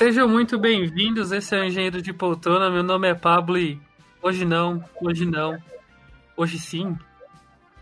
Sejam 0.00 0.26
muito 0.26 0.58
bem-vindos, 0.58 1.30
esse 1.30 1.54
é 1.54 1.60
o 1.60 1.64
Engenheiro 1.64 2.00
de 2.00 2.10
Poltrona, 2.10 2.70
meu 2.70 2.82
nome 2.82 3.06
é 3.06 3.14
Pablo 3.14 3.58
e 3.58 3.78
hoje 4.22 4.46
não, 4.46 4.82
hoje 4.98 5.26
não, 5.26 5.58
hoje 6.34 6.58
sim, 6.58 6.96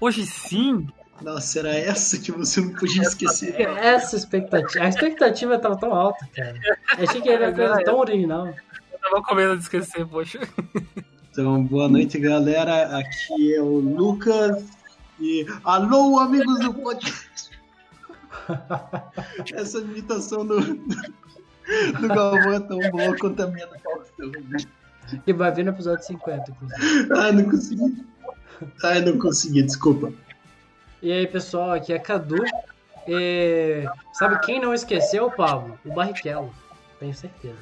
hoje 0.00 0.26
sim. 0.26 0.88
Nossa, 1.22 1.60
era 1.60 1.72
essa 1.72 2.18
que 2.18 2.32
você 2.32 2.60
não 2.60 2.74
podia 2.74 3.02
esquecer. 3.02 3.60
Essa 3.60 4.16
expectativa, 4.16 4.84
a 4.84 4.88
expectativa 4.88 5.54
estava 5.54 5.76
tão 5.76 5.94
alta, 5.94 6.28
cara. 6.34 6.58
Eu 6.98 7.08
achei 7.08 7.20
que 7.20 7.28
era 7.28 7.52
coisa 7.52 7.84
tão 7.84 8.00
original. 8.00 8.48
Eu 8.48 8.98
tava 8.98 9.22
com 9.22 9.34
medo 9.36 9.56
de 9.56 9.62
esquecer, 9.62 10.04
poxa. 10.04 10.40
Então, 11.30 11.62
boa 11.62 11.88
noite, 11.88 12.18
galera. 12.18 12.98
Aqui 12.98 13.54
é 13.54 13.62
o 13.62 13.78
Lucas 13.78 14.64
e 15.20 15.46
alô, 15.62 16.18
amigos 16.18 16.58
do 16.58 16.74
podcast. 16.74 17.52
Essa 19.54 19.78
imitação 19.78 20.44
do, 20.44 20.58
do 22.00 22.08
Galvão 22.08 22.52
é 22.52 22.60
tão 22.60 22.78
boa 22.90 23.16
quanto 23.18 23.42
a 23.42 23.46
minha 23.46 23.66
do 23.66 23.78
Faustão. 23.78 24.30
né? 24.48 24.58
E 25.26 25.32
vai 25.32 25.52
vir 25.52 25.64
no 25.64 25.70
episódio 25.70 26.04
50, 26.04 26.50
inclusive. 26.50 27.12
Ai, 27.14 27.32
não 27.32 27.44
consegui. 27.44 28.06
Ai, 28.84 29.00
não 29.00 29.18
consegui, 29.18 29.62
desculpa. 29.62 30.12
E 31.02 31.12
aí, 31.12 31.26
pessoal, 31.26 31.72
aqui 31.72 31.92
é 31.92 31.98
Cadu. 31.98 32.42
E... 33.06 33.84
Sabe 34.12 34.38
quem 34.40 34.60
não 34.60 34.74
esqueceu, 34.74 35.30
Pablo? 35.30 35.78
O 35.84 35.94
Barrichello. 35.94 36.52
Tenho 36.98 37.14
certeza. 37.14 37.56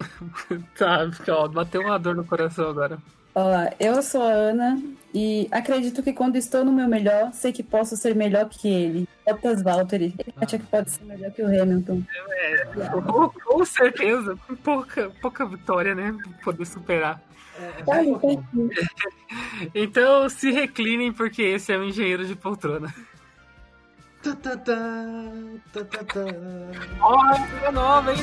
Tá, 0.76 1.08
ó, 1.28 1.46
bateu 1.46 1.80
uma 1.80 1.96
dor 1.96 2.16
no 2.16 2.24
coração 2.24 2.68
agora. 2.68 2.98
Olá, 3.34 3.70
eu 3.78 4.02
sou 4.02 4.22
a 4.22 4.32
Ana 4.32 4.82
e 5.14 5.46
acredito 5.50 6.02
que 6.02 6.12
quando 6.12 6.36
estou 6.36 6.64
no 6.64 6.72
meu 6.72 6.88
melhor, 6.88 7.32
sei 7.32 7.52
que 7.52 7.62
posso 7.62 7.96
ser 7.96 8.14
melhor 8.14 8.48
que 8.48 8.68
ele. 8.68 9.08
Bottas 9.26 9.62
Valtteri. 9.62 10.14
Ele 10.18 10.34
acha 10.36 10.58
que 10.58 10.66
pode 10.66 10.90
ser 10.90 11.04
melhor 11.04 11.30
que 11.30 11.42
o 11.42 11.46
Hamilton. 11.46 12.02
É, 12.30 12.64
com, 12.88 13.28
com 13.28 13.64
certeza, 13.64 14.38
pouca, 14.64 15.10
pouca 15.20 15.46
vitória, 15.46 15.94
né? 15.94 16.16
Poder 16.42 16.64
superar. 16.66 17.20
É, 17.60 17.82
então, 19.74 20.28
se 20.28 20.50
reclinem, 20.50 21.12
porque 21.12 21.42
esse 21.42 21.72
é 21.72 21.76
o 21.76 21.84
Engenheiro 21.84 22.24
de 22.24 22.34
Poltrona. 22.34 22.92
Tá, 24.22 24.34
tá, 24.36 24.56
tá, 24.56 24.74
tá, 25.72 25.84
tá, 25.84 26.04
tá. 26.04 26.24
Olha, 27.00 27.66
é 27.66 27.70
nova, 27.70 28.12
hein? 28.12 28.18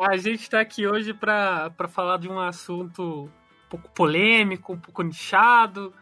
A 0.00 0.16
gente 0.16 0.42
está 0.42 0.60
aqui 0.60 0.86
hoje 0.86 1.12
para 1.12 1.70
falar 1.88 2.16
de 2.16 2.26
um 2.26 2.40
assunto 2.40 3.24
um 3.24 3.68
pouco 3.68 3.90
polêmico, 3.90 4.72
um 4.72 4.78
pouco 4.78 5.02
nichado, 5.02 5.92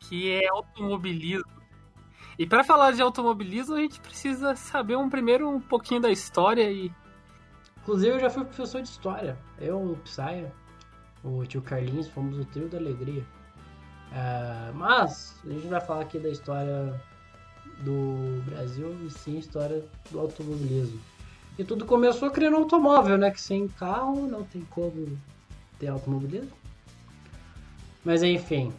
que 0.00 0.32
é 0.32 0.48
automobilismo. 0.48 1.60
E 2.36 2.46
para 2.46 2.64
falar 2.64 2.90
de 2.90 3.00
automobilismo, 3.00 3.76
a 3.76 3.80
gente 3.80 4.00
precisa 4.00 4.56
saber 4.56 4.96
um 4.96 5.08
primeiro 5.08 5.48
um 5.48 5.60
pouquinho 5.60 6.00
da 6.00 6.10
história 6.10 6.68
e 6.70 6.92
Inclusive, 7.82 8.14
eu 8.14 8.20
já 8.20 8.30
fui 8.30 8.44
professor 8.44 8.82
de 8.82 8.88
história. 8.88 9.38
Eu, 9.58 9.92
o 9.92 9.96
Psaia, 10.04 10.52
o 11.24 11.44
tio 11.46 11.62
Carlinhos, 11.62 12.08
fomos 12.08 12.38
o 12.38 12.44
trio 12.44 12.68
da 12.68 12.78
alegria. 12.78 13.24
É, 14.12 14.72
mas, 14.72 15.40
a 15.44 15.48
gente 15.48 15.66
vai 15.66 15.80
falar 15.80 16.02
aqui 16.02 16.18
da 16.18 16.28
história 16.28 17.00
do 17.82 18.42
Brasil 18.50 18.94
e 19.06 19.10
sim 19.10 19.38
história 19.38 19.84
do 20.10 20.20
automobilismo. 20.20 21.00
E 21.58 21.64
tudo 21.64 21.84
começou 21.84 22.30
criando 22.30 22.56
um 22.56 22.60
automóvel, 22.60 23.18
né? 23.18 23.30
Que 23.30 23.40
sem 23.40 23.68
carro 23.68 24.26
não 24.26 24.42
tem 24.44 24.62
como 24.70 25.18
ter 25.78 25.88
automobilismo. 25.88 26.52
Mas 28.04 28.22
enfim, 28.22 28.72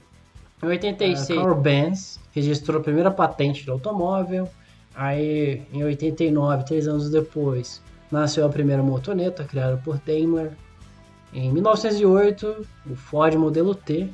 em 0.62 0.66
86, 0.66 1.40
Carl 1.40 1.56
Benz 1.56 2.20
registrou 2.32 2.80
a 2.80 2.84
primeira 2.84 3.12
patente 3.12 3.64
de 3.64 3.70
automóvel. 3.70 4.50
Aí, 4.94 5.64
em 5.72 5.84
89, 5.84 6.66
três 6.66 6.88
anos 6.88 7.10
depois, 7.10 7.82
nasceu 8.12 8.46
a 8.46 8.50
primeira 8.50 8.84
motoneta 8.84 9.44
criada 9.44 9.78
por 9.78 9.98
Daimler. 10.00 10.52
Em 11.34 11.52
1908, 11.52 12.68
o 12.90 12.96
Ford 12.96 13.34
Modelo 13.36 13.74
T 13.74 14.10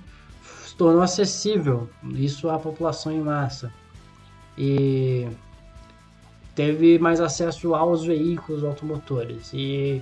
se 0.65 0.75
tornou 0.75 1.01
acessível, 1.01 1.89
isso 2.13 2.49
à 2.49 2.59
população 2.59 3.11
em 3.11 3.21
massa. 3.21 3.73
E 4.57 5.27
teve 6.57 6.97
mais 6.97 7.21
acesso 7.21 7.75
aos 7.75 8.03
veículos 8.03 8.63
automotores. 8.63 9.51
E 9.53 10.01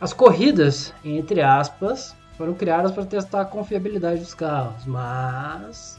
as 0.00 0.12
corridas, 0.12 0.92
entre 1.04 1.40
aspas, 1.40 2.16
foram 2.36 2.54
criadas 2.54 2.90
para 2.90 3.06
testar 3.06 3.42
a 3.42 3.44
confiabilidade 3.44 4.18
dos 4.18 4.34
carros, 4.34 4.84
mas 4.84 5.96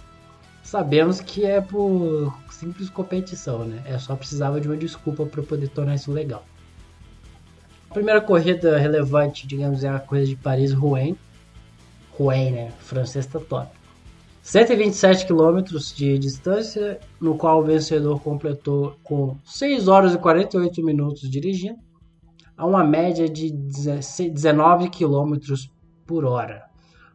sabemos 0.62 1.22
que 1.22 1.46
é 1.46 1.62
por 1.62 2.38
simples 2.52 2.90
competição, 2.90 3.64
né? 3.64 3.82
É 3.86 3.98
só 3.98 4.14
precisava 4.18 4.60
de 4.60 4.68
uma 4.68 4.76
desculpa 4.76 5.26
para 5.26 5.42
poder 5.42 5.70
tornar 5.70 5.96
isso 5.96 6.12
legal. 6.12 6.44
A 7.90 7.94
primeira 7.94 8.20
corrida 8.20 8.78
relevante, 8.78 9.48
digamos, 9.48 9.86
é 9.86 9.90
a 9.90 10.00
corrida 10.00 10.28
de 10.28 10.36
Paris-Rouen. 10.36 11.18
Rouen, 12.12 12.52
né? 12.52 12.74
O 12.82 12.84
francês 12.84 13.26
tá 13.26 13.40
top. 13.40 13.77
127 14.48 15.28
km 15.28 15.62
de 15.94 16.18
distância, 16.18 17.02
no 17.20 17.38
qual 17.38 17.60
o 17.60 17.66
vencedor 17.66 18.22
completou 18.22 18.96
com 19.04 19.36
6 19.44 19.90
horas 19.90 20.16
e 20.16 20.18
48 20.18 20.86
minutos 20.86 21.30
dirigindo, 21.30 21.78
a 22.56 22.66
uma 22.66 22.82
média 22.82 23.28
de 23.28 23.52
19 23.52 24.90
km 24.90 25.36
por 26.06 26.24
hora. 26.24 26.64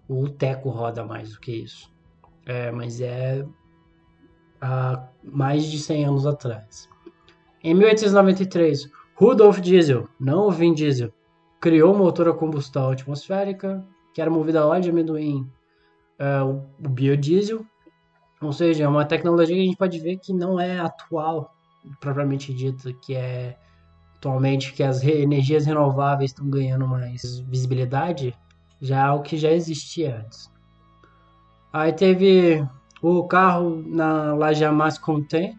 O 0.07 0.29
Teco 0.29 0.69
roda 0.69 1.07
mais 1.07 1.33
do 1.33 1.41
que 1.41 1.53
isso. 1.53 1.91
É, 2.45 2.71
mas 2.71 3.01
é 3.01 3.43
há 4.61 5.03
mais 5.25 5.65
de 5.65 5.79
100 5.79 6.05
anos 6.05 6.27
atrás. 6.27 6.87
Em 7.65 7.73
1893, 7.73 8.91
Rudolf 9.15 9.59
Diesel, 9.59 10.07
não 10.21 10.49
o 10.49 10.51
Vin 10.51 10.75
Diesel, 10.75 11.11
criou 11.59 11.95
um 11.95 11.99
motor 11.99 12.29
a 12.29 12.35
combustão 12.35 12.91
atmosférica 12.91 13.83
que 14.13 14.21
era 14.21 14.31
movido 14.31 14.59
a 14.59 14.67
óleo 14.67 14.83
de 14.83 14.91
amendoim, 14.91 15.51
é, 16.23 16.41
o, 16.41 16.63
o 16.79 16.89
biodiesel. 16.89 17.67
Ou 18.41 18.53
seja, 18.53 18.85
é 18.85 18.89
uma 18.89 19.05
tecnologia 19.05 19.57
que 19.57 19.63
a 19.63 19.65
gente 19.65 19.77
pode 19.77 19.99
ver 19.99 20.19
que 20.19 20.33
não 20.33 20.59
é 20.59 20.79
atual, 20.79 21.55
propriamente 22.01 22.55
dita, 22.55 22.93
que 22.93 23.15
é 23.15 23.59
atualmente 24.17 24.73
que 24.73 24.85
as 24.85 25.03
energias 25.03 25.67
renováveis 25.67 26.31
estão 26.31 26.49
ganhando 26.49 26.87
mais 26.87 27.41
visibilidade, 27.41 28.37
já 28.81 28.99
é 28.99 29.03
algo 29.03 29.25
que 29.25 29.37
já 29.37 29.51
existia 29.51 30.19
antes. 30.19 30.51
Aí 31.73 31.93
teve 31.93 32.65
o 33.01 33.25
carro 33.25 33.83
na 33.87 34.35
La 34.35 34.53
Jamais 34.53 34.99
Content, 34.99 35.57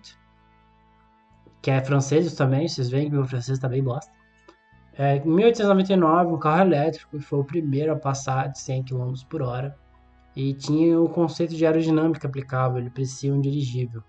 que 1.62 1.72
é 1.72 1.82
francês 1.82 2.34
também, 2.36 2.68
vocês 2.68 2.90
veem 2.90 3.10
que 3.10 3.16
meu 3.16 3.26
francês 3.26 3.60
tá 3.60 3.70
bosta. 3.70 4.12
É, 4.98 5.18
em 5.18 5.26
1899, 5.26 6.34
um 6.34 6.38
carro 6.38 6.62
elétrico 6.62 7.20
foi 7.20 7.40
o 7.40 7.44
primeiro 7.44 7.94
a 7.94 7.96
passar 7.96 8.50
de 8.50 8.60
100 8.60 8.84
km 8.84 9.14
por 9.28 9.42
hora 9.42 9.83
e 10.36 10.54
tinha 10.54 11.00
o 11.00 11.08
conceito 11.10 11.56
de 11.56 11.66
aerodinâmica 11.66 12.28
aplicável, 12.28 12.80
ele 12.80 12.90
parecia 12.90 13.34
um 13.34 13.40
dirigível. 13.40 14.04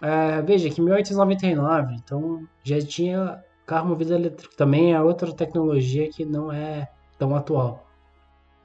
É, 0.00 0.40
veja 0.42 0.70
que 0.70 0.80
em 0.80 0.84
1899, 0.84 1.94
então 1.94 2.46
já 2.62 2.80
tinha 2.80 3.42
carro 3.66 3.88
movido 3.88 4.14
elétrico. 4.14 4.54
Também 4.56 4.94
é 4.94 5.00
outra 5.00 5.32
tecnologia 5.32 6.08
que 6.08 6.24
não 6.24 6.52
é 6.52 6.88
tão 7.18 7.34
atual. 7.34 7.86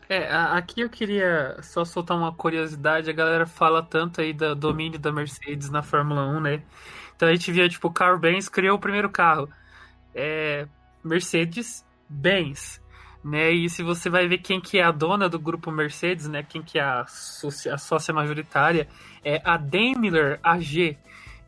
É, 0.07 0.31
aqui 0.31 0.81
eu 0.81 0.89
queria 0.89 1.57
só 1.61 1.83
soltar 1.83 2.15
uma 2.17 2.31
curiosidade. 2.33 3.09
A 3.09 3.13
galera 3.13 3.45
fala 3.45 3.81
tanto 3.81 4.21
aí 4.21 4.31
do 4.33 4.53
domínio 4.53 4.99
da 4.99 5.11
Mercedes 5.11 5.69
na 5.69 5.81
Fórmula 5.81 6.25
1, 6.37 6.39
né? 6.39 6.63
Então 7.15 7.27
a 7.27 7.33
gente 7.33 7.51
via, 7.51 7.67
tipo, 7.67 7.87
o 7.87 7.91
Carl 7.91 8.19
Benz 8.19 8.47
criou 8.47 8.77
o 8.77 8.79
primeiro 8.79 9.09
carro. 9.09 9.49
É, 10.13 10.67
Mercedes-Benz, 11.03 12.81
né? 13.23 13.51
E 13.51 13.69
se 13.69 13.83
você 13.83 14.09
vai 14.09 14.27
ver 14.27 14.39
quem 14.39 14.59
que 14.59 14.77
é 14.77 14.83
a 14.83 14.91
dona 14.91 15.29
do 15.29 15.39
grupo 15.39 15.71
Mercedes, 15.71 16.27
né? 16.27 16.43
Quem 16.43 16.61
que 16.61 16.77
é 16.77 16.83
a 16.83 17.05
sócia, 17.07 17.73
a 17.73 17.77
sócia 17.77 18.13
majoritária, 18.13 18.87
é 19.23 19.41
a 19.43 19.57
Daimler 19.57 20.39
AG. 20.43 20.97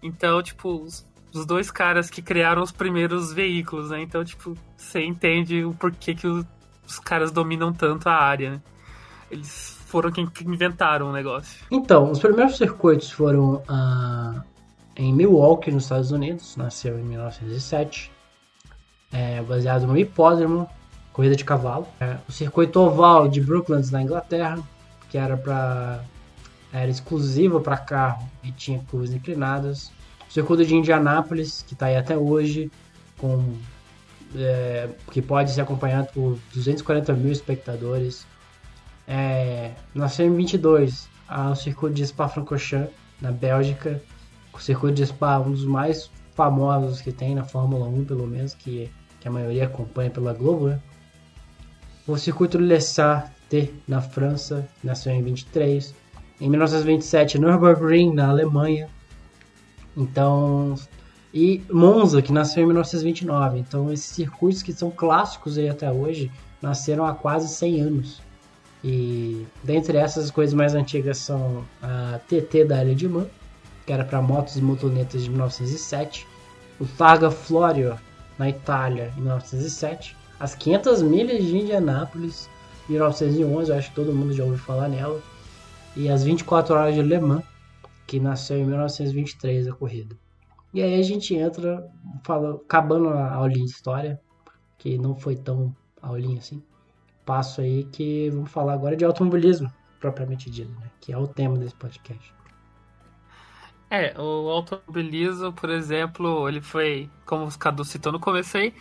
Então, 0.02 0.42
tipo, 0.42 0.82
os, 0.84 1.06
os 1.34 1.46
dois 1.46 1.72
caras 1.72 2.10
que 2.10 2.22
criaram 2.22 2.62
os 2.62 2.72
primeiros 2.72 3.34
veículos, 3.34 3.90
né? 3.90 4.02
Então, 4.02 4.24
tipo, 4.24 4.56
você 4.78 5.04
entende 5.04 5.66
o 5.66 5.74
porquê 5.74 6.16
que 6.16 6.28
os 6.28 6.46
os 6.88 7.00
caras 7.00 7.32
dominam 7.32 7.74
tanto 7.74 8.08
a 8.08 8.14
área, 8.14 8.52
né? 8.52 8.62
Eles 9.30 9.78
foram 9.88 10.12
quem 10.12 10.26
que 10.28 10.44
inventaram 10.48 11.10
o 11.10 11.12
negócio. 11.12 11.66
Então, 11.72 12.12
os 12.12 12.20
primeiros 12.20 12.58
circuitos 12.58 13.12
foram 13.12 13.62
ah, 13.68 14.44
em 14.96 15.14
Milwaukee, 15.14 15.72
nos 15.72 15.84
Estados 15.84 16.12
Unidos, 16.12 16.56
nasceu 16.56 17.00
em 17.00 17.04
1907, 17.04 18.12
é, 19.12 19.42
baseado 19.42 19.88
no 19.88 19.98
hipódromo, 19.98 20.70
corrida 21.16 21.36
de 21.36 21.46
cavalo. 21.46 21.88
É, 21.98 22.18
o 22.28 22.32
circuito 22.32 22.78
oval 22.82 23.30
de 23.30 23.40
Brooklands, 23.40 23.90
na 23.90 24.02
Inglaterra, 24.02 24.62
que 25.10 25.18
era 25.18 25.38
para 25.38 26.04
era 26.74 26.92
exclusivo 26.92 27.62
para 27.62 27.78
carro 27.78 28.30
e 28.44 28.52
tinha 28.52 28.80
curvas 28.92 29.14
inclinadas. 29.14 29.94
O 30.30 30.34
circuito 30.34 30.66
de 30.66 30.76
Indianápolis, 30.76 31.64
que 31.66 31.74
está 31.74 31.86
aí 31.86 31.96
até 31.96 32.18
hoje, 32.18 32.70
com 33.18 33.56
é, 34.36 34.90
que 35.10 35.22
pode 35.22 35.52
ser 35.52 35.62
acompanhado 35.62 36.10
por 36.12 36.38
240 36.54 37.14
mil 37.14 37.32
espectadores. 37.32 38.28
É, 39.08 39.72
na 39.94 40.08
CM22, 40.08 41.08
há 41.30 41.52
o 41.52 41.56
circuito 41.56 41.96
de 41.96 42.06
Spa-Francorchamps, 42.06 42.92
na 43.22 43.32
Bélgica. 43.32 44.04
O 44.52 44.60
circuito 44.60 44.96
de 44.96 45.06
Spa, 45.06 45.40
um 45.40 45.52
dos 45.52 45.64
mais 45.64 46.12
famosos 46.34 47.00
que 47.00 47.14
tem 47.14 47.34
na 47.34 47.46
Fórmula 47.46 47.88
1, 47.88 48.04
pelo 48.04 48.28
menos, 48.28 48.54
que, 48.54 48.92
que 49.22 49.30
a 49.30 49.32
maioria 49.32 49.64
acompanha 49.64 50.10
pela 50.10 50.34
Globo, 50.34 50.68
né? 50.68 50.82
O 52.08 52.18
circuito 52.18 52.58
de 52.58 52.64
Lessart 52.64 53.32
na 53.88 54.02
França, 54.02 54.68
nasceu 54.84 55.14
em 55.14 55.24
23. 55.24 55.94
Em 56.42 56.50
1927, 56.50 57.40
Nürburgring, 57.40 58.14
na 58.14 58.30
Alemanha. 58.30 58.90
Então, 59.96 60.76
e 61.34 61.64
Monza, 61.72 62.22
que 62.22 62.32
nasceu 62.32 62.64
em 62.64 62.66
1929. 62.66 63.60
Então, 63.60 63.92
esses 63.92 64.08
circuitos 64.08 64.62
que 64.62 64.74
são 64.74 64.92
clássicos 64.92 65.58
aí 65.58 65.70
até 65.70 65.92
hoje, 65.92 66.32
nasceram 66.62 67.06
há 67.06 67.14
quase 67.14 67.48
100 67.48 67.82
anos. 67.82 68.22
E 68.84 69.46
dentre 69.64 69.98
essas 69.98 70.30
coisas 70.30 70.54
mais 70.54 70.76
antigas 70.76 71.18
são 71.18 71.66
a 71.82 72.20
TT 72.28 72.66
da 72.66 72.84
Ilha 72.84 72.96
de 72.96 73.10
que 73.86 73.94
era 73.94 74.04
para 74.04 74.22
motos 74.22 74.58
e 74.58 74.62
motonetas 74.62 75.24
de 75.24 75.30
1907, 75.30 76.28
o 76.80 76.86
Targa 76.86 77.32
Florio 77.32 77.98
na 78.38 78.50
Itália 78.50 79.14
em 79.16 79.22
1907, 79.22 80.16
as 80.40 80.56
500 80.56 81.02
milhas 81.02 81.44
de 81.44 81.58
Indianápolis 81.58 82.50
1911, 82.90 83.72
eu 83.72 83.78
acho 83.78 83.90
que 83.90 83.96
todo 83.96 84.14
mundo 84.14 84.34
já 84.34 84.44
ouviu 84.44 84.60
falar 84.60 84.90
nela. 84.90 85.22
E 85.96 86.10
as 86.10 86.24
24 86.24 86.76
horas 86.76 86.94
de 86.94 87.02
Le 87.02 87.20
Mans, 87.20 87.44
que 88.06 88.20
nasceu 88.20 88.58
em 88.58 88.66
1923 88.66 89.68
a 89.68 89.74
corrida. 89.74 90.16
E 90.74 90.82
aí 90.82 91.00
a 91.00 91.04
gente 91.04 91.34
entra, 91.34 91.90
fala, 92.24 92.56
acabando 92.56 93.10
a 93.10 93.34
aulinha 93.34 93.66
de 93.66 93.72
história, 93.72 94.20
que 94.78 94.98
não 94.98 95.16
foi 95.16 95.36
tão 95.36 95.74
aulinha 96.02 96.40
assim. 96.40 96.62
Passo 97.26 97.62
aí 97.62 97.86
que 97.86 98.30
vamos 98.30 98.52
falar 98.52 98.74
agora 98.74 98.96
de 98.96 99.06
automobilismo, 99.06 99.72
propriamente 100.00 100.50
dito, 100.52 100.72
né? 100.80 100.92
Que 101.00 101.14
é 101.14 101.18
o 101.18 101.28
tema 101.28 101.58
desse 101.58 101.76
podcast. 101.76 102.36
É, 103.90 104.20
o 104.20 104.50
automobilismo, 104.50 105.54
por 105.54 105.70
exemplo, 105.70 106.50
ele 106.50 106.62
foi, 106.62 107.10
como 107.26 107.46
o 107.46 107.58
Cadu 107.58 107.86
citou 107.86 108.12
no 108.12 108.20
começo 108.20 108.58
aí, 108.58 108.74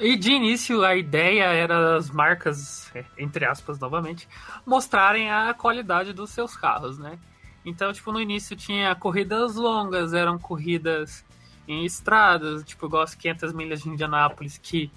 e 0.00 0.16
de 0.16 0.32
início 0.32 0.84
a 0.84 0.96
ideia 0.96 1.44
era 1.44 1.96
as 1.96 2.10
marcas, 2.10 2.90
é, 2.94 3.04
entre 3.18 3.44
aspas 3.44 3.78
novamente, 3.78 4.28
mostrarem 4.64 5.30
a 5.30 5.52
qualidade 5.54 6.12
dos 6.12 6.30
seus 6.30 6.56
carros, 6.56 6.98
né? 6.98 7.18
Então, 7.64 7.92
tipo, 7.92 8.10
no 8.10 8.20
início 8.20 8.56
tinha 8.56 8.94
corridas 8.94 9.56
longas, 9.56 10.14
eram 10.14 10.38
corridas 10.38 11.24
em 11.68 11.84
estradas, 11.84 12.64
tipo, 12.64 12.86
igual 12.86 13.02
as 13.02 13.14
500 13.14 13.52
milhas 13.52 13.82
de 13.82 13.88
Indianápolis, 13.90 14.58
que 14.58 14.90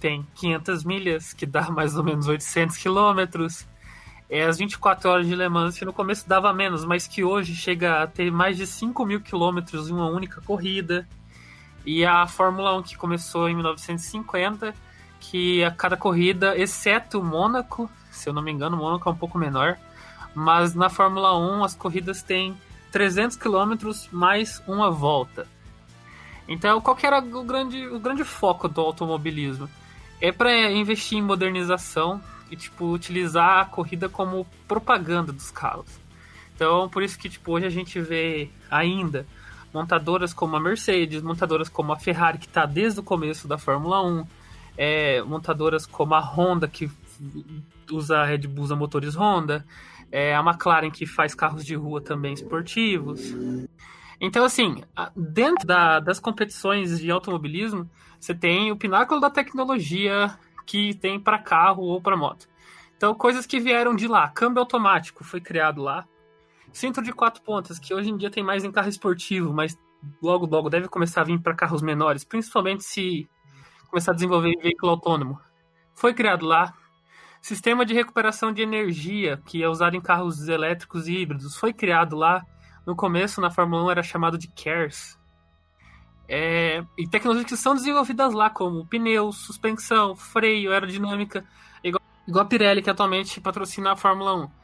tem 0.00 0.26
500 0.34 0.84
milhas, 0.84 1.32
que 1.32 1.46
dá 1.46 1.70
mais 1.72 1.96
ou 1.96 2.04
menos 2.04 2.26
800 2.26 2.76
quilômetros. 2.76 3.66
É, 4.28 4.44
as 4.44 4.58
24 4.58 5.08
horas 5.08 5.26
de 5.26 5.34
Le 5.34 5.48
Mans, 5.48 5.78
que 5.78 5.84
no 5.84 5.92
começo 5.92 6.28
dava 6.28 6.52
menos, 6.52 6.84
mas 6.84 7.06
que 7.06 7.24
hoje 7.24 7.54
chega 7.54 8.02
a 8.02 8.06
ter 8.06 8.30
mais 8.30 8.56
de 8.56 8.66
5 8.66 9.06
mil 9.06 9.20
quilômetros 9.20 9.88
em 9.88 9.92
uma 9.94 10.10
única 10.10 10.40
corrida. 10.42 11.08
E 11.84 12.04
a 12.04 12.26
Fórmula 12.26 12.76
1 12.76 12.82
que 12.82 12.96
começou 12.96 13.48
em 13.48 13.54
1950, 13.54 14.74
que 15.20 15.64
a 15.64 15.70
cada 15.70 15.96
corrida, 15.96 16.56
exceto 16.56 17.20
o 17.20 17.24
Mônaco, 17.24 17.90
se 18.10 18.28
eu 18.28 18.32
não 18.32 18.42
me 18.42 18.52
engano, 18.52 18.76
o 18.76 18.80
Mônaco 18.80 19.08
é 19.08 19.12
um 19.12 19.16
pouco 19.16 19.38
menor, 19.38 19.78
mas 20.34 20.74
na 20.74 20.88
Fórmula 20.88 21.36
1 21.38 21.64
as 21.64 21.74
corridas 21.74 22.22
têm 22.22 22.56
300 22.92 23.36
km 23.36 23.74
mais 24.12 24.62
uma 24.66 24.90
volta. 24.90 25.46
Então, 26.46 26.80
qual 26.80 26.96
que 26.96 27.06
era 27.06 27.18
o 27.18 27.44
grande, 27.44 27.86
o 27.88 28.00
grande 28.00 28.24
foco 28.24 28.68
do 28.68 28.80
automobilismo? 28.80 29.68
É 30.20 30.32
para 30.32 30.70
investir 30.72 31.18
em 31.18 31.22
modernização 31.22 32.20
e 32.50 32.56
tipo 32.56 32.86
utilizar 32.86 33.60
a 33.60 33.64
corrida 33.66 34.08
como 34.08 34.46
propaganda 34.66 35.32
dos 35.32 35.50
carros. 35.50 36.00
Então, 36.54 36.88
por 36.88 37.02
isso 37.02 37.18
que 37.18 37.28
tipo 37.28 37.52
hoje 37.52 37.66
a 37.66 37.70
gente 37.70 38.00
vê 38.00 38.50
ainda 38.70 39.26
montadoras 39.78 40.34
como 40.34 40.56
a 40.56 40.60
Mercedes, 40.60 41.22
montadoras 41.22 41.68
como 41.68 41.92
a 41.92 41.96
Ferrari, 41.96 42.38
que 42.38 42.46
está 42.46 42.66
desde 42.66 42.98
o 42.98 43.02
começo 43.02 43.46
da 43.46 43.56
Fórmula 43.56 44.02
1, 44.04 44.26
é, 44.76 45.22
montadoras 45.22 45.86
como 45.86 46.14
a 46.14 46.20
Honda, 46.20 46.66
que 46.66 46.90
usa 47.88 48.24
Red 48.24 48.48
Bull, 48.48 48.64
usa 48.64 48.74
motores 48.74 49.14
Honda, 49.14 49.64
é, 50.10 50.34
a 50.34 50.40
McLaren, 50.40 50.90
que 50.90 51.06
faz 51.06 51.32
carros 51.32 51.64
de 51.64 51.76
rua 51.76 52.00
também 52.00 52.32
esportivos. 52.32 53.20
Então, 54.20 54.44
assim, 54.44 54.82
dentro 55.14 55.64
da, 55.64 56.00
das 56.00 56.18
competições 56.18 56.98
de 56.98 57.08
automobilismo, 57.08 57.88
você 58.18 58.34
tem 58.34 58.72
o 58.72 58.76
pináculo 58.76 59.20
da 59.20 59.30
tecnologia 59.30 60.36
que 60.66 60.92
tem 60.94 61.20
para 61.20 61.38
carro 61.38 61.84
ou 61.84 62.00
para 62.00 62.16
moto. 62.16 62.48
Então, 62.96 63.14
coisas 63.14 63.46
que 63.46 63.60
vieram 63.60 63.94
de 63.94 64.08
lá. 64.08 64.28
Câmbio 64.28 64.58
automático 64.58 65.22
foi 65.22 65.40
criado 65.40 65.80
lá. 65.80 66.04
Centro 66.72 67.02
de 67.02 67.12
quatro 67.12 67.42
pontas, 67.42 67.78
que 67.78 67.94
hoje 67.94 68.10
em 68.10 68.16
dia 68.16 68.30
tem 68.30 68.42
mais 68.42 68.64
em 68.64 68.70
carro 68.70 68.88
esportivo, 68.88 69.52
mas 69.52 69.78
logo 70.22 70.46
logo 70.46 70.70
deve 70.70 70.88
começar 70.88 71.22
a 71.22 71.24
vir 71.24 71.40
para 71.40 71.54
carros 71.54 71.82
menores, 71.82 72.24
principalmente 72.24 72.84
se 72.84 73.28
começar 73.88 74.12
a 74.12 74.14
desenvolver 74.14 74.54
veículo 74.60 74.92
autônomo. 74.92 75.40
Foi 75.94 76.14
criado 76.14 76.46
lá. 76.46 76.74
Sistema 77.40 77.84
de 77.84 77.94
recuperação 77.94 78.52
de 78.52 78.62
energia, 78.62 79.40
que 79.46 79.62
é 79.62 79.68
usado 79.68 79.96
em 79.96 80.00
carros 80.00 80.48
elétricos 80.48 81.08
e 81.08 81.16
híbridos, 81.16 81.56
foi 81.56 81.72
criado 81.72 82.16
lá. 82.16 82.44
No 82.86 82.96
começo, 82.96 83.40
na 83.40 83.50
Fórmula 83.50 83.84
1, 83.84 83.90
era 83.90 84.02
chamado 84.02 84.38
de 84.38 84.48
CARES. 84.48 85.18
É, 86.28 86.84
e 86.96 87.08
tecnologias 87.08 87.48
que 87.48 87.56
são 87.56 87.74
desenvolvidas 87.74 88.34
lá, 88.34 88.50
como 88.50 88.86
pneus, 88.86 89.38
suspensão, 89.38 90.14
freio, 90.14 90.72
aerodinâmica, 90.72 91.44
igual, 91.82 92.02
igual 92.26 92.44
a 92.44 92.48
Pirelli, 92.48 92.82
que 92.82 92.90
atualmente 92.90 93.40
patrocina 93.40 93.92
a 93.92 93.96
Fórmula 93.96 94.34
1 94.34 94.57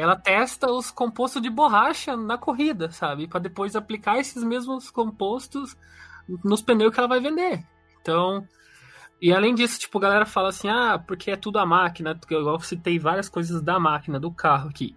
ela 0.00 0.16
testa 0.16 0.70
os 0.70 0.90
compostos 0.90 1.42
de 1.42 1.50
borracha 1.50 2.16
na 2.16 2.38
corrida, 2.38 2.90
sabe? 2.90 3.28
Para 3.28 3.40
depois 3.40 3.76
aplicar 3.76 4.18
esses 4.18 4.42
mesmos 4.42 4.90
compostos 4.90 5.76
nos 6.42 6.62
pneus 6.62 6.92
que 6.92 6.98
ela 6.98 7.08
vai 7.08 7.20
vender. 7.20 7.62
Então, 8.00 8.46
e 9.20 9.32
além 9.32 9.54
disso, 9.54 9.78
tipo, 9.78 9.98
a 9.98 10.00
galera 10.00 10.24
fala 10.24 10.48
assim: 10.48 10.68
"Ah, 10.68 10.98
porque 10.98 11.30
é 11.30 11.36
tudo 11.36 11.58
a 11.58 11.66
máquina", 11.66 12.14
porque 12.14 12.34
eu 12.34 12.60
citei 12.60 12.98
várias 12.98 13.28
coisas 13.28 13.60
da 13.60 13.78
máquina, 13.78 14.18
do 14.18 14.30
carro 14.32 14.70
aqui. 14.70 14.96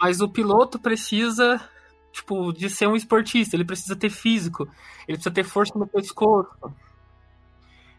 Mas 0.00 0.22
o 0.22 0.28
piloto 0.28 0.78
precisa 0.78 1.60
tipo 2.10 2.52
de 2.52 2.70
ser 2.70 2.86
um 2.88 2.96
esportista, 2.96 3.54
ele 3.54 3.64
precisa 3.64 3.94
ter 3.94 4.10
físico, 4.10 4.64
ele 5.06 5.16
precisa 5.18 5.30
ter 5.30 5.44
força 5.44 5.78
no 5.78 5.86
pescoço. 5.86 6.50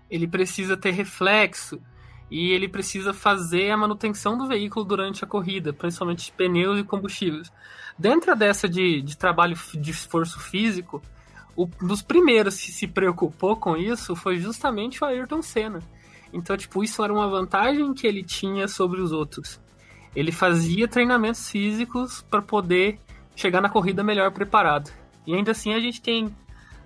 Ele 0.09 0.27
precisa 0.27 0.75
ter 0.75 0.91
reflexo 0.91 1.79
e 2.31 2.51
ele 2.51 2.69
precisa 2.69 3.13
fazer 3.13 3.69
a 3.71 3.77
manutenção 3.77 4.37
do 4.37 4.47
veículo 4.47 4.85
durante 4.85 5.21
a 5.21 5.27
corrida, 5.27 5.73
principalmente 5.73 6.31
pneus 6.31 6.79
e 6.79 6.83
combustíveis. 6.83 7.51
Dentro 7.99 8.33
dessa 8.37 8.69
de, 8.69 9.01
de 9.01 9.17
trabalho 9.17 9.57
de 9.73 9.91
esforço 9.91 10.39
físico, 10.39 11.01
um 11.57 11.67
dos 11.85 12.01
primeiros 12.01 12.55
que 12.55 12.71
se 12.71 12.87
preocupou 12.87 13.57
com 13.57 13.75
isso 13.75 14.15
foi 14.15 14.37
justamente 14.37 15.03
o 15.03 15.05
Ayrton 15.05 15.41
Senna. 15.41 15.79
Então, 16.31 16.55
tipo, 16.55 16.81
isso 16.81 17.03
era 17.03 17.11
uma 17.11 17.27
vantagem 17.27 17.93
que 17.93 18.07
ele 18.07 18.23
tinha 18.23 18.65
sobre 18.65 19.01
os 19.01 19.11
outros. 19.11 19.59
Ele 20.15 20.31
fazia 20.31 20.87
treinamentos 20.87 21.49
físicos 21.49 22.21
para 22.29 22.41
poder 22.41 22.97
chegar 23.35 23.59
na 23.59 23.69
corrida 23.69 24.03
melhor 24.03 24.31
preparado. 24.31 24.89
E 25.27 25.35
ainda 25.35 25.51
assim 25.51 25.73
a 25.73 25.79
gente 25.81 26.01
tem 26.01 26.33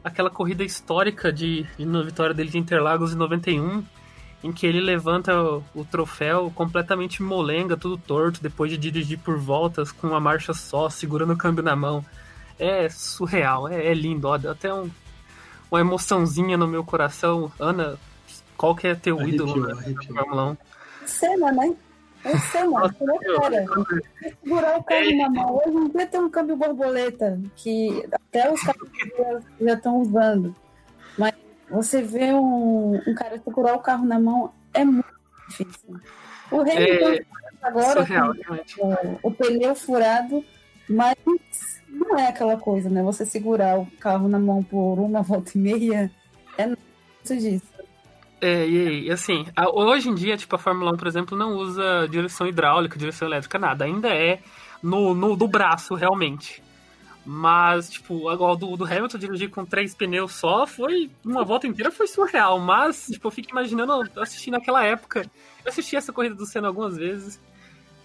aquela 0.03 0.31
corrida 0.31 0.63
histórica 0.63 1.31
de, 1.31 1.67
de 1.77 1.85
na 1.85 2.01
vitória 2.01 2.33
dele 2.33 2.49
de 2.49 2.57
Interlagos 2.57 3.13
em 3.13 3.17
91, 3.17 3.83
em 4.45 4.51
que 4.51 4.67
ele 4.67 4.79
levanta 4.79 5.35
o, 5.41 5.63
o, 5.73 5.83
troféu 5.83 6.51
completamente 6.53 7.23
molenga, 7.23 7.75
tudo 7.75 7.97
torto, 7.97 8.43
depois 8.43 8.69
de 8.69 8.77
dirigir 8.77 9.17
por 9.17 9.39
voltas 9.39 9.91
com 9.91 10.05
uma 10.05 10.19
marcha 10.19 10.53
só, 10.53 10.87
segurando 10.87 11.33
o 11.33 11.37
câmbio 11.37 11.63
na 11.63 11.75
mão. 11.75 12.05
É 12.59 12.87
surreal, 12.87 13.67
é, 13.67 13.87
é 13.87 13.93
lindo, 13.95 14.27
ó, 14.27 14.35
até 14.35 14.71
um, 14.71 14.87
uma 15.71 15.79
emoçãozinha 15.79 16.55
no 16.57 16.67
meu 16.67 16.83
coração. 16.83 17.51
Ana, 17.59 17.97
qual 18.55 18.75
que 18.75 18.87
é 18.87 18.93
teu 18.93 19.19
arrepiou, 19.19 19.47
ídolo 19.47 19.67
na 19.67 19.75
Fórmula 20.13 20.51
1? 20.51 20.57
Cena, 21.07 21.51
né? 21.51 21.75
É 22.23 22.37
cena, 22.37 22.93
cara. 22.93 23.65
Segurar 24.21 24.77
o 24.77 24.83
câmbio 24.83 25.17
na 25.17 25.29
mão. 25.29 25.55
Hoje 25.57 25.75
em 25.75 25.89
dia 25.89 26.05
tem 26.05 26.19
um 26.19 26.29
câmbio 26.29 26.55
borboleta, 26.55 27.41
que 27.55 28.07
até 28.11 28.51
os 28.51 28.61
caras 29.17 29.43
já 29.59 29.73
estão 29.73 30.01
usando. 30.01 30.55
Mas 31.17 31.33
você 31.69 32.01
vê 32.01 32.33
um, 32.33 32.95
um 33.07 33.15
cara 33.15 33.39
segurar 33.39 33.75
o 33.75 33.79
carro 33.79 34.05
na 34.05 34.19
mão 34.19 34.53
é 34.73 34.83
muito 34.85 35.07
difícil. 35.47 35.99
O 36.51 36.61
Hamilton 36.61 37.09
é, 37.09 37.25
agora 37.61 38.01
surreal, 38.01 38.33
o, 38.77 39.27
o, 39.27 39.31
pneu 39.31 39.75
furado, 39.75 40.43
mas 40.87 41.15
não 41.89 42.17
é 42.17 42.27
aquela 42.27 42.57
coisa, 42.57 42.89
né? 42.89 43.01
Você 43.03 43.25
segurar 43.25 43.79
o 43.79 43.87
carro 43.99 44.27
na 44.27 44.37
mão 44.37 44.63
por 44.63 44.99
uma 44.99 45.21
volta 45.23 45.51
e 45.55 45.57
meia 45.57 46.11
é 46.57 46.65
nada 46.67 46.79
disso. 47.23 47.75
É, 48.41 48.67
e, 48.67 49.05
e 49.05 49.11
assim, 49.11 49.47
a, 49.55 49.69
hoje 49.69 50.09
em 50.09 50.15
dia, 50.15 50.37
tipo, 50.37 50.55
a 50.55 50.59
Fórmula 50.59 50.93
1, 50.93 50.97
por 50.97 51.07
exemplo, 51.07 51.37
não 51.37 51.55
usa 51.55 52.07
direção 52.09 52.45
hidráulica, 52.45 52.99
direção 52.99 53.27
elétrica, 53.27 53.57
nada. 53.57 53.85
Ainda 53.85 54.09
é 54.09 54.39
no, 54.83 55.15
no 55.15 55.35
do 55.35 55.47
braço, 55.47 55.95
realmente. 55.95 56.61
Mas, 57.25 57.89
tipo, 57.89 58.29
agora 58.29 58.55
do, 58.55 58.77
do 58.77 58.85
Hamilton 58.85 59.17
dirigir 59.17 59.49
com 59.49 59.65
três 59.65 59.95
pneus 59.95 60.33
só 60.33 60.67
foi. 60.67 61.09
Uma 61.25 61.43
volta 61.43 61.65
inteira 61.65 61.91
foi 61.91 62.07
surreal. 62.07 62.59
Mas, 62.59 63.07
tipo, 63.07 63.27
eu 63.27 63.31
fico 63.31 63.49
imaginando 63.49 63.93
assistindo 64.21 64.53
naquela 64.53 64.85
época. 64.85 65.25
Eu 65.63 65.71
assisti 65.71 65.95
essa 65.95 66.13
corrida 66.13 66.35
do 66.35 66.45
Senna 66.45 66.67
algumas 66.67 66.95
vezes. 66.95 67.41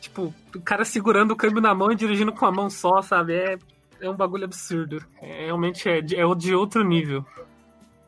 Tipo, 0.00 0.34
o 0.56 0.60
cara 0.62 0.86
segurando 0.86 1.32
o 1.32 1.36
câmbio 1.36 1.60
na 1.60 1.74
mão 1.74 1.92
e 1.92 1.96
dirigindo 1.96 2.32
com 2.32 2.46
a 2.46 2.50
mão 2.50 2.70
só, 2.70 3.02
sabe? 3.02 3.34
É, 3.34 3.58
é 4.00 4.08
um 4.08 4.16
bagulho 4.16 4.44
absurdo. 4.44 5.04
É, 5.20 5.44
realmente 5.44 5.86
é, 5.86 5.98
é 5.98 6.34
de 6.34 6.54
outro 6.54 6.82
nível. 6.82 7.22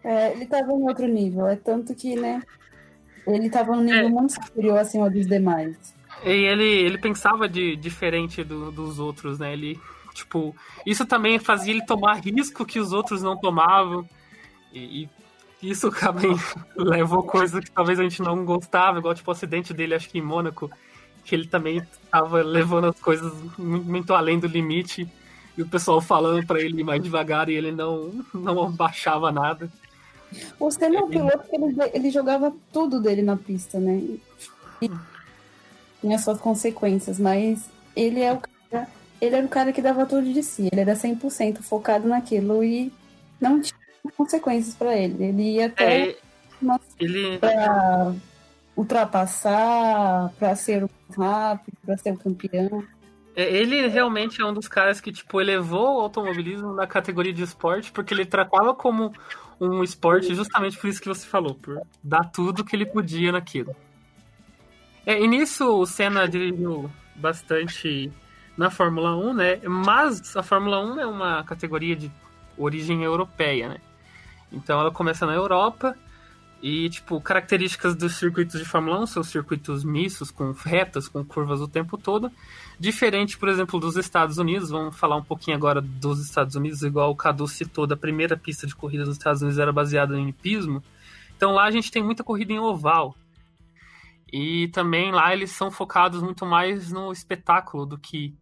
É, 0.02 0.33
ele 0.33 0.47
tava 0.47 0.73
em 0.73 0.83
outro 0.83 1.07
nível. 1.07 1.47
É 1.47 1.57
tanto 1.57 1.95
que, 1.95 2.16
né? 2.16 2.42
Ele 3.26 3.50
tava 3.50 3.76
num 3.76 3.83
nível 3.83 4.07
é. 4.07 4.09
muito 4.09 4.33
superior 4.33 4.78
assim 4.78 4.99
ao 5.00 5.11
dos 5.11 5.26
demais. 5.26 5.95
E 6.25 6.31
ele, 6.31 6.64
ele 6.64 6.97
pensava 6.97 7.47
de 7.47 7.76
diferente 7.76 8.42
do, 8.42 8.73
dos 8.73 8.99
outros, 8.99 9.38
né? 9.38 9.52
Ele 9.52 9.78
Tipo, 10.12 10.54
isso 10.87 11.07
também 11.07 11.38
fazia 11.38 11.73
ele 11.73 11.85
tomar 11.85 12.14
risco 12.14 12.64
que 12.64 12.78
os 12.78 12.92
outros 12.92 13.23
não 13.23 13.37
tomavam. 13.37 14.09
E, 14.73 15.09
e 15.62 15.71
isso 15.71 15.90
também 15.90 16.37
levou 16.76 17.23
coisas 17.23 17.64
que 17.64 17.71
talvez 17.71 17.99
a 17.99 18.02
gente 18.02 18.23
não 18.23 18.45
gostava, 18.45 18.99
igual 18.99 19.14
tipo 19.14 19.31
o 19.31 19.33
acidente 19.33 19.73
dele, 19.73 19.95
acho 19.95 20.09
que 20.09 20.19
em 20.19 20.23
Mônaco, 20.23 20.71
que 21.25 21.35
ele 21.35 21.47
também 21.47 21.78
estava 21.78 22.42
levando 22.42 22.87
as 22.87 23.00
coisas 23.00 23.33
muito 23.59 24.12
além 24.14 24.38
do 24.38 24.47
limite. 24.47 25.09
E 25.57 25.62
o 25.62 25.69
pessoal 25.69 26.00
falando 26.00 26.47
para 26.47 26.61
ele 26.61 26.81
ir 26.81 26.85
mais 26.85 27.02
devagar 27.02 27.49
e 27.49 27.54
ele 27.54 27.73
não, 27.73 28.25
não 28.33 28.73
baixava 28.73 29.31
nada. 29.31 29.71
O 30.59 30.71
Senna 30.71 30.97
é 30.97 31.02
um 31.02 31.09
piloto 31.09 31.47
que 31.47 31.57
ele, 31.57 31.75
ele 31.92 32.11
jogava 32.11 32.54
tudo 32.73 33.00
dele 33.00 33.21
na 33.21 33.37
pista, 33.37 33.78
né? 33.78 34.00
E 34.81 34.90
tinha 36.00 36.19
suas 36.19 36.40
consequências, 36.40 37.19
mas 37.19 37.69
ele 37.95 38.21
é 38.21 38.33
o 38.33 38.40
ele 39.23 39.37
era 39.37 39.47
o 39.47 39.49
cara 39.49 39.73
que 39.73 39.81
dava 39.81 40.05
tudo 40.05 40.33
de 40.33 40.43
si, 40.43 40.69
ele 40.73 40.81
era 40.81 40.95
100% 40.95 41.62
focado 41.62 42.09
naquilo 42.09 42.64
e 42.64 42.93
não 43.41 43.61
tinha 43.61 43.79
consequências 44.17 44.75
para 44.75 44.97
ele. 44.97 45.23
Ele 45.23 45.43
ia 45.43 45.67
até 45.67 46.09
é, 46.09 46.17
ele... 46.99 47.38
para 47.38 48.12
ultrapassar, 48.76 50.33
para 50.37 50.57
ser 50.57 50.83
o 50.83 50.91
rápido, 51.17 51.76
para 51.87 51.97
ser 51.97 52.12
o 52.12 52.19
campeão. 52.19 52.85
É, 53.37 53.45
ele 53.45 53.87
realmente 53.87 54.43
é 54.43 54.45
um 54.45 54.52
dos 54.52 54.67
caras 54.67 55.00
que, 55.00 55.12
tipo, 55.12 55.41
elevou 55.41 55.99
o 55.99 56.00
automobilismo 56.00 56.73
na 56.75 56.87
categoria 56.88 57.33
de 57.33 57.45
esporte, 57.45 57.93
porque 57.93 58.12
ele 58.12 58.26
tratava 58.26 58.75
como 58.75 59.12
um 59.61 59.85
esporte 59.85 60.35
justamente 60.35 60.76
por 60.76 60.91
isso 60.91 61.00
que 61.00 61.09
você 61.09 61.25
falou, 61.25 61.55
por 61.55 61.81
dar 62.02 62.25
tudo 62.25 62.64
que 62.64 62.75
ele 62.75 62.87
podia 62.87 63.31
naquilo. 63.31 63.75
É, 65.07 65.21
e 65.21 65.29
nisso 65.29 65.64
o 65.79 65.87
Senna 65.87 66.29
dirigiu 66.29 66.91
bastante 67.14 68.11
na 68.56 68.71
Fórmula 68.71 69.16
1, 69.16 69.35
né? 69.35 69.61
Mas 69.66 70.37
a 70.37 70.42
Fórmula 70.42 70.80
1 70.80 71.00
é 71.00 71.06
uma 71.06 71.44
categoria 71.44 71.97
de 71.97 72.11
origem 72.56 73.02
europeia, 73.02 73.68
né? 73.68 73.76
Então 74.52 74.78
ela 74.78 74.90
começa 74.90 75.26
na 75.26 75.35
Europa 75.35 75.97
e, 76.62 76.88
tipo, 76.90 77.21
características 77.21 77.97
dos 77.97 78.14
circuitos 78.16 78.61
de 78.61 78.64
Fórmula 78.64 79.00
1 79.00 79.06
são 79.06 79.23
circuitos 79.25 79.82
mistos, 79.82 80.30
com 80.30 80.52
retas, 80.52 81.09
com 81.09 81.25
curvas 81.25 81.61
o 81.61 81.66
tempo 81.66 81.99
todo. 81.99 82.30
Diferente, 82.78 83.37
por 83.37 83.49
exemplo, 83.49 83.80
dos 83.80 83.97
Estados 83.97 84.38
Unidos, 84.38 84.71
vamos 84.71 84.97
falar 84.97 85.16
um 85.16 85.25
pouquinho 85.25 85.56
agora 85.56 85.80
dos 85.80 86.21
Estados 86.21 86.54
Unidos, 86.54 86.82
igual 86.82 87.11
o 87.11 87.16
Cadu 87.16 87.49
citou, 87.49 87.87
da 87.87 87.97
primeira 87.97 88.37
pista 88.37 88.66
de 88.66 88.76
corrida 88.76 89.04
dos 89.04 89.16
Estados 89.16 89.42
Unidos 89.42 89.59
era 89.59 89.73
baseada 89.73 90.16
em 90.16 90.28
hipismo. 90.28 90.82
Então 91.37 91.52
lá 91.52 91.64
a 91.64 91.71
gente 91.71 91.90
tem 91.90 92.02
muita 92.02 92.23
corrida 92.23 92.52
em 92.52 92.61
oval. 92.61 93.16
E 94.32 94.68
também 94.68 95.11
lá 95.11 95.32
eles 95.32 95.50
são 95.50 95.71
focados 95.71 96.23
muito 96.23 96.47
mais 96.47 96.92
no 96.92 97.12
espetáculo 97.12 97.85
do 97.85 97.99
que 97.99 98.35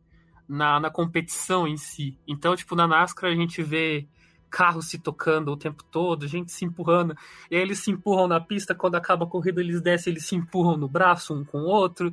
na, 0.50 0.80
na 0.80 0.90
competição 0.90 1.66
em 1.66 1.76
si. 1.76 2.19
Então, 2.26 2.57
tipo, 2.57 2.75
na 2.75 2.87
NASCAR 2.87 3.30
a 3.30 3.35
gente 3.35 3.62
vê 3.62 4.09
carros 4.50 4.88
se 4.88 4.99
tocando 4.99 5.52
o 5.52 5.57
tempo 5.57 5.85
todo, 5.85 6.26
gente 6.26 6.50
se 6.50 6.64
empurrando, 6.64 7.14
e 7.49 7.54
aí 7.54 7.62
eles 7.62 7.78
se 7.78 7.92
empurram 7.92 8.26
na 8.26 8.40
pista, 8.40 8.75
quando 8.75 8.97
acaba 8.97 9.25
a 9.25 9.28
corrida 9.28 9.61
eles 9.61 9.80
descem, 9.80 10.12
eles 10.12 10.26
se 10.26 10.35
empurram 10.35 10.76
no 10.76 10.88
braço 10.88 11.33
um 11.33 11.45
com 11.45 11.59
o 11.59 11.66
outro. 11.66 12.12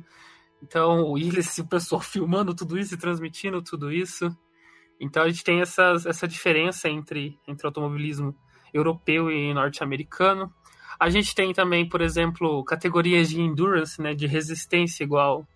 Então, 0.62 1.18
eles, 1.18 1.58
o 1.58 1.66
pessoal 1.66 2.00
filmando 2.00 2.54
tudo 2.54 2.78
isso 2.78 2.94
e 2.94 2.96
transmitindo 2.96 3.60
tudo 3.60 3.90
isso. 3.90 4.30
Então 5.00 5.24
a 5.24 5.28
gente 5.28 5.42
tem 5.42 5.60
essas, 5.60 6.06
essa 6.06 6.26
diferença 6.26 6.88
entre, 6.88 7.38
entre 7.46 7.66
automobilismo 7.66 8.34
europeu 8.72 9.30
e 9.32 9.52
norte-americano. 9.52 10.52
A 10.98 11.10
gente 11.10 11.34
tem 11.34 11.52
também, 11.52 11.88
por 11.88 12.00
exemplo, 12.00 12.64
categorias 12.64 13.28
de 13.28 13.40
endurance, 13.40 14.00
né, 14.00 14.14
de 14.14 14.26
resistência 14.26 15.04
igual 15.04 15.46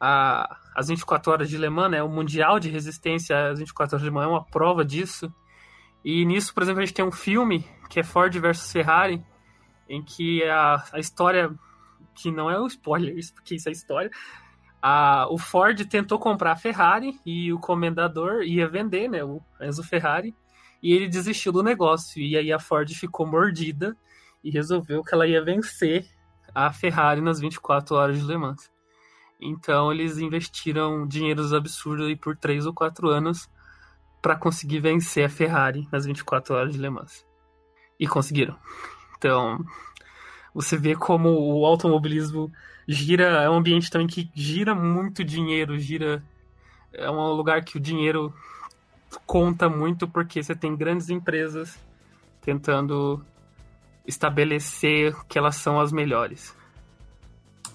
a, 0.00 0.56
as 0.74 0.88
24 0.88 1.32
horas 1.32 1.48
de 1.48 1.58
Le 1.58 1.68
Mans, 1.68 1.90
né? 1.90 2.02
O 2.02 2.08
Mundial 2.08 2.60
de 2.60 2.68
Resistência 2.68 3.50
às 3.50 3.58
24 3.58 3.96
horas 3.96 4.02
de 4.02 4.08
Le 4.08 4.14
Mans 4.14 4.24
é 4.24 4.28
uma 4.28 4.44
prova 4.44 4.84
disso. 4.84 5.32
E 6.04 6.24
nisso, 6.24 6.54
por 6.54 6.62
exemplo, 6.62 6.80
a 6.80 6.84
gente 6.84 6.94
tem 6.94 7.04
um 7.04 7.12
filme 7.12 7.66
que 7.88 8.00
é 8.00 8.02
Ford 8.02 8.32
versus 8.38 8.70
Ferrari, 8.70 9.24
em 9.88 10.02
que 10.02 10.44
a, 10.44 10.84
a 10.92 10.98
história, 10.98 11.50
que 12.14 12.30
não 12.30 12.50
é 12.50 12.60
um 12.60 12.66
spoiler, 12.66 13.16
isso 13.16 13.34
porque 13.34 13.54
isso 13.54 13.68
é 13.68 13.72
história, 13.72 14.10
a, 14.80 15.26
o 15.30 15.38
Ford 15.38 15.84
tentou 15.86 16.18
comprar 16.18 16.52
a 16.52 16.56
Ferrari 16.56 17.18
e 17.26 17.52
o 17.52 17.58
comendador 17.58 18.42
ia 18.42 18.68
vender, 18.68 19.08
né, 19.08 19.24
o 19.24 19.42
Enzo 19.60 19.82
Ferrari, 19.82 20.34
e 20.82 20.92
ele 20.92 21.08
desistiu 21.08 21.52
do 21.52 21.62
negócio. 21.62 22.22
E 22.22 22.36
aí 22.36 22.52
a 22.52 22.58
Ford 22.58 22.88
ficou 22.94 23.26
mordida 23.26 23.96
e 24.42 24.50
resolveu 24.50 25.02
que 25.02 25.12
ela 25.12 25.26
ia 25.26 25.42
vencer 25.42 26.06
a 26.54 26.72
Ferrari 26.72 27.20
nas 27.20 27.40
24 27.40 27.96
horas 27.96 28.20
de 28.20 28.26
Le 28.26 28.38
Mans. 28.38 28.70
Então 29.40 29.92
eles 29.92 30.18
investiram 30.18 31.06
dinheiros 31.06 31.52
absurdos 31.52 32.06
aí 32.06 32.16
por 32.16 32.36
3 32.36 32.66
ou 32.66 32.74
4 32.74 33.08
anos 33.08 33.48
para 34.20 34.36
conseguir 34.36 34.80
vencer 34.80 35.24
a 35.24 35.28
Ferrari 35.28 35.88
nas 35.92 36.04
24 36.04 36.54
horas 36.54 36.72
de 36.72 36.78
Le 36.78 36.90
Mans. 36.90 37.24
E 37.98 38.06
conseguiram. 38.06 38.56
Então, 39.16 39.64
você 40.54 40.76
vê 40.76 40.94
como 40.94 41.30
o 41.30 41.64
automobilismo 41.64 42.50
gira, 42.86 43.42
é 43.42 43.50
um 43.50 43.56
ambiente 43.56 43.90
também 43.90 44.06
que 44.06 44.30
gira 44.34 44.74
muito 44.74 45.24
dinheiro, 45.24 45.78
gira 45.78 46.22
é 46.92 47.10
um 47.10 47.32
lugar 47.32 47.64
que 47.64 47.76
o 47.76 47.80
dinheiro 47.80 48.34
conta 49.26 49.68
muito 49.68 50.08
porque 50.08 50.42
você 50.42 50.54
tem 50.54 50.76
grandes 50.76 51.10
empresas 51.10 51.78
tentando 52.40 53.24
estabelecer 54.06 55.14
que 55.28 55.38
elas 55.38 55.56
são 55.56 55.80
as 55.80 55.92
melhores. 55.92 56.56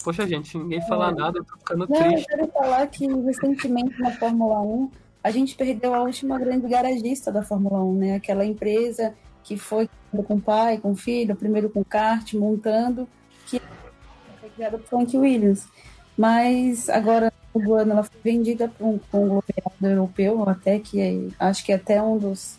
Poxa, 0.03 0.27
gente, 0.27 0.57
ninguém 0.57 0.81
fala 0.81 1.09
é. 1.09 1.13
nada, 1.13 1.39
eu 1.39 1.45
tô 1.45 1.57
ficando 1.57 1.87
Não, 1.87 1.95
triste. 1.95 2.27
Eu 2.29 2.37
quero 2.37 2.51
falar 2.51 2.87
que 2.87 3.07
recentemente 3.07 3.99
na 4.01 4.11
Fórmula 4.11 4.59
1, 4.61 4.91
a 5.23 5.31
gente 5.31 5.55
perdeu 5.55 5.93
a 5.93 6.01
última 6.01 6.37
grande 6.37 6.67
garagista 6.67 7.31
da 7.31 7.41
Fórmula 7.41 7.81
1, 7.81 7.95
né? 7.95 8.15
Aquela 8.15 8.45
empresa 8.45 9.15
que 9.43 9.57
foi 9.57 9.89
com 10.27 10.35
o 10.35 10.41
pai, 10.41 10.77
com 10.77 10.91
o 10.91 10.95
filho, 10.95 11.35
primeiro 11.35 11.69
com 11.69 11.79
o 11.79 11.85
kart, 11.85 12.33
montando, 12.33 13.07
que 13.47 13.61
foi 14.39 14.49
criada 14.49 14.77
por 14.77 14.87
Frank 14.87 15.17
Williams. 15.17 15.67
Mas 16.17 16.89
agora, 16.89 17.31
no 17.55 17.73
ano, 17.73 17.91
ela 17.93 18.03
foi 18.03 18.19
vendida 18.23 18.67
para 18.67 18.85
um 18.85 18.99
conglomerado 19.09 19.73
europeu, 19.81 20.47
até 20.47 20.79
que 20.79 20.99
é, 20.99 21.27
acho 21.39 21.63
que 21.65 21.71
é 21.71 21.75
até 21.75 22.01
um 22.01 22.17
dos 22.17 22.57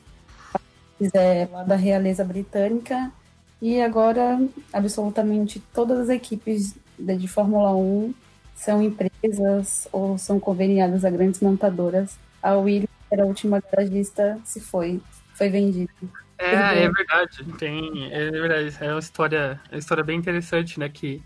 países 0.53 1.15
é, 1.15 1.49
lá 1.51 1.63
da 1.63 1.77
realeza 1.77 2.25
britânica. 2.25 3.13
E 3.61 3.81
agora, 3.81 4.41
absolutamente 4.73 5.63
todas 5.73 6.01
as 6.01 6.09
equipes 6.09 6.75
de 6.99 7.29
Fórmula 7.29 7.75
1 7.75 8.15
são 8.55 8.83
empresas 8.83 9.89
ou 9.93 10.17
são 10.17 10.39
conveniadas 10.39 11.05
a 11.05 11.11
grandes 11.11 11.41
montadoras. 11.41 12.19
A 12.43 12.55
Williams, 12.55 12.91
que 13.09 13.15
era 13.15 13.23
a 13.23 13.27
última 13.27 13.61
garagista, 13.61 14.39
se 14.45 14.61
foi, 14.61 15.01
foi 15.35 15.49
vendida. 15.49 15.93
É, 16.39 16.85
é 16.85 16.91
verdade. 16.91 17.45
Tem, 17.59 18.13
é 18.13 18.31
verdade. 18.31 18.77
É 18.81 18.91
uma 18.91 18.99
história, 18.99 19.61
é 19.71 19.75
uma 19.75 19.79
história 19.79 20.05
bem 20.05 20.19
interessante, 20.19 20.79
né? 20.79 20.89
Que 20.89 21.23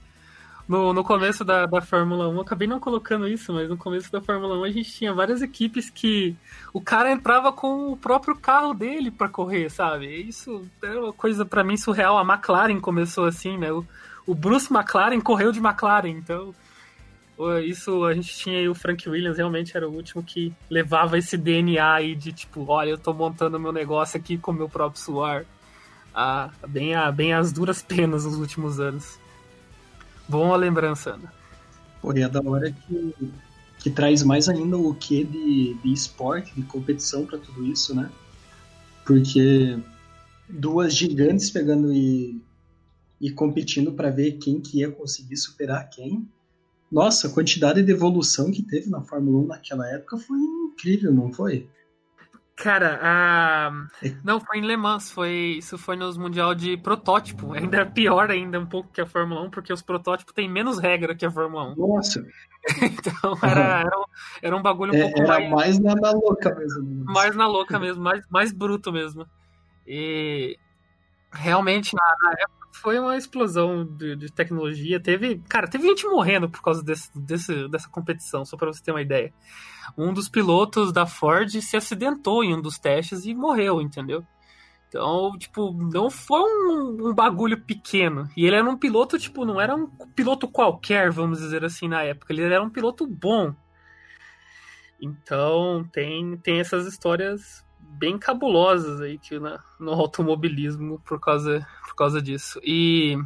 no, 0.68 0.92
no 0.92 1.02
começo 1.02 1.44
da, 1.44 1.64
da 1.64 1.80
Fórmula 1.80 2.28
1, 2.28 2.34
eu 2.34 2.40
acabei 2.42 2.68
não 2.68 2.78
colocando 2.78 3.26
isso, 3.26 3.54
mas 3.54 3.68
no 3.70 3.76
começo 3.76 4.12
da 4.12 4.20
Fórmula 4.20 4.58
1 4.58 4.64
a 4.64 4.70
gente 4.70 4.92
tinha 4.92 5.14
várias 5.14 5.40
equipes 5.40 5.88
que 5.88 6.36
o 6.74 6.80
cara 6.80 7.10
entrava 7.10 7.50
com 7.50 7.90
o 7.90 7.96
próprio 7.96 8.36
carro 8.36 8.74
dele 8.74 9.10
para 9.10 9.30
correr, 9.30 9.70
sabe? 9.70 10.06
Isso 10.06 10.62
é 10.82 10.90
uma 10.90 11.12
coisa 11.12 11.46
para 11.46 11.64
mim 11.64 11.78
surreal. 11.78 12.18
A 12.18 12.22
McLaren 12.22 12.80
começou 12.80 13.24
assim, 13.24 13.56
né? 13.56 13.72
O, 13.72 13.84
o 14.28 14.34
Bruce 14.34 14.70
McLaren 14.70 15.18
correu 15.22 15.50
de 15.50 15.58
McLaren, 15.58 16.10
então 16.10 16.54
isso 17.64 18.04
a 18.04 18.12
gente 18.12 18.36
tinha 18.36 18.58
aí 18.58 18.68
o 18.68 18.74
Frank 18.74 19.08
Williams, 19.08 19.38
realmente 19.38 19.74
era 19.74 19.88
o 19.88 19.92
último 19.92 20.22
que 20.22 20.52
levava 20.68 21.16
esse 21.16 21.34
DNA 21.34 21.94
aí 21.94 22.14
de 22.14 22.30
tipo, 22.30 22.66
olha, 22.68 22.90
eu 22.90 22.98
tô 22.98 23.14
montando 23.14 23.58
meu 23.58 23.72
negócio 23.72 24.18
aqui 24.18 24.36
com 24.36 24.52
meu 24.52 24.68
próprio 24.68 25.00
suor. 25.00 25.46
Ah, 26.14 26.50
bem, 26.66 26.94
a, 26.94 27.10
bem 27.10 27.32
as 27.32 27.52
duras 27.52 27.80
penas 27.80 28.26
nos 28.26 28.36
últimos 28.36 28.78
anos. 28.78 29.18
Boa 30.28 30.56
lembrança, 30.56 31.14
Ana. 31.14 31.32
Pô, 32.02 32.12
e 32.12 32.22
é 32.22 32.28
da 32.28 32.42
hora 32.42 32.70
que, 32.70 33.14
que 33.78 33.90
traz 33.90 34.22
mais 34.22 34.46
ainda 34.48 34.76
o 34.76 34.92
que 34.94 35.24
de, 35.24 35.74
de 35.74 35.92
esporte, 35.92 36.52
de 36.54 36.62
competição 36.64 37.24
para 37.24 37.38
tudo 37.38 37.64
isso, 37.64 37.94
né? 37.94 38.10
Porque 39.06 39.78
duas 40.48 40.94
gigantes 40.94 41.50
pegando 41.50 41.92
e 41.92 42.42
e 43.20 43.30
competindo 43.30 43.92
para 43.92 44.10
ver 44.10 44.32
quem 44.32 44.60
que 44.60 44.78
ia 44.78 44.90
conseguir 44.90 45.36
superar 45.36 45.88
quem. 45.88 46.28
Nossa, 46.90 47.28
a 47.28 47.32
quantidade 47.32 47.82
de 47.82 47.92
evolução 47.92 48.50
que 48.50 48.62
teve 48.62 48.88
na 48.88 49.02
Fórmula 49.02 49.44
1 49.44 49.46
naquela 49.46 49.86
época 49.88 50.16
foi 50.16 50.38
incrível, 50.38 51.12
não 51.12 51.32
foi? 51.32 51.68
Cara, 52.58 52.98
a... 53.00 53.70
não, 54.24 54.40
foi 54.40 54.58
em 54.58 54.66
Le 54.66 54.76
Mans, 54.76 55.12
foi... 55.12 55.58
isso 55.58 55.78
foi 55.78 55.94
nos 55.94 56.16
Mundial 56.16 56.56
de 56.56 56.76
Protótipo. 56.76 57.52
Ainda 57.54 57.78
é 57.78 57.84
pior 57.84 58.30
ainda 58.30 58.58
um 58.58 58.66
pouco 58.66 58.90
que 58.92 59.00
a 59.00 59.06
Fórmula 59.06 59.42
1, 59.42 59.50
porque 59.50 59.72
os 59.72 59.80
protótipos 59.80 60.34
têm 60.34 60.50
menos 60.50 60.78
regra 60.78 61.14
que 61.14 61.24
a 61.24 61.30
Fórmula 61.30 61.72
1. 61.72 61.76
Nossa! 61.76 62.26
então 62.82 63.38
era, 63.42 63.80
era, 63.80 63.98
um, 63.98 64.04
era 64.42 64.56
um 64.56 64.62
bagulho 64.62 64.92
um 64.92 64.96
é, 64.96 65.02
pouco 65.02 65.20
era 65.20 65.28
mais... 65.28 65.50
mais 65.50 65.78
na, 65.78 65.94
na 65.94 66.10
louca 66.10 66.54
mesmo. 66.54 67.04
Mais 67.04 67.36
na 67.36 67.46
louca 67.46 67.78
mesmo, 67.78 68.02
mais, 68.02 68.24
mais 68.28 68.52
bruto 68.52 68.92
mesmo. 68.92 69.24
E 69.86 70.58
realmente, 71.32 71.94
na, 71.94 72.16
na 72.22 72.32
época, 72.32 72.57
foi 72.72 72.98
uma 72.98 73.16
explosão 73.16 73.84
de, 73.84 74.16
de, 74.16 74.32
tecnologia. 74.32 75.00
Teve, 75.00 75.42
cara, 75.48 75.68
teve 75.68 75.88
gente 75.88 76.06
morrendo 76.06 76.48
por 76.48 76.62
causa 76.62 76.82
desse, 76.82 77.10
desse, 77.18 77.68
dessa 77.68 77.88
competição, 77.88 78.44
só 78.44 78.56
para 78.56 78.72
você 78.72 78.82
ter 78.82 78.92
uma 78.92 79.02
ideia. 79.02 79.32
Um 79.96 80.12
dos 80.12 80.28
pilotos 80.28 80.92
da 80.92 81.06
Ford 81.06 81.50
se 81.50 81.76
acidentou 81.76 82.44
em 82.44 82.54
um 82.54 82.60
dos 82.60 82.78
testes 82.78 83.24
e 83.24 83.34
morreu, 83.34 83.80
entendeu? 83.80 84.24
Então, 84.88 85.32
tipo, 85.38 85.72
não 85.72 86.08
foi 86.08 86.40
um, 86.40 87.08
um, 87.08 87.14
bagulho 87.14 87.62
pequeno. 87.62 88.28
E 88.36 88.46
ele 88.46 88.56
era 88.56 88.68
um 88.68 88.76
piloto, 88.76 89.18
tipo, 89.18 89.44
não 89.44 89.60
era 89.60 89.76
um 89.76 89.86
piloto 90.14 90.48
qualquer, 90.48 91.10
vamos 91.10 91.40
dizer 91.40 91.64
assim, 91.64 91.88
na 91.88 92.02
época. 92.02 92.32
Ele 92.32 92.42
era 92.42 92.62
um 92.62 92.70
piloto 92.70 93.06
bom. 93.06 93.54
Então, 95.00 95.86
tem, 95.92 96.36
tem 96.38 96.58
essas 96.58 96.86
histórias 96.86 97.64
bem 97.88 98.18
cabulosas 98.18 99.00
aí 99.00 99.18
que 99.18 99.38
na, 99.38 99.62
no 99.78 99.92
automobilismo 99.92 101.00
por 101.00 101.18
causa, 101.20 101.66
por 101.86 101.94
causa 101.94 102.20
disso. 102.20 102.60
E 102.62 103.16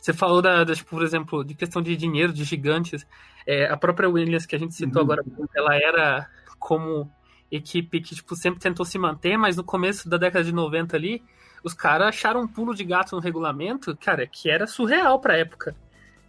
você 0.00 0.12
falou 0.12 0.42
da, 0.42 0.64
da 0.64 0.74
tipo, 0.74 0.90
por 0.90 1.02
exemplo, 1.02 1.44
de 1.44 1.54
questão 1.54 1.80
de 1.80 1.96
dinheiro, 1.96 2.32
de 2.32 2.44
gigantes. 2.44 3.06
É, 3.46 3.66
a 3.70 3.76
própria 3.76 4.08
Williams 4.08 4.46
que 4.46 4.56
a 4.56 4.58
gente 4.58 4.74
citou 4.74 5.02
uhum. 5.02 5.12
agora, 5.12 5.24
ela 5.54 5.76
era 5.76 6.28
como 6.58 7.10
equipe 7.50 8.00
que 8.00 8.14
tipo, 8.14 8.34
sempre 8.34 8.60
tentou 8.60 8.84
se 8.84 8.98
manter, 8.98 9.36
mas 9.36 9.56
no 9.56 9.64
começo 9.64 10.08
da 10.08 10.16
década 10.16 10.44
de 10.44 10.52
90 10.52 10.96
ali, 10.96 11.22
os 11.62 11.74
caras 11.74 12.08
acharam 12.08 12.42
um 12.42 12.48
pulo 12.48 12.74
de 12.74 12.84
gato 12.84 13.14
no 13.14 13.22
regulamento, 13.22 13.96
cara, 13.96 14.26
que 14.26 14.50
era 14.50 14.66
surreal 14.66 15.20
pra 15.20 15.36
época, 15.36 15.76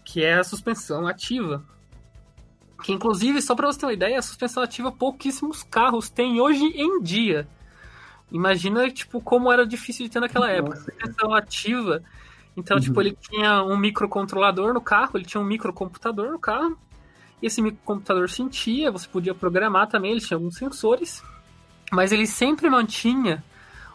que 0.03 0.23
é 0.23 0.33
a 0.33 0.43
suspensão 0.43 1.07
ativa. 1.07 1.63
Que 2.83 2.91
inclusive, 2.93 3.41
só 3.41 3.55
para 3.55 3.67
você 3.67 3.79
ter 3.79 3.85
uma 3.85 3.93
ideia, 3.93 4.19
a 4.19 4.21
suspensão 4.21 4.61
ativa 4.61 4.91
pouquíssimos 4.91 5.63
carros 5.63 6.09
têm 6.09 6.39
hoje 6.39 6.63
em 6.63 7.01
dia. 7.01 7.47
Imagina, 8.31 8.89
tipo, 8.91 9.21
como 9.21 9.51
era 9.51 9.65
difícil 9.65 10.05
de 10.05 10.11
ter 10.11 10.19
naquela 10.19 10.51
época. 10.51 10.75
Nossa. 10.75 10.91
Suspensão 10.91 11.33
ativa. 11.33 12.03
Então, 12.55 12.79
tipo, 12.79 12.99
uhum. 12.99 13.05
tipo, 13.05 13.15
ele 13.15 13.17
tinha 13.29 13.63
um 13.63 13.77
microcontrolador 13.77 14.73
no 14.73 14.81
carro, 14.81 15.11
ele 15.15 15.25
tinha 15.25 15.41
um 15.41 15.45
microcomputador 15.45 16.31
no 16.31 16.39
carro. 16.39 16.77
E 17.41 17.47
esse 17.47 17.61
microcomputador 17.61 18.29
sentia, 18.29 18.91
você 18.91 19.07
podia 19.07 19.33
programar 19.33 19.87
também, 19.87 20.11
ele 20.11 20.21
tinha 20.21 20.37
alguns 20.37 20.57
sensores. 20.57 21.23
Mas 21.91 22.11
ele 22.11 22.27
sempre 22.27 22.69
mantinha 22.69 23.43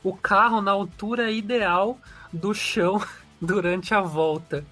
o 0.03 0.17
carro 0.17 0.61
na 0.61 0.71
altura 0.71 1.31
ideal 1.31 1.99
do 2.33 2.55
chão 2.55 3.03
durante 3.41 3.95
a 3.95 4.01
volta. 4.01 4.65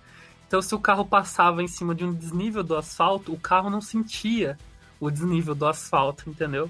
Então, 0.50 0.61
se 0.61 0.75
o 0.75 0.80
carro 0.80 1.04
passava 1.04 1.62
em 1.62 1.69
cima 1.69 1.95
de 1.95 2.04
um 2.04 2.12
desnível 2.12 2.64
do 2.64 2.76
asfalto, 2.76 3.33
o 3.33 3.38
carro 3.38 3.71
não 3.71 3.80
sentia 3.80 4.59
o 4.99 5.09
desnível 5.09 5.54
do 5.54 5.64
asfalto, 5.64 6.28
entendeu? 6.28 6.69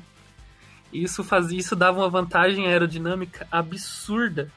Isso 0.92 1.24
fazia, 1.24 1.58
isso 1.58 1.74
dava 1.74 1.98
uma 1.98 2.10
vantagem 2.10 2.66
aerodinâmica 2.66 3.48
absurda, 3.50 4.52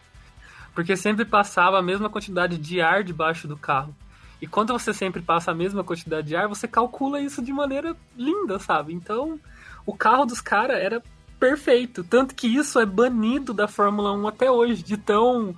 porque 0.75 0.97
sempre 0.97 1.23
passava 1.23 1.79
a 1.79 1.81
mesma 1.81 2.09
quantidade 2.09 2.57
de 2.57 2.81
ar 2.81 3.01
debaixo 3.01 3.47
do 3.47 3.55
carro. 3.55 3.95
E 4.41 4.45
quando 4.45 4.73
você 4.73 4.93
sempre 4.93 5.21
passa 5.21 5.51
a 5.51 5.55
mesma 5.55 5.85
quantidade 5.85 6.27
de 6.27 6.35
ar, 6.35 6.49
você 6.49 6.67
calcula 6.67 7.21
isso 7.21 7.41
de 7.41 7.53
maneira 7.53 7.95
linda, 8.17 8.59
sabe? 8.59 8.93
Então, 8.93 9.39
o 9.85 9.95
carro 9.95 10.25
dos 10.25 10.41
caras 10.41 10.75
era 10.75 11.01
perfeito, 11.39 12.03
tanto 12.03 12.35
que 12.35 12.47
isso 12.47 12.77
é 12.77 12.85
banido 12.85 13.53
da 13.53 13.69
Fórmula 13.69 14.11
1 14.11 14.27
até 14.27 14.51
hoje, 14.51 14.83
de 14.83 14.97
tão 14.97 15.55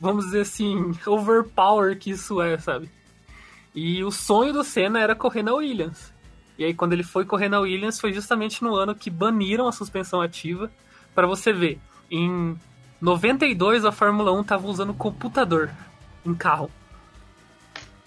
vamos 0.00 0.26
dizer 0.26 0.42
assim, 0.42 0.92
overpower 1.06 1.98
que 1.98 2.10
isso 2.10 2.40
é, 2.40 2.58
sabe? 2.58 2.90
E 3.74 4.04
o 4.04 4.10
sonho 4.10 4.52
do 4.52 4.62
Senna 4.62 5.00
era 5.00 5.14
correr 5.16 5.42
na 5.42 5.54
Williams. 5.54 6.12
E 6.56 6.64
aí, 6.64 6.72
quando 6.72 6.92
ele 6.92 7.02
foi 7.02 7.24
correr 7.24 7.48
na 7.48 7.58
Williams, 7.60 7.98
foi 7.98 8.12
justamente 8.12 8.62
no 8.62 8.76
ano 8.76 8.94
que 8.94 9.10
baniram 9.10 9.66
a 9.66 9.72
suspensão 9.72 10.20
ativa. 10.20 10.70
para 11.14 11.26
você 11.26 11.52
ver, 11.52 11.80
em 12.10 12.56
92 13.00 13.84
a 13.84 13.92
Fórmula 13.92 14.32
1 14.32 14.44
tava 14.44 14.66
usando 14.66 14.94
computador 14.94 15.70
em 16.24 16.34
carro. 16.34 16.70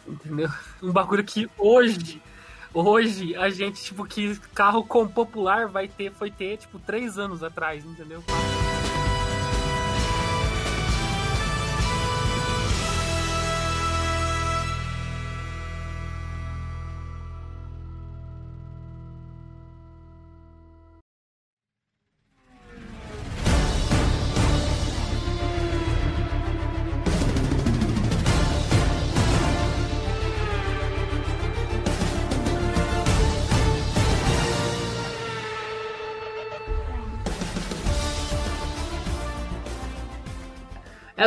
Entendeu? 0.08 0.50
Um 0.82 0.92
bagulho 0.92 1.24
que 1.24 1.50
hoje, 1.58 2.22
hoje, 2.74 3.36
a 3.36 3.50
gente, 3.50 3.84
tipo, 3.84 4.06
que 4.06 4.38
carro 4.54 4.84
com 4.84 5.08
popular 5.08 5.68
vai 5.68 5.88
ter, 5.88 6.12
foi 6.12 6.30
ter, 6.30 6.58
tipo, 6.58 6.80
três 6.80 7.18
anos 7.18 7.44
atrás, 7.44 7.84
entendeu? 7.84 8.24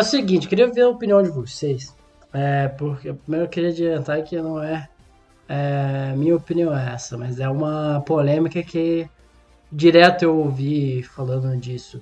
É 0.01 0.03
o 0.03 0.07
seguinte, 0.07 0.49
queria 0.49 0.67
ver 0.67 0.81
a 0.81 0.89
opinião 0.89 1.23
de 1.23 1.29
vocês. 1.29 1.95
É, 2.33 2.69
porque 2.69 3.13
primeiro 3.13 3.45
eu 3.45 3.51
queria 3.51 3.69
adiantar 3.69 4.23
que 4.25 4.41
não 4.41 4.63
é, 4.63 4.89
é 5.47 6.15
minha 6.17 6.35
opinião 6.35 6.75
é 6.75 6.95
essa, 6.95 7.19
mas 7.19 7.39
é 7.39 7.47
uma 7.47 8.01
polêmica 8.07 8.63
que 8.63 9.07
direto 9.71 10.23
eu 10.23 10.39
ouvi 10.39 11.03
falando 11.03 11.55
disso. 11.61 12.01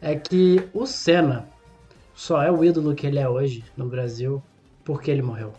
É 0.00 0.16
que 0.16 0.66
o 0.72 0.86
Senna 0.86 1.46
só 2.14 2.42
é 2.42 2.50
o 2.50 2.64
ídolo 2.64 2.94
que 2.94 3.06
ele 3.06 3.18
é 3.18 3.28
hoje 3.28 3.62
no 3.76 3.86
Brasil 3.86 4.42
porque 4.82 5.10
ele 5.10 5.20
morreu. 5.20 5.52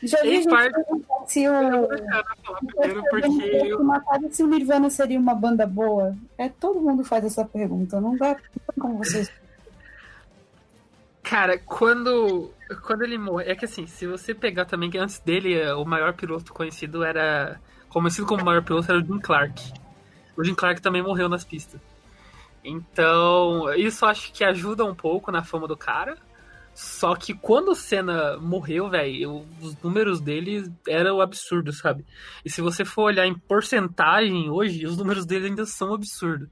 Já 0.00 0.22
vi 0.22 0.36
gente 0.36 0.48
parte... 0.48 0.80
se 1.26 1.48
o... 1.48 1.88
porque... 3.10 4.30
se 4.30 4.44
o 4.44 4.46
Nirvana 4.46 4.88
seria 4.90 5.18
uma 5.18 5.34
banda 5.34 5.66
boa. 5.66 6.14
É, 6.38 6.48
todo 6.48 6.80
mundo 6.80 7.02
faz 7.02 7.24
essa 7.24 7.44
pergunta, 7.44 8.00
não 8.00 8.16
dá 8.16 8.36
como 8.78 8.98
vocês 8.98 9.28
Cara, 11.24 11.58
quando, 11.58 12.52
quando 12.82 13.02
ele 13.02 13.16
morre. 13.16 13.46
É 13.46 13.54
que 13.54 13.64
assim, 13.64 13.86
se 13.86 14.06
você 14.06 14.34
pegar 14.34 14.66
também 14.66 14.90
que 14.90 14.98
antes 14.98 15.18
dele, 15.18 15.58
o 15.72 15.84
maior 15.84 16.12
piloto 16.12 16.52
conhecido 16.52 17.02
era. 17.02 17.58
Conhecido 17.88 18.26
como 18.26 18.44
maior 18.44 18.62
piloto 18.62 18.92
era 18.92 19.00
o 19.00 19.04
Jim 19.04 19.18
Clark. 19.18 19.72
O 20.36 20.44
Jim 20.44 20.54
Clark 20.54 20.82
também 20.82 21.02
morreu 21.02 21.28
nas 21.28 21.42
pistas. 21.42 21.80
Então, 22.62 23.72
isso 23.74 24.04
acho 24.04 24.32
que 24.32 24.44
ajuda 24.44 24.84
um 24.84 24.94
pouco 24.94 25.32
na 25.32 25.42
fama 25.42 25.66
do 25.66 25.76
cara. 25.76 26.16
Só 26.74 27.14
que 27.14 27.32
quando 27.32 27.68
o 27.68 27.74
Senna 27.74 28.36
morreu, 28.36 28.90
velho, 28.90 29.46
os 29.62 29.80
números 29.80 30.20
dele 30.20 30.70
eram 30.86 31.20
absurdo, 31.20 31.72
sabe? 31.72 32.04
E 32.44 32.50
se 32.50 32.60
você 32.60 32.84
for 32.84 33.04
olhar 33.04 33.26
em 33.26 33.38
porcentagem 33.38 34.50
hoje, 34.50 34.84
os 34.84 34.96
números 34.96 35.24
dele 35.24 35.46
ainda 35.46 35.64
são 35.64 35.94
absurdos. 35.94 36.48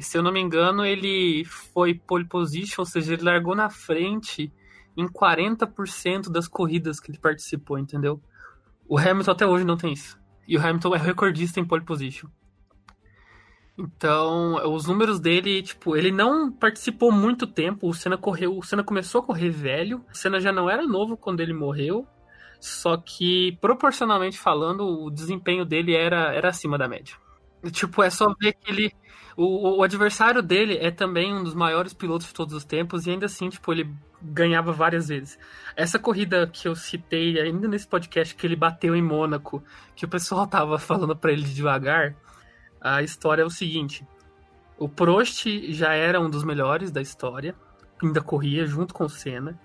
Se 0.00 0.16
eu 0.16 0.22
não 0.22 0.32
me 0.32 0.40
engano, 0.40 0.84
ele 0.84 1.44
foi 1.44 1.94
pole 1.94 2.24
position, 2.24 2.82
ou 2.82 2.86
seja, 2.86 3.14
ele 3.14 3.24
largou 3.24 3.54
na 3.54 3.68
frente 3.68 4.52
em 4.96 5.06
40% 5.06 6.30
das 6.30 6.46
corridas 6.46 7.00
que 7.00 7.10
ele 7.10 7.18
participou, 7.18 7.78
entendeu? 7.78 8.20
O 8.88 8.98
Hamilton 8.98 9.30
até 9.30 9.46
hoje 9.46 9.64
não 9.64 9.76
tem 9.76 9.92
isso. 9.92 10.18
E 10.46 10.56
o 10.56 10.60
Hamilton 10.60 10.94
é 10.94 10.98
recordista 10.98 11.60
em 11.60 11.64
pole 11.64 11.84
position. 11.84 12.28
Então, 13.78 14.54
os 14.72 14.86
números 14.86 15.18
dele, 15.18 15.62
tipo, 15.62 15.96
ele 15.96 16.12
não 16.12 16.52
participou 16.52 17.10
muito 17.10 17.46
tempo. 17.46 17.88
O 17.88 17.94
Senna 17.94 18.18
correu, 18.18 18.56
o 18.58 18.62
Senna 18.62 18.84
começou 18.84 19.22
a 19.22 19.24
correr 19.24 19.50
velho. 19.50 20.04
O 20.12 20.16
Senna 20.16 20.38
já 20.40 20.52
não 20.52 20.68
era 20.68 20.86
novo 20.86 21.16
quando 21.16 21.40
ele 21.40 21.54
morreu. 21.54 22.06
Só 22.60 22.96
que, 22.96 23.58
proporcionalmente 23.60 24.38
falando, 24.38 24.84
o 24.84 25.10
desempenho 25.10 25.64
dele 25.64 25.96
era, 25.96 26.32
era 26.34 26.50
acima 26.50 26.76
da 26.78 26.86
média. 26.86 27.16
Tipo, 27.70 28.02
é 28.02 28.10
só 28.10 28.34
ver 28.40 28.54
que 28.54 28.70
ele, 28.70 28.92
o, 29.36 29.78
o, 29.78 29.82
adversário 29.82 30.42
dele 30.42 30.78
é 30.78 30.90
também 30.90 31.32
um 31.32 31.44
dos 31.44 31.54
maiores 31.54 31.92
pilotos 31.92 32.26
de 32.26 32.34
todos 32.34 32.54
os 32.54 32.64
tempos 32.64 33.06
e 33.06 33.10
ainda 33.10 33.26
assim, 33.26 33.48
tipo, 33.48 33.72
ele 33.72 33.88
ganhava 34.20 34.72
várias 34.72 35.08
vezes. 35.08 35.38
Essa 35.76 35.98
corrida 35.98 36.46
que 36.46 36.66
eu 36.66 36.74
citei 36.74 37.38
ainda 37.40 37.68
nesse 37.68 37.86
podcast 37.86 38.34
que 38.34 38.46
ele 38.46 38.56
bateu 38.56 38.96
em 38.96 39.02
Mônaco, 39.02 39.62
que 39.94 40.04
o 40.04 40.08
pessoal 40.08 40.46
tava 40.48 40.78
falando 40.78 41.16
para 41.16 41.32
ele 41.32 41.42
devagar, 41.42 42.16
a 42.80 43.02
história 43.02 43.42
é 43.42 43.46
o 43.46 43.50
seguinte: 43.50 44.04
o 44.76 44.88
Prost 44.88 45.46
já 45.70 45.92
era 45.92 46.20
um 46.20 46.28
dos 46.28 46.42
melhores 46.42 46.90
da 46.90 47.00
história, 47.00 47.54
ainda 48.02 48.20
corria 48.20 48.66
junto 48.66 48.92
com 48.92 49.04
o 49.04 49.08
Senna, 49.08 49.58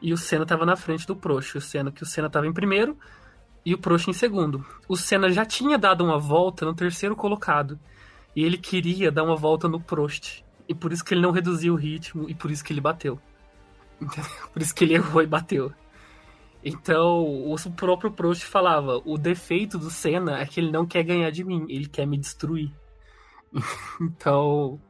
e 0.00 0.12
o 0.12 0.16
Senna 0.16 0.46
tava 0.46 0.64
na 0.64 0.76
frente 0.76 1.06
do 1.06 1.14
Prost, 1.14 1.56
o 1.56 1.60
Senna 1.60 1.92
que 1.92 2.02
o 2.02 2.06
Senna 2.06 2.30
tava 2.30 2.46
em 2.46 2.52
primeiro, 2.52 2.98
e 3.64 3.74
o 3.74 3.78
Prost 3.78 4.08
em 4.08 4.12
segundo. 4.12 4.64
O 4.88 4.96
Senna 4.96 5.30
já 5.30 5.44
tinha 5.44 5.78
dado 5.78 6.04
uma 6.04 6.18
volta 6.18 6.66
no 6.66 6.74
terceiro 6.74 7.16
colocado 7.16 7.78
e 8.36 8.44
ele 8.44 8.58
queria 8.58 9.10
dar 9.10 9.24
uma 9.24 9.36
volta 9.36 9.68
no 9.68 9.80
Prost. 9.80 10.44
E 10.68 10.74
por 10.74 10.92
isso 10.92 11.04
que 11.04 11.14
ele 11.14 11.20
não 11.20 11.30
reduziu 11.30 11.74
o 11.74 11.76
ritmo 11.76 12.28
e 12.28 12.34
por 12.34 12.50
isso 12.50 12.64
que 12.64 12.72
ele 12.72 12.80
bateu. 12.80 13.18
Por 14.52 14.60
isso 14.60 14.74
que 14.74 14.84
ele 14.84 14.94
errou 14.94 15.22
e 15.22 15.26
bateu. 15.26 15.72
Então, 16.64 17.24
o 17.24 17.56
próprio 17.76 18.10
Prost 18.10 18.42
falava: 18.44 19.00
o 19.04 19.16
defeito 19.16 19.78
do 19.78 19.88
Senna 19.88 20.40
é 20.40 20.46
que 20.46 20.58
ele 20.58 20.72
não 20.72 20.84
quer 20.84 21.04
ganhar 21.04 21.30
de 21.30 21.44
mim, 21.44 21.64
ele 21.68 21.86
quer 21.86 22.06
me 22.06 22.18
destruir. 22.18 22.72
então, 24.00 24.80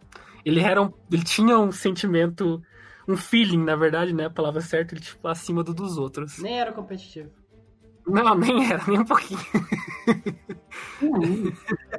ele 0.44 0.60
era 0.60 0.80
um, 0.80 0.92
ele 1.12 1.22
tinha 1.22 1.58
um 1.58 1.70
sentimento, 1.70 2.62
um 3.06 3.16
feeling, 3.16 3.62
na 3.62 3.76
verdade, 3.76 4.12
né? 4.12 4.26
A 4.26 4.30
palavra 4.30 4.60
certa, 4.60 4.94
ele 4.94 5.02
tipo 5.02 5.28
acima 5.28 5.62
do 5.62 5.74
dos 5.74 5.98
outros. 5.98 6.38
Nem 6.38 6.58
era 6.58 6.72
competitivo. 6.72 7.30
Não, 8.06 8.34
nem 8.34 8.70
era, 8.70 8.82
nem 8.86 9.00
um 9.00 9.04
pouquinho. 9.04 9.40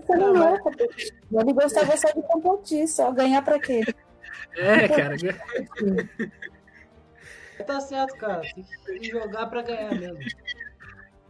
Não, 0.09 0.33
não 0.33 0.55
é 0.55 0.59
competitivo. 0.59 1.17
Ele 1.31 1.53
gostava 1.53 1.97
só 1.97 2.07
de 2.09 2.21
competir, 2.21 2.87
só 2.87 3.11
ganhar 3.11 3.41
pra 3.41 3.59
quê? 3.59 3.81
É, 4.55 4.87
cara. 4.87 5.15
Tá 7.65 7.79
certo, 7.79 8.15
cara. 8.17 8.41
Tem 8.85 8.99
que 8.99 9.09
jogar 9.09 9.47
pra 9.47 9.61
ganhar 9.61 9.95
mesmo. 9.95 10.19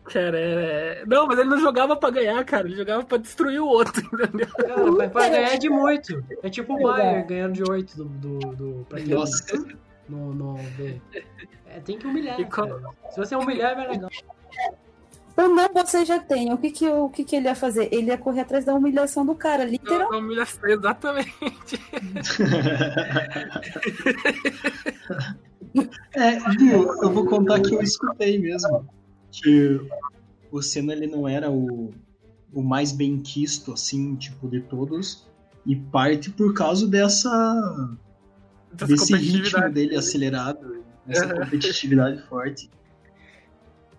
Cara, 0.05 0.39
é... 0.39 1.03
Não, 1.05 1.25
mas 1.25 1.39
ele 1.39 1.49
não 1.49 1.59
jogava 1.59 1.95
pra 1.95 2.11
ganhar, 2.11 2.43
cara. 2.45 2.67
Ele 2.67 2.75
jogava 2.75 3.03
pra 3.03 3.17
destruir 3.17 3.59
o 3.59 3.67
outro, 3.67 4.05
entendeu? 4.13 4.47
Cara, 4.55 4.91
mas 4.91 5.11
pra 5.11 5.29
ganhar 5.29 5.57
de 5.57 5.69
muito. 5.69 6.23
É 6.43 6.49
tipo 6.49 6.73
o 6.73 6.83
Bayern 6.83 7.27
ganhando 7.27 7.53
de 7.53 7.63
8 7.63 7.97
do, 7.97 8.05
do, 8.05 8.39
do, 8.55 8.85
pra 8.87 8.99
quem 8.99 9.15
Nossa. 9.15 9.57
no, 10.07 10.33
no 10.33 10.53
B. 10.77 11.01
É, 11.65 11.79
tem 11.79 11.97
que 11.97 12.05
humilhar. 12.05 12.37
Qual-. 12.49 12.95
Se 13.09 13.17
você 13.17 13.35
humilhar, 13.35 13.71
é 13.71 13.75
mais 13.75 13.89
legal. 13.89 14.09
Ou 15.37 15.49
não, 15.49 15.67
você 15.73 16.05
já 16.05 16.19
tem. 16.19 16.53
O 16.53 16.57
que 16.57 16.71
que, 16.71 16.87
o 16.87 17.09
que 17.09 17.25
que 17.25 17.35
ele 17.35 17.47
ia 17.47 17.55
fazer? 17.55 17.89
Ele 17.91 18.07
ia 18.07 18.17
correr 18.17 18.41
atrás 18.41 18.63
da 18.63 18.73
humilhação 18.73 19.25
do 19.25 19.35
cara, 19.35 19.65
literalmente. 19.65 20.23
Humilhação, 20.23 20.69
exatamente. 20.69 21.79
É, 26.13 26.39
viu? 26.57 26.87
Eu 27.01 27.11
vou 27.11 27.25
contar 27.25 27.59
que 27.59 27.75
eu 27.75 27.81
escutei 27.81 28.39
mesmo. 28.39 28.87
Que 29.31 29.81
o 30.49 30.61
Senna 30.61 30.93
ele 30.93 31.07
não 31.07 31.27
era 31.27 31.51
o, 31.51 31.93
o 32.53 32.63
mais 32.63 32.93
bem 32.93 33.19
quisto, 33.19 33.73
assim, 33.73 34.15
tipo, 34.15 34.47
de 34.47 34.61
todos. 34.61 35.27
E 35.65 35.75
parte 35.75 36.29
por 36.29 36.53
causa 36.53 36.87
dessa. 36.87 37.97
Dessa 38.71 38.87
desse 38.87 39.15
ritmo 39.15 39.69
dele 39.69 39.95
acelerado, 39.95 40.83
dessa 41.05 41.25
Aham. 41.25 41.43
competitividade 41.43 42.21
forte. 42.23 42.69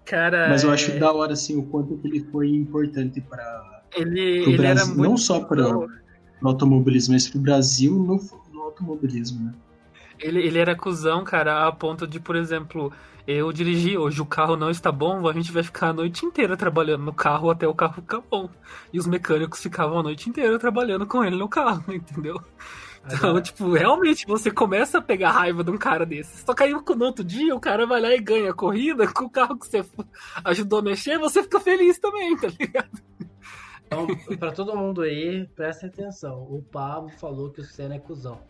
Cara, 0.06 0.48
Mas 0.48 0.62
eu 0.62 0.70
é, 0.70 0.74
acho 0.74 0.98
da 1.00 1.12
hora, 1.12 1.32
assim, 1.32 1.58
o 1.58 1.64
quanto 1.64 1.98
que 1.98 2.06
ele 2.06 2.20
foi 2.30 2.48
importante 2.50 3.20
para 3.20 3.82
ele, 3.96 4.54
o 4.54 4.56
Brasil. 4.56 4.94
muito. 4.94 5.10
Não 5.10 5.16
só 5.16 5.40
para 5.40 5.68
o 5.68 5.88
automobilismo, 6.44 7.12
mas 7.14 7.28
para 7.28 7.38
o 7.38 7.42
Brasil 7.42 7.92
no, 7.92 8.20
no 8.52 8.62
automobilismo, 8.62 9.46
né? 9.46 9.54
Ele, 10.20 10.40
ele 10.40 10.58
era 10.58 10.76
cuzão, 10.76 11.24
cara, 11.24 11.66
a 11.66 11.72
ponto 11.72 12.06
de, 12.06 12.20
por 12.20 12.36
exemplo, 12.36 12.92
eu 13.26 13.52
dirigi, 13.52 13.98
hoje 13.98 14.22
o 14.22 14.26
carro 14.26 14.56
não 14.56 14.70
está 14.70 14.92
bom, 14.92 15.26
a 15.28 15.32
gente 15.32 15.50
vai 15.50 15.64
ficar 15.64 15.88
a 15.88 15.92
noite 15.92 16.24
inteira 16.24 16.56
trabalhando 16.56 17.02
no 17.02 17.12
carro 17.12 17.50
até 17.50 17.66
o 17.66 17.74
carro 17.74 17.94
ficar 17.94 18.22
bom. 18.30 18.48
E 18.92 19.00
os 19.00 19.06
mecânicos 19.06 19.60
ficavam 19.60 19.98
a 19.98 20.02
noite 20.04 20.30
inteira 20.30 20.56
trabalhando 20.58 21.04
com 21.04 21.24
ele 21.24 21.36
no 21.36 21.48
carro, 21.48 21.84
entendeu? 21.92 22.40
Então, 23.12 23.40
tipo, 23.40 23.72
realmente 23.72 24.26
você 24.26 24.50
começa 24.50 24.98
a 24.98 25.02
pegar 25.02 25.30
raiva 25.30 25.62
de 25.62 25.70
um 25.70 25.78
cara 25.78 26.04
desse. 26.04 26.44
Só 26.44 26.52
que 26.54 26.62
aí 26.64 26.72
no 26.72 27.04
outro 27.04 27.24
dia 27.24 27.54
o 27.54 27.60
cara 27.60 27.86
vai 27.86 28.00
lá 28.00 28.12
e 28.14 28.20
ganha 28.20 28.50
a 28.50 28.54
corrida 28.54 29.06
com 29.06 29.24
o 29.24 29.30
carro 29.30 29.58
que 29.58 29.66
você 29.66 29.84
ajudou 30.44 30.80
a 30.80 30.82
mexer, 30.82 31.18
você 31.18 31.42
fica 31.42 31.60
feliz 31.60 31.98
também, 31.98 32.36
tá 32.36 32.48
ligado? 32.48 32.90
Então, 33.86 34.06
pra 34.38 34.50
todo 34.50 34.76
mundo 34.76 35.02
aí, 35.02 35.46
presta 35.54 35.86
atenção. 35.86 36.42
O 36.50 36.60
Pablo 36.72 37.10
falou 37.18 37.50
que 37.50 37.60
o 37.60 37.64
Senna 37.64 37.94
é 37.94 37.98
cuzão. 38.00 38.40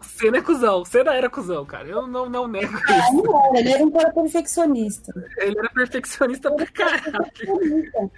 Senna 0.00 0.38
é 0.38 0.40
cuzão, 0.42 0.84
Senna 0.84 1.12
era 1.12 1.28
cuzão, 1.28 1.66
cara. 1.66 1.88
Eu 1.88 2.06
não, 2.06 2.30
não 2.30 2.46
nego 2.46 2.72
Ah, 2.88 2.98
isso. 3.00 3.14
não 3.14 3.46
era, 3.46 3.58
ele 3.58 3.72
era 3.72 3.84
um 3.84 3.90
cara 3.90 4.12
perfeccionista. 4.12 5.12
Ele 5.38 5.58
era 5.58 5.68
perfeccionista 5.70 6.54
pra 6.54 6.66
caralho. 6.66 7.02
Cara, 7.12 8.10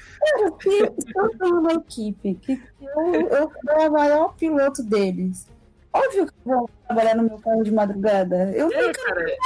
se 0.60 0.70
se 0.70 1.12
eu 1.16 1.28
tenho 1.38 1.60
uma 1.60 1.72
equipe 1.72 2.34
que 2.34 2.62
eu, 2.82 3.12
eu 3.28 3.50
sou 3.50 3.82
a 3.82 3.88
maior 3.90 4.34
piloto 4.34 4.82
deles, 4.82 5.46
óbvio 5.92 6.26
que 6.26 6.33
eu 6.46 6.59
vou 6.59 6.70
trabalhar 6.87 7.14
no 7.16 7.22
meu 7.24 7.38
carro 7.38 7.62
de 7.62 7.70
madrugada. 7.72 8.50
Eu 8.53 8.68
É, 8.72 8.92
cara. 8.92 9.31
é- 9.31 9.37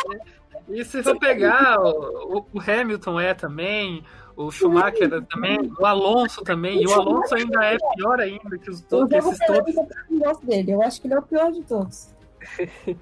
E 0.68 0.85
se 0.85 1.02
for 1.02 1.18
pegar, 1.18 1.78
o, 1.80 2.46
o- 2.52 2.61
Hamilton 2.61 3.20
é 3.20 3.35
também, 3.35 4.02
o 4.35 4.50
Schumacher 4.50 5.12
é 5.12 5.20
também, 5.20 5.70
o 5.78 5.85
Alonso 5.85 6.42
também, 6.42 6.80
e 6.83 6.87
o 6.87 6.92
Alonso 6.94 7.35
ainda 7.35 7.62
é 7.64 7.76
pior 7.96 8.18
ainda 8.20 8.57
que 8.59 8.70
os 8.70 8.80
eu 8.80 8.87
todos, 8.88 9.11
jogo 9.14 9.28
esses 9.35 9.46
todos. 9.46 9.76
Eu 9.76 9.87
não 10.11 10.18
gosto 10.20 10.46
dele. 10.46 10.72
Eu 10.72 10.83
acho 10.83 11.00
que 11.00 11.07
ele 11.07 11.14
é 11.14 11.18
o 11.18 11.22
pior 11.22 11.52
de 11.52 11.62
todos. 11.62 12.09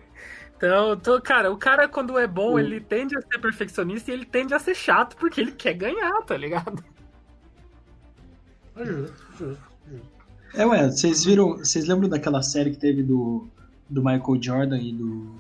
Então, 0.64 0.96
tô- 0.96 1.20
cara, 1.20 1.50
o 1.50 1.56
cara 1.56 1.88
quando 1.88 2.16
é 2.16 2.24
bom, 2.24 2.56
ele 2.56 2.80
tende 2.80 3.16
a 3.18 3.20
ser 3.20 3.40
perfeccionista 3.40 4.12
e 4.12 4.14
ele 4.14 4.24
tende 4.24 4.54
a 4.54 4.60
ser 4.60 4.76
chato 4.76 5.16
porque 5.16 5.40
ele 5.40 5.50
quer 5.50 5.74
ganhar, 5.74 6.22
tá 6.22 6.36
ligado? 6.36 6.84
Justo, 8.76 8.92
justo, 8.96 9.36
justo. 9.38 9.71
É, 10.54 10.66
ué, 10.66 10.90
vocês 10.90 11.24
viram. 11.24 11.56
Vocês 11.58 11.86
lembram 11.86 12.08
daquela 12.08 12.42
série 12.42 12.70
que 12.70 12.76
teve 12.78 13.02
do, 13.02 13.46
do 13.88 14.02
Michael 14.02 14.42
Jordan 14.42 14.78
e 14.78 14.92
do, 14.92 15.34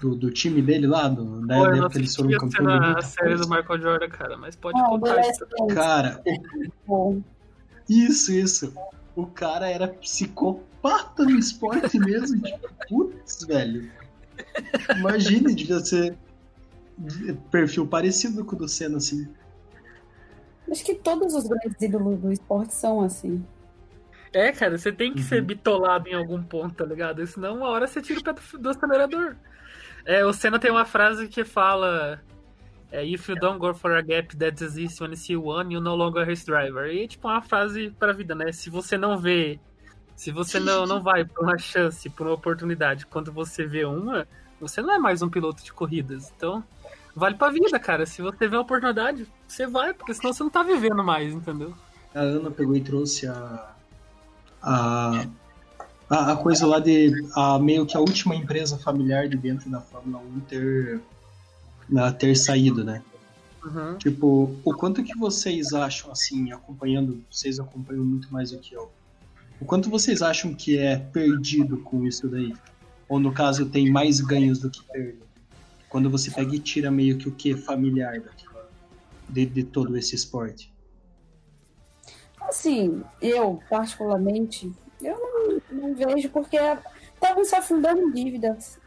do, 0.00 0.14
do 0.14 0.30
time 0.30 0.62
dele 0.62 0.86
lá? 0.86 1.08
Do, 1.08 1.46
da 1.46 1.56
Pô, 1.56 1.66
época 1.66 1.90
que 1.90 1.98
eles 1.98 2.14
foram 2.14 2.30
campeão 2.38 2.80
muita 2.80 3.02
série 3.02 3.36
do? 3.36 3.48
Michael 3.48 3.80
Jordan, 3.80 4.08
cara, 4.08 4.36
mas 4.36 4.54
pode 4.56 4.78
Não, 4.78 4.90
contar 4.90 5.14
The 5.14 5.30
isso. 5.30 5.46
Cara, 5.74 6.22
isso, 7.88 8.32
isso. 8.32 8.74
O 9.16 9.26
cara 9.26 9.68
era 9.68 9.88
psicopata 9.88 11.24
no 11.24 11.38
esporte 11.38 11.98
mesmo. 11.98 12.40
tipo, 12.42 12.68
putz, 12.88 13.44
velho. 13.44 13.90
Imagina, 14.96 15.52
devia 15.54 15.80
ser 15.80 16.16
perfil 17.50 17.86
parecido 17.86 18.44
com 18.44 18.54
o 18.54 18.58
do 18.58 18.68
Senna, 18.68 18.98
assim. 18.98 19.26
Acho 20.70 20.84
que 20.84 20.94
todos 20.94 21.34
os 21.34 21.46
grandes 21.46 21.80
ídolos 21.80 22.18
do 22.20 22.32
esporte 22.32 22.74
são 22.74 23.00
assim. 23.00 23.44
É, 24.32 24.52
cara, 24.52 24.76
você 24.76 24.92
tem 24.92 25.12
que 25.12 25.20
Uhum. 25.20 25.26
ser 25.26 25.42
bitolado 25.42 26.08
em 26.08 26.14
algum 26.14 26.42
ponto, 26.42 26.74
tá 26.74 26.84
ligado? 26.84 27.26
Senão 27.26 27.58
uma 27.58 27.68
hora 27.68 27.86
você 27.86 28.02
tira 28.02 28.20
o 28.20 28.22
pé 28.24 28.32
do, 28.32 28.58
do 28.58 28.68
acelerador. 28.70 29.36
É, 30.04 30.24
o 30.24 30.32
Senna 30.32 30.58
tem 30.58 30.70
uma 30.70 30.84
frase 30.84 31.28
que 31.28 31.44
fala. 31.44 32.20
É, 32.92 33.04
If 33.04 33.28
you 33.28 33.36
don't 33.36 33.58
go 33.58 33.74
for 33.74 33.92
a 33.92 34.00
gap 34.02 34.36
that 34.36 34.62
exists 34.62 35.00
when 35.00 35.10
you 35.10 35.16
see 35.16 35.36
one, 35.36 35.74
you 35.74 35.80
no 35.80 35.94
longer 35.96 36.20
a 36.22 36.24
race 36.24 36.46
driver. 36.46 36.86
E 36.86 37.04
é 37.04 37.08
tipo 37.08 37.26
uma 37.28 37.42
frase 37.42 37.90
pra 37.98 38.12
vida, 38.12 38.34
né? 38.34 38.52
Se 38.52 38.70
você 38.70 38.96
não 38.96 39.18
vê. 39.18 39.58
Se 40.14 40.30
você 40.30 40.58
não, 40.60 40.86
não 40.86 41.02
vai 41.02 41.24
pra 41.24 41.42
uma 41.42 41.58
chance, 41.58 42.08
pra 42.08 42.24
uma 42.24 42.34
oportunidade, 42.34 43.04
quando 43.06 43.30
você 43.32 43.66
vê 43.66 43.84
uma, 43.84 44.26
você 44.60 44.80
não 44.80 44.94
é 44.94 44.98
mais 44.98 45.20
um 45.20 45.28
piloto 45.28 45.62
de 45.62 45.72
corridas. 45.72 46.32
Então, 46.34 46.64
vale 47.14 47.34
pra 47.36 47.50
vida, 47.50 47.78
cara. 47.78 48.06
Se 48.06 48.22
você 48.22 48.48
vê 48.48 48.56
uma 48.56 48.62
oportunidade, 48.62 49.26
você 49.46 49.66
vai, 49.66 49.92
porque 49.92 50.14
senão 50.14 50.32
você 50.32 50.42
não 50.42 50.50
tá 50.50 50.62
vivendo 50.62 51.02
mais, 51.04 51.34
entendeu? 51.34 51.74
A 52.14 52.20
Ana 52.20 52.50
pegou 52.50 52.74
e 52.76 52.80
trouxe 52.80 53.26
a. 53.26 53.74
a 54.62 55.26
a, 56.08 56.32
a 56.32 56.36
coisa 56.36 56.66
lá 56.66 56.78
de 56.78 57.12
a, 57.34 57.58
meio 57.58 57.84
que 57.84 57.96
a 57.96 58.00
última 58.00 58.34
empresa 58.34 58.78
familiar 58.78 59.28
de 59.28 59.36
dentro 59.36 59.68
da 59.70 59.80
Fórmula 59.80 60.22
1 60.22 60.40
ter, 60.40 61.00
na- 61.88 62.12
ter 62.12 62.36
saído, 62.36 62.84
né? 62.84 63.02
Uhum. 63.64 63.98
Tipo, 63.98 64.56
o 64.64 64.74
quanto 64.74 65.02
que 65.02 65.16
vocês 65.18 65.72
acham, 65.72 66.12
assim, 66.12 66.52
acompanhando, 66.52 67.24
vocês 67.28 67.58
acompanham 67.58 68.04
muito 68.04 68.32
mais 68.32 68.52
do 68.52 68.58
que 68.58 68.74
eu, 68.74 68.88
o 69.60 69.64
quanto 69.64 69.90
vocês 69.90 70.22
acham 70.22 70.54
que 70.54 70.78
é 70.78 70.96
perdido 70.96 71.78
com 71.78 72.06
isso 72.06 72.28
daí? 72.28 72.54
Ou 73.08 73.18
no 73.18 73.32
caso 73.32 73.66
tem 73.66 73.90
mais 73.90 74.20
ganhos 74.20 74.60
do 74.60 74.70
que 74.70 74.82
perda? 74.84 75.26
Quando 75.88 76.08
você 76.10 76.30
pega 76.30 76.54
e 76.54 76.58
tira 76.60 76.90
meio 76.90 77.16
que 77.16 77.28
o 77.28 77.32
que 77.32 77.56
familiar 77.56 78.20
daquela, 78.20 78.68
de, 79.28 79.46
de 79.46 79.64
todo 79.64 79.96
esse 79.96 80.14
esporte. 80.14 80.70
Assim, 82.48 83.02
eu, 83.20 83.60
particularmente, 83.68 84.72
eu 85.02 85.60
não, 85.70 85.88
não 85.88 85.94
vejo 85.94 86.30
porque 86.30 86.56
estavam 87.14 87.44
se 87.44 87.54
afundando 87.54 88.00
em 88.02 88.10
dívidas. 88.12 88.78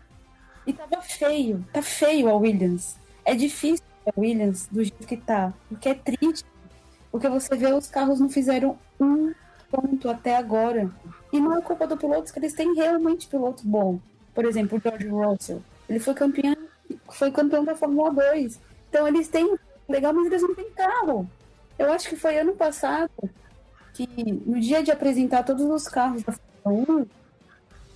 E 0.66 0.74
tava 0.74 1.02
feio, 1.02 1.66
tá 1.74 1.82
feio 1.82 2.30
a 2.30 2.36
Williams. 2.36 2.96
É 3.26 3.36
difícil 3.36 3.84
a 4.06 4.18
Williams 4.18 4.68
do 4.68 4.84
jeito 4.84 5.06
que 5.06 5.18
tá, 5.18 5.54
porque 5.68 5.90
é 5.90 5.94
triste. 5.94 6.46
Porque 7.12 7.28
você 7.28 7.56
vê 7.56 7.74
os 7.74 7.88
carros 7.88 8.20
não 8.20 8.30
fizeram 8.30 8.78
um 9.00 9.34
ponto 9.70 10.10
até 10.10 10.38
agora. 10.38 10.90
E 11.34 11.40
não 11.40 11.58
é 11.58 11.62
culpa 11.62 11.86
do 11.86 11.98
piloto, 11.98 12.32
que 12.32 12.40
eles 12.40 12.54
têm 12.54 12.76
realmente 12.76 13.28
piloto 13.28 13.64
bom. 13.66 14.00
Por 14.34 14.46
exemplo, 14.46 14.78
o 14.78 14.82
George 14.82 15.08
Russell. 15.08 15.62
Ele 15.90 16.00
foi 16.00 16.14
campeão, 16.14 16.56
foi 17.10 17.32
campeão 17.32 17.66
da 17.66 17.76
Fórmula 17.76 18.12
2. 18.12 18.60
Então 18.90 19.08
eles 19.08 19.28
têm 19.28 19.58
legal, 19.88 20.14
mas 20.14 20.28
eles 20.28 20.42
não 20.42 20.56
têm 20.56 20.72
carro. 20.72 21.30
Eu 21.78 21.92
acho 21.92 22.08
que 22.10 22.16
foi 22.16 22.38
ano 22.38 22.54
passado 22.54 23.10
que 24.08 24.32
no 24.46 24.60
dia 24.60 24.84
de 24.84 24.92
apresentar 24.92 25.44
todos 25.44 25.66
os 25.66 25.88
carros 25.88 26.24
da 26.24 26.34
Fórmula 26.64 27.02
1, 27.02 27.06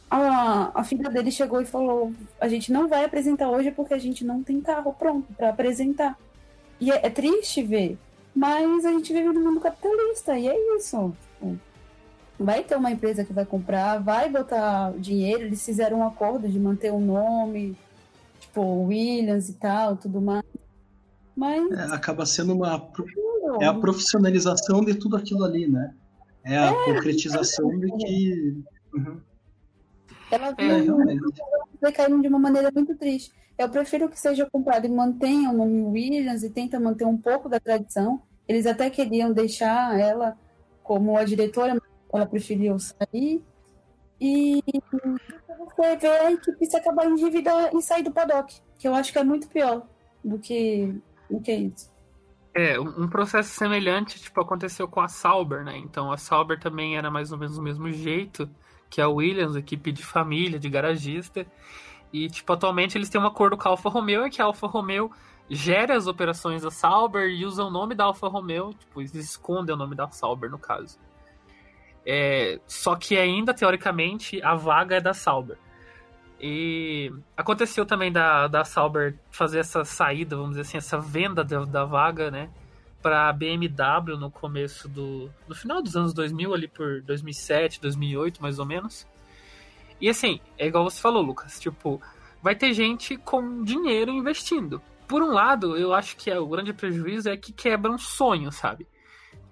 a, 0.09 0.71
a 0.75 0.83
filha 0.83 1.09
dele 1.09 1.31
chegou 1.31 1.61
e 1.61 1.65
falou: 1.65 2.13
a 2.39 2.47
gente 2.47 2.71
não 2.71 2.87
vai 2.87 3.03
apresentar 3.05 3.49
hoje 3.49 3.71
porque 3.71 3.93
a 3.93 3.99
gente 3.99 4.23
não 4.25 4.43
tem 4.43 4.61
carro 4.61 4.93
pronto 4.93 5.31
para 5.33 5.49
apresentar. 5.49 6.17
E 6.79 6.91
é, 6.91 7.05
é 7.05 7.09
triste 7.09 7.63
ver 7.63 7.97
Mas 8.35 8.83
a 8.83 8.91
gente 8.91 9.13
vive 9.13 9.29
no 9.29 9.39
mundo 9.39 9.61
capitalista 9.61 10.37
e 10.37 10.47
é 10.47 10.75
isso. 10.75 11.15
Tipo, 11.39 11.57
vai 12.39 12.63
ter 12.63 12.75
uma 12.75 12.91
empresa 12.91 13.23
que 13.23 13.31
vai 13.31 13.45
comprar, 13.45 13.99
vai 13.99 14.29
botar 14.29 14.91
dinheiro, 14.97 15.43
eles 15.43 15.63
fizeram 15.63 15.99
um 15.99 16.07
acordo 16.07 16.47
de 16.47 16.59
manter 16.59 16.91
o 16.91 16.99
nome, 16.99 17.77
tipo, 18.39 18.61
Williams 18.85 19.49
e 19.49 19.53
tal, 19.53 19.95
tudo 19.95 20.21
mais. 20.21 20.43
Mas. 21.35 21.71
É, 21.71 21.95
acaba 21.95 22.25
sendo 22.25 22.53
uma. 22.53 22.79
É 23.61 23.65
a 23.65 23.73
profissionalização 23.73 24.83
de 24.83 24.95
tudo 24.95 25.17
aquilo 25.17 25.43
ali, 25.43 25.67
né? 25.67 25.93
É 26.43 26.57
a 26.57 26.71
é, 26.71 26.85
concretização 26.85 27.69
de 27.79 27.91
que. 27.97 28.63
Uhum. 28.93 29.19
Ela 30.31 30.55
é, 30.57 31.91
caindo 31.91 32.21
de 32.21 32.27
uma 32.27 32.39
maneira 32.39 32.71
muito 32.73 32.95
triste. 32.95 33.31
Eu 33.57 33.69
prefiro 33.69 34.09
que 34.09 34.19
seja 34.19 34.49
comprado 34.51 34.85
e 34.85 34.89
mantenha 34.89 35.51
o 35.51 35.53
nome 35.53 35.83
Williams 35.83 36.43
e 36.43 36.49
tenta 36.49 36.79
manter 36.79 37.05
um 37.05 37.17
pouco 37.17 37.47
da 37.47 37.59
tradição. 37.59 38.21
Eles 38.47 38.65
até 38.65 38.89
queriam 38.89 39.31
deixar 39.31 39.97
ela 39.97 40.35
como 40.81 41.15
a 41.17 41.23
diretora, 41.23 41.75
mas 41.75 41.83
ela 42.11 42.25
preferiu 42.25 42.77
sair. 42.79 43.41
E 44.19 44.63
você 45.77 45.95
vê 45.97 46.07
a 46.07 46.31
equipe 46.31 46.65
se 46.65 46.75
acabar 46.75 47.05
em 47.05 47.15
dívida 47.15 47.51
e 47.73 47.81
sair 47.81 48.03
do 48.03 48.11
paddock, 48.11 48.55
que 48.79 48.87
eu 48.87 48.95
acho 48.95 49.11
que 49.11 49.19
é 49.19 49.23
muito 49.23 49.47
pior 49.47 49.85
do 50.23 50.39
que, 50.39 50.95
do 51.29 51.39
que 51.39 51.53
isso. 51.53 51.92
É, 52.55 52.79
um 52.79 53.07
processo 53.07 53.49
semelhante, 53.49 54.21
tipo, 54.21 54.39
aconteceu 54.39 54.87
com 54.87 55.01
a 55.01 55.07
Sauber, 55.07 55.63
né? 55.63 55.75
Então 55.77 56.11
a 56.11 56.17
Sauber 56.17 56.59
também 56.59 56.97
era 56.97 57.09
mais 57.09 57.31
ou 57.31 57.37
menos 57.37 57.55
do 57.55 57.61
mesmo 57.63 57.91
jeito 57.91 58.47
que 58.89 59.01
a 59.01 59.09
Williams, 59.09 59.55
equipe 59.55 59.91
de 59.91 60.05
família, 60.05 60.59
de 60.59 60.69
garagista. 60.69 61.47
E, 62.11 62.29
tipo, 62.29 62.53
atualmente 62.53 62.95
eles 62.95 63.09
têm 63.09 63.19
um 63.19 63.25
acordo 63.25 63.57
com 63.57 63.67
a 63.67 63.71
Alfa 63.71 63.89
Romeo, 63.89 64.23
é 64.23 64.29
que 64.29 64.39
a 64.39 64.45
Alfa 64.45 64.67
Romeo 64.67 65.09
gera 65.49 65.97
as 65.97 66.05
operações 66.05 66.61
da 66.61 66.69
Sauber 66.69 67.27
e 67.27 67.43
usa 67.43 67.63
o 67.63 67.71
nome 67.71 67.95
da 67.95 68.03
Alfa 68.03 68.27
Romeo, 68.27 68.71
tipo, 68.73 69.01
eles 69.01 69.15
escondem 69.15 69.73
o 69.73 69.77
nome 69.77 69.95
da 69.95 70.07
Sauber, 70.11 70.47
no 70.49 70.59
caso. 70.59 70.99
É, 72.05 72.59
só 72.67 72.95
que 72.95 73.17
ainda, 73.17 73.51
teoricamente, 73.51 74.39
a 74.43 74.53
vaga 74.53 74.97
é 74.97 75.01
da 75.01 75.13
Sauber. 75.13 75.57
E 76.45 77.09
aconteceu 77.37 77.85
também 77.85 78.11
da, 78.11 78.49
da 78.49 78.65
Sauber 78.65 79.15
fazer 79.31 79.59
essa 79.59 79.85
saída, 79.85 80.35
vamos 80.35 80.51
dizer 80.51 80.63
assim, 80.63 80.77
essa 80.77 80.99
venda 80.99 81.41
da, 81.41 81.63
da 81.63 81.85
vaga, 81.85 82.29
né? 82.29 82.49
Para 83.01 83.29
a 83.29 83.33
BMW 83.33 84.17
no 84.19 84.29
começo 84.29 84.89
do. 84.89 85.31
no 85.47 85.55
final 85.55 85.81
dos 85.81 85.95
anos 85.95 86.13
2000, 86.13 86.53
ali 86.53 86.67
por 86.67 87.01
2007, 87.03 87.79
2008, 87.79 88.41
mais 88.41 88.59
ou 88.59 88.65
menos. 88.65 89.07
E 90.01 90.09
assim, 90.09 90.41
é 90.57 90.67
igual 90.67 90.83
você 90.83 90.99
falou, 90.99 91.23
Lucas, 91.23 91.57
tipo, 91.61 92.01
vai 92.41 92.57
ter 92.57 92.73
gente 92.73 93.15
com 93.15 93.63
dinheiro 93.63 94.11
investindo. 94.11 94.81
Por 95.07 95.23
um 95.23 95.31
lado, 95.31 95.77
eu 95.77 95.93
acho 95.93 96.17
que 96.17 96.29
é, 96.29 96.37
o 96.37 96.47
grande 96.47 96.73
prejuízo 96.73 97.29
é 97.29 97.37
que 97.37 97.53
quebra 97.53 97.89
um 97.89 97.97
sonho, 97.97 98.51
sabe? 98.51 98.85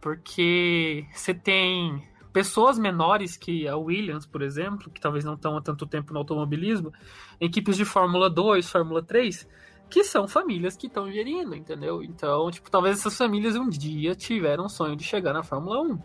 Porque 0.01 1.06
você 1.13 1.34
tem 1.34 2.06
pessoas 2.32 2.80
menores 2.80 3.36
que 3.38 3.67
a 3.67 3.76
Williams, 3.76 4.26
por 4.26 4.41
exemplo, 4.41 4.89
que 4.89 5.02
talvez 5.02 5.24
não 5.24 5.34
estão 5.34 5.58
há 5.58 5.62
tanto 5.62 5.86
tempo 5.86 6.13
no 6.13 6.20
automobilismo, 6.20 6.94
equipes 7.39 7.76
de 7.76 7.86
Fórmula 7.86 8.30
2, 8.30 8.70
Fórmula 8.70 9.04
3, 9.04 9.48
que 9.89 10.04
são 10.04 10.28
famílias 10.28 10.78
que 10.78 10.88
estão 10.88 11.12
gerindo, 11.12 11.54
entendeu? 11.54 12.02
Então, 12.02 12.50
tipo, 12.50 12.72
talvez 12.72 13.00
essas 13.00 13.17
famílias 13.17 13.56
um 13.56 13.70
dia 13.70 14.15
tiveram 14.15 14.65
um 14.65 14.70
sonho 14.70 14.96
de 14.96 15.04
chegar 15.04 15.34
na 15.34 15.44
Fórmula 15.44 15.82
1. 15.82 16.00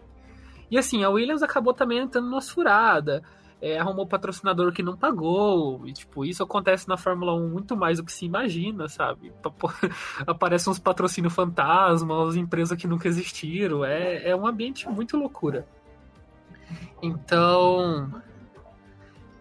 E 0.70 0.76
assim, 0.76 1.04
a 1.04 1.10
Williams 1.10 1.42
acabou 1.42 1.72
também 1.72 1.98
entrando 1.98 2.28
numa 2.28 2.42
furada. 2.42 3.22
É, 3.58 3.78
arrumou 3.78 4.06
patrocinador 4.06 4.70
que 4.72 4.82
não 4.82 4.96
pagou. 4.96 5.86
E, 5.86 5.92
tipo, 5.92 6.24
isso 6.24 6.42
acontece 6.42 6.88
na 6.88 6.96
Fórmula 6.96 7.34
1 7.34 7.48
muito 7.48 7.76
mais 7.76 7.98
do 7.98 8.04
que 8.04 8.12
se 8.12 8.26
imagina, 8.26 8.88
sabe? 8.88 9.32
Aparecem 10.26 10.70
uns 10.70 10.78
patrocínios 10.78 11.32
fantasmas, 11.32 12.36
empresas 12.36 12.76
que 12.76 12.86
nunca 12.86 13.08
existiram. 13.08 13.84
É, 13.84 14.28
é 14.28 14.36
um 14.36 14.46
ambiente 14.46 14.88
muito 14.90 15.16
loucura. 15.16 15.66
Então, 17.02 18.22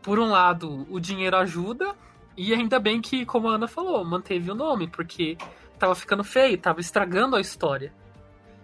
por 0.01 0.19
um 0.19 0.29
lado, 0.29 0.85
o 0.89 0.99
dinheiro 0.99 1.37
ajuda, 1.37 1.95
e 2.37 2.53
ainda 2.53 2.79
bem 2.79 3.01
que, 3.01 3.25
como 3.25 3.47
a 3.47 3.55
Ana 3.55 3.67
falou, 3.67 4.03
manteve 4.03 4.51
o 4.51 4.55
nome, 4.55 4.87
porque 4.87 5.37
tava 5.79 5.95
ficando 5.95 6.23
feio, 6.23 6.57
tava 6.57 6.79
estragando 6.79 7.35
a 7.35 7.41
história. 7.41 7.93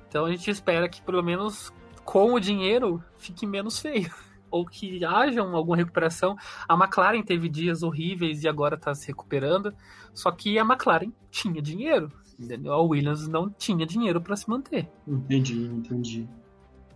Então 0.08 0.26
a 0.26 0.32
gente 0.32 0.52
espera 0.52 0.89
que 0.89 1.02
pelo 1.02 1.24
menos 1.24 1.71
com 2.04 2.34
o 2.34 2.39
dinheiro 2.39 3.02
fique 3.17 3.47
menos 3.47 3.80
feio. 3.80 4.13
Ou 4.52 4.65
que 4.65 5.06
haja 5.06 5.39
alguma 5.41 5.78
recuperação. 5.78 6.36
A 6.67 6.74
McLaren 6.74 7.24
teve 7.24 7.47
dias 7.47 7.84
horríveis 7.84 8.43
e 8.43 8.50
agora 8.50 8.76
está 8.76 8.93
se 8.93 9.08
recuperando. 9.08 9.74
Só 10.13 10.30
que 10.30 10.60
a 10.60 10.63
McLaren 10.63 11.13
tinha 11.30 11.62
dinheiro. 11.62 12.12
Entendeu? 12.38 12.74
A 12.74 12.82
Williams 12.82 13.30
não 13.30 13.50
tinha 13.50 13.86
dinheiro 13.86 14.19
para 14.19 14.36
se 14.36 14.50
manter. 14.50 14.91
Entendi, 15.08 15.63
entendi. 15.63 16.28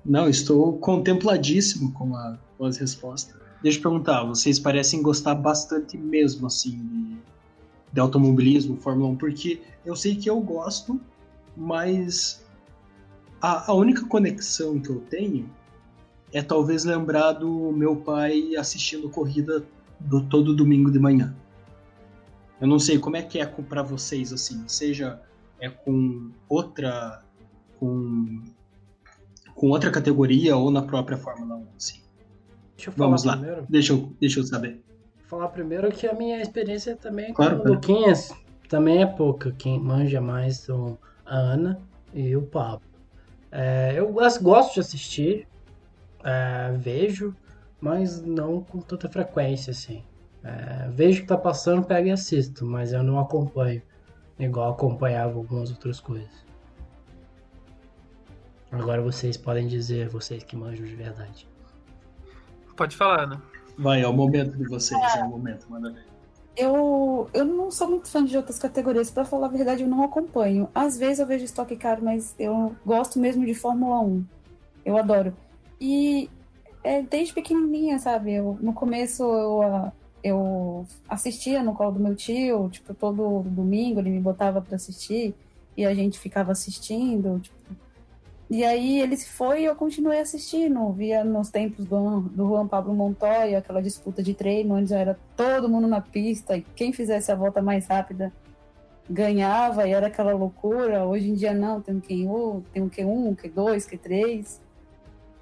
Não, 0.06 0.30
estou 0.30 0.78
contempladíssimo 0.78 1.92
com, 1.94 2.16
a, 2.16 2.38
com 2.58 2.66
as 2.66 2.78
respostas. 2.78 3.36
Deixa 3.64 3.80
eu 3.80 3.82
perguntar, 3.82 4.24
vocês 4.24 4.60
parecem 4.60 5.02
gostar 5.02 5.34
bastante 5.34 5.98
mesmo, 5.98 6.46
assim, 6.46 6.78
de, 6.78 7.18
de 7.92 8.00
automobilismo, 8.00 8.78
Fórmula 8.78 9.10
1, 9.10 9.16
porque 9.16 9.62
eu 9.84 9.96
sei 9.96 10.16
que 10.16 10.30
eu 10.30 10.40
gosto, 10.40 11.02
mas 11.58 12.46
a, 13.42 13.72
a 13.72 13.74
única 13.74 14.06
conexão 14.06 14.80
que 14.80 14.90
eu 14.90 15.00
tenho 15.10 15.50
é 16.32 16.44
talvez 16.44 16.84
lembrar 16.84 17.32
do 17.32 17.72
meu 17.72 17.96
pai 17.96 18.56
assistindo 18.56 19.10
corrida 19.10 19.66
do 20.00 20.22
todo 20.22 20.56
domingo 20.56 20.92
de 20.92 21.00
manhã. 21.00 21.36
Eu 22.62 22.68
não 22.68 22.78
sei 22.78 23.00
como 23.00 23.16
é 23.16 23.22
que 23.22 23.40
é 23.40 23.46
para 23.46 23.82
vocês 23.82 24.32
assim, 24.32 24.64
seja 24.68 25.20
é 25.60 25.70
com 25.70 26.30
outra 26.48 27.24
com 27.80 28.44
com 29.56 29.70
outra 29.70 29.90
categoria 29.90 30.56
ou 30.56 30.70
na 30.70 30.82
própria 30.82 31.18
Fórmula 31.18 31.56
1, 31.56 31.68
assim. 31.78 32.02
Deixa 32.76 32.90
eu 32.90 32.94
falar 32.94 33.08
Vamos 33.08 33.24
lá. 33.24 33.38
Primeiro. 33.38 33.66
Deixa 33.70 33.94
eu, 33.94 34.14
deixa 34.20 34.40
eu 34.42 34.44
saber. 34.44 34.84
Vou 35.22 35.40
falar 35.40 35.48
primeiro 35.48 35.90
que 35.90 36.06
a 36.06 36.14
minha 36.14 36.42
experiência 36.42 36.96
também 36.96 37.34
claro, 37.34 37.62
com 37.62 37.70
o 37.70 37.72
Luquinhas 37.74 38.32
também 38.70 39.02
é 39.02 39.06
pouca. 39.06 39.52
Quem 39.58 39.80
manja 39.80 40.20
mais 40.20 40.58
são 40.58 40.98
a 41.26 41.36
Ana 41.36 41.80
e 42.14 42.36
o 42.36 42.42
Pablo. 42.42 42.86
É, 43.52 43.94
eu 43.96 44.12
gosto 44.12 44.74
de 44.74 44.80
assistir, 44.82 45.48
é, 46.24 46.74
vejo, 46.78 47.34
mas 47.80 48.22
não 48.22 48.62
com 48.62 48.80
tanta 48.80 49.08
frequência 49.08 49.72
assim. 49.72 50.04
É, 50.44 50.90
vejo 50.90 51.22
que 51.22 51.28
tá 51.28 51.38
passando, 51.38 51.86
pego 51.86 52.08
e 52.08 52.12
assisto, 52.12 52.66
mas 52.66 52.92
eu 52.92 53.02
não 53.02 53.18
acompanho, 53.18 53.82
igual 54.38 54.74
acompanhava 54.74 55.38
algumas 55.38 55.72
outras 55.72 56.00
coisas. 56.00 56.45
Agora 58.72 59.02
vocês 59.02 59.38
podem 59.38 59.68
dizer, 59.68 60.10
vocês 60.10 60.44
que 60.44 60.56
manjam 60.56 60.86
de 60.86 60.96
verdade. 60.96 61.48
Pode 62.76 62.96
falar, 62.96 63.24
Ana. 63.24 63.44
Vai, 63.78 64.02
é 64.02 64.08
o 64.08 64.14
momento 64.14 64.58
de 64.58 64.66
vocês, 64.66 65.00
é, 65.16 65.20
é 65.20 65.24
o 65.24 65.30
momento, 65.30 65.66
manda 65.70 65.92
ver. 65.92 66.06
Eu, 66.58 67.30
eu 67.34 67.44
não 67.44 67.70
sou 67.70 67.90
muito 67.90 68.08
fã 68.08 68.24
de 68.24 68.36
outras 68.38 68.58
categorias, 68.58 69.12
para 69.12 69.26
falar 69.26 69.48
a 69.48 69.50
verdade, 69.50 69.84
eu 69.84 69.90
não 69.90 70.04
acompanho. 70.04 70.70
Às 70.74 70.98
vezes 70.98 71.20
eu 71.20 71.26
vejo 71.26 71.44
estoque 71.44 71.76
caro, 71.76 72.04
mas 72.04 72.34
eu 72.40 72.76
gosto 72.86 73.20
mesmo 73.20 73.46
de 73.46 73.54
Fórmula 73.54 74.00
1. 74.00 74.26
Eu 74.86 74.98
adoro. 74.98 75.36
E 75.80 76.30
é 76.84 77.02
desde 77.02 77.34
pequenininha, 77.34 78.00
sabe? 78.00 78.34
Eu, 78.34 78.58
no 78.62 78.72
começo 78.72 79.24
eu, 79.24 79.92
eu 80.24 80.88
assistia 81.10 81.62
no 81.62 81.74
colo 81.74 81.94
do 81.94 82.00
meu 82.00 82.16
tio, 82.16 82.70
tipo, 82.70 82.94
todo 82.94 83.44
domingo 83.44 84.00
ele 84.00 84.12
me 84.12 84.20
botava 84.22 84.62
para 84.62 84.76
assistir 84.76 85.36
e 85.76 85.86
a 85.86 85.94
gente 85.94 86.18
ficava 86.18 86.52
assistindo, 86.52 87.40
tipo, 87.40 87.55
e 88.50 88.64
aí 88.64 89.02
ele 89.02 89.18
se 89.18 89.28
foi 89.28 89.62
e 89.62 89.66
eu 89.66 89.76
continuei 89.76 90.20
assistindo. 90.20 90.92
Via 90.92 91.24
nos 91.24 91.50
tempos 91.50 91.86
do, 91.86 92.22
do 92.22 92.48
Juan 92.48 92.68
Pablo 92.68 92.94
Montoya, 92.94 93.58
aquela 93.58 93.82
disputa 93.82 94.22
de 94.22 94.34
treino, 94.34 94.76
onde 94.76 94.94
era 94.94 95.18
todo 95.36 95.70
mundo 95.70 95.88
na 95.88 96.00
pista 96.00 96.56
e 96.56 96.62
quem 96.76 96.94
fizesse 96.94 97.32
a 97.32 97.36
volta 97.36 97.62
mais 97.62 97.88
rápida 97.88 98.32
ganhava 99.10 99.88
e 99.88 99.92
era 99.92 100.08
aquela 100.08 100.34
loucura. 100.34 101.06
Hoje 101.06 101.30
em 101.30 101.34
dia 101.34 101.54
não, 101.54 101.82
tem 101.82 101.96
um 101.96 102.02
Q1, 102.02 102.64
tem 102.72 102.84
um 102.84 102.90
Q1, 102.90 103.36
Q2, 103.36 103.90
Q3. 103.90 104.60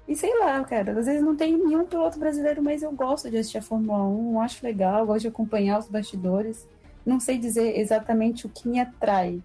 E 0.06 0.14
sei 0.14 0.38
lá, 0.38 0.62
cara, 0.64 0.98
às 0.98 1.06
vezes 1.06 1.22
não 1.22 1.34
tem 1.34 1.56
nenhum 1.56 1.86
piloto 1.86 2.18
brasileiro, 2.18 2.62
mas 2.62 2.82
eu 2.82 2.92
gosto 2.92 3.30
de 3.30 3.38
assistir 3.38 3.58
a 3.58 3.62
Fórmula 3.62 4.02
1, 4.06 4.40
acho 4.40 4.64
legal, 4.64 5.06
gosto 5.06 5.22
de 5.22 5.28
acompanhar 5.28 5.78
os 5.78 5.88
bastidores. 5.88 6.66
Não 7.04 7.18
sei 7.20 7.38
dizer 7.38 7.78
exatamente 7.78 8.46
o 8.46 8.50
que 8.50 8.68
me 8.68 8.80
atrai, 8.80 9.42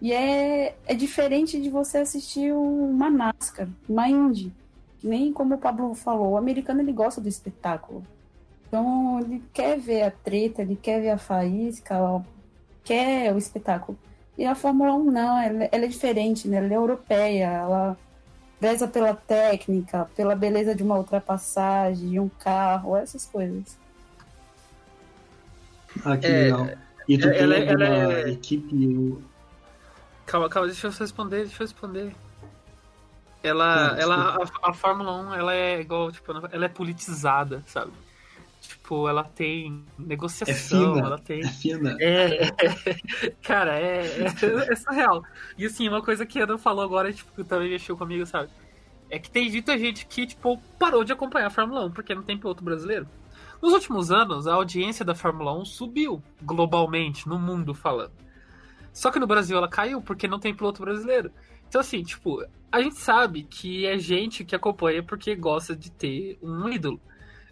e 0.00 0.12
é, 0.12 0.76
é 0.86 0.94
diferente 0.94 1.60
de 1.60 1.70
você 1.70 1.98
assistir 1.98 2.52
uma 2.52 3.10
NASCAR, 3.10 3.68
uma 3.88 4.08
Indy. 4.08 4.52
Nem 5.02 5.32
como 5.32 5.54
o 5.54 5.58
Pablo 5.58 5.94
falou, 5.94 6.32
o 6.32 6.36
americano 6.36 6.80
ele 6.80 6.92
gosta 6.92 7.20
do 7.20 7.28
espetáculo. 7.28 8.04
Então 8.66 9.20
ele 9.20 9.42
quer 9.52 9.78
ver 9.78 10.02
a 10.02 10.10
treta, 10.10 10.62
ele 10.62 10.76
quer 10.76 11.00
ver 11.00 11.10
a 11.10 11.18
faísca, 11.18 11.96
quer 12.84 13.32
o 13.32 13.38
espetáculo. 13.38 13.98
E 14.36 14.44
a 14.44 14.54
Fórmula 14.54 14.94
1 14.94 15.04
não, 15.04 15.38
ela, 15.38 15.68
ela 15.72 15.84
é 15.84 15.88
diferente, 15.88 16.46
né? 16.46 16.58
Ela 16.58 16.72
é 16.72 16.76
europeia, 16.76 17.46
ela 17.46 17.96
preza 18.60 18.86
pela 18.86 19.14
técnica, 19.14 20.08
pela 20.14 20.34
beleza 20.34 20.74
de 20.74 20.82
uma 20.82 20.98
ultrapassagem, 20.98 22.10
de 22.10 22.20
um 22.20 22.28
carro, 22.28 22.96
essas 22.96 23.24
coisas. 23.24 23.78
Ah, 26.04 26.16
que 26.16 26.26
é, 26.26 26.30
legal. 26.30 26.68
E 27.08 27.16
tu 27.16 27.28
é, 27.28 27.38
ela, 27.38 27.56
ela, 27.56 27.84
ela 27.84 28.18
é... 28.18 28.30
equipe 28.30 29.16
Calma, 30.26 30.48
calma, 30.48 30.66
deixa 30.68 30.88
eu 30.88 30.90
responder, 30.90 31.42
deixa 31.44 31.62
eu 31.62 31.66
responder. 31.66 32.14
Ela, 33.42 33.94
Ah, 33.94 33.96
ela 34.00 34.36
a, 34.62 34.70
a 34.70 34.74
Fórmula 34.74 35.12
1, 35.12 35.34
ela 35.34 35.54
é 35.54 35.80
igual, 35.80 36.10
tipo, 36.10 36.32
ela 36.50 36.64
é 36.64 36.68
politizada, 36.68 37.62
sabe? 37.66 37.92
Tipo, 38.60 39.08
ela 39.08 39.22
tem 39.22 39.84
É 39.98 40.02
negociação, 40.02 40.94
fina. 40.94 41.06
ela 41.06 41.18
tem 41.18 41.40
É 41.42 41.48
fina. 41.48 41.96
É, 42.00 42.50
cara, 43.42 43.78
é, 43.78 44.04
é, 44.22 44.72
é 44.72 44.76
surreal. 44.76 45.22
E 45.56 45.64
assim, 45.66 45.88
uma 45.88 46.02
coisa 46.02 46.26
que 46.26 46.40
a 46.40 46.44
Ana 46.44 46.58
falou 46.58 46.84
agora, 46.84 47.12
tipo, 47.12 47.30
que 47.32 47.44
também 47.44 47.70
mexeu 47.70 47.96
comigo, 47.96 48.26
sabe? 48.26 48.50
É 49.08 49.18
que 49.20 49.30
tem 49.30 49.48
muita 49.50 49.78
gente 49.78 50.06
que, 50.06 50.26
tipo, 50.26 50.60
parou 50.78 51.04
de 51.04 51.12
acompanhar 51.12 51.46
a 51.46 51.50
Fórmula 51.50 51.84
1 51.86 51.92
porque 51.92 52.14
não 52.14 52.24
tem 52.24 52.36
piloto 52.36 52.64
brasileiro. 52.64 53.06
Nos 53.62 53.72
últimos 53.72 54.10
anos, 54.10 54.48
a 54.48 54.54
audiência 54.54 55.04
da 55.04 55.14
Fórmula 55.14 55.52
1 55.56 55.64
subiu 55.64 56.20
globalmente, 56.42 57.28
no 57.28 57.38
mundo 57.38 57.72
falando. 57.72 58.12
Só 58.96 59.10
que 59.10 59.18
no 59.18 59.26
Brasil 59.26 59.58
ela 59.58 59.68
caiu 59.68 60.00
porque 60.00 60.26
não 60.26 60.40
tem 60.40 60.54
piloto 60.54 60.80
brasileiro. 60.80 61.30
Então, 61.68 61.82
assim, 61.82 62.02
tipo, 62.02 62.42
a 62.72 62.80
gente 62.80 62.96
sabe 62.96 63.42
que 63.42 63.84
é 63.84 63.98
gente 63.98 64.42
que 64.42 64.56
acompanha 64.56 65.02
porque 65.02 65.36
gosta 65.36 65.76
de 65.76 65.90
ter 65.90 66.38
um 66.42 66.66
ídolo. 66.66 66.98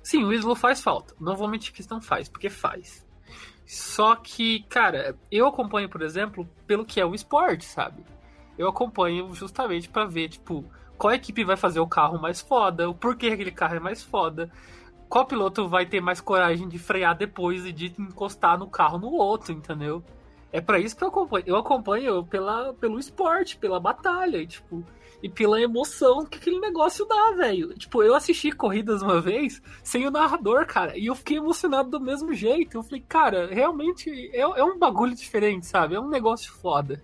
Sim, 0.02 0.24
o 0.24 0.32
ídolo 0.32 0.54
faz 0.54 0.80
falta. 0.80 1.14
Não 1.20 1.36
vou 1.36 1.46
mentir 1.46 1.74
que 1.74 1.84
não 1.90 2.00
faz, 2.00 2.30
porque 2.30 2.48
faz. 2.48 3.06
Só 3.66 4.16
que, 4.16 4.62
cara, 4.70 5.18
eu 5.30 5.46
acompanho, 5.46 5.86
por 5.86 6.00
exemplo, 6.00 6.48
pelo 6.66 6.82
que 6.82 6.98
é 6.98 7.04
o 7.04 7.14
esporte, 7.14 7.66
sabe? 7.66 8.02
Eu 8.56 8.66
acompanho 8.66 9.34
justamente 9.34 9.86
pra 9.86 10.06
ver, 10.06 10.30
tipo, 10.30 10.64
qual 10.96 11.12
equipe 11.12 11.44
vai 11.44 11.58
fazer 11.58 11.80
o 11.80 11.86
carro 11.86 12.18
mais 12.18 12.40
foda, 12.40 12.88
o 12.88 12.94
porquê 12.94 13.26
aquele 13.26 13.50
carro 13.50 13.76
é 13.76 13.80
mais 13.80 14.02
foda, 14.02 14.50
qual 15.10 15.26
piloto 15.26 15.68
vai 15.68 15.84
ter 15.84 16.00
mais 16.00 16.22
coragem 16.22 16.66
de 16.68 16.78
frear 16.78 17.14
depois 17.14 17.66
e 17.66 17.72
de 17.72 17.92
encostar 17.98 18.58
no 18.58 18.66
carro 18.66 18.96
no 18.96 19.12
outro, 19.12 19.52
entendeu? 19.52 20.02
É 20.54 20.60
pra 20.60 20.78
isso 20.78 20.96
que 20.96 21.02
eu 21.02 21.08
acompanho. 21.08 21.44
Eu 21.48 21.56
acompanho 21.56 22.24
pela, 22.26 22.72
pelo 22.74 22.96
esporte, 22.96 23.56
pela 23.56 23.80
batalha, 23.80 24.36
e, 24.36 24.46
tipo, 24.46 24.84
e 25.20 25.28
pela 25.28 25.60
emoção 25.60 26.24
que 26.24 26.38
aquele 26.38 26.60
negócio 26.60 27.04
dá, 27.06 27.32
velho. 27.32 27.74
Tipo, 27.74 28.04
eu 28.04 28.14
assisti 28.14 28.52
corridas 28.52 29.02
uma 29.02 29.20
vez 29.20 29.60
sem 29.82 30.06
o 30.06 30.12
narrador, 30.12 30.64
cara, 30.64 30.96
e 30.96 31.06
eu 31.06 31.14
fiquei 31.16 31.38
emocionado 31.38 31.90
do 31.90 32.00
mesmo 32.00 32.32
jeito. 32.32 32.78
Eu 32.78 32.84
falei, 32.84 33.04
cara, 33.08 33.48
realmente 33.52 34.30
é, 34.32 34.42
é 34.42 34.62
um 34.62 34.78
bagulho 34.78 35.16
diferente, 35.16 35.66
sabe? 35.66 35.96
É 35.96 36.00
um 36.00 36.08
negócio 36.08 36.52
foda. 36.52 37.02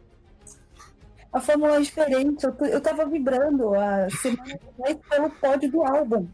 A 1.32 1.40
Fórmula 1.40 1.74
é 1.74 1.80
diferente. 1.80 2.44
Eu, 2.44 2.54
eu 2.68 2.80
tava 2.80 3.04
vibrando 3.04 3.74
a 3.74 4.08
semana 4.10 4.60
pelo 5.10 5.28
pódio 5.28 5.72
do 5.72 5.82
álbum. 5.82 6.28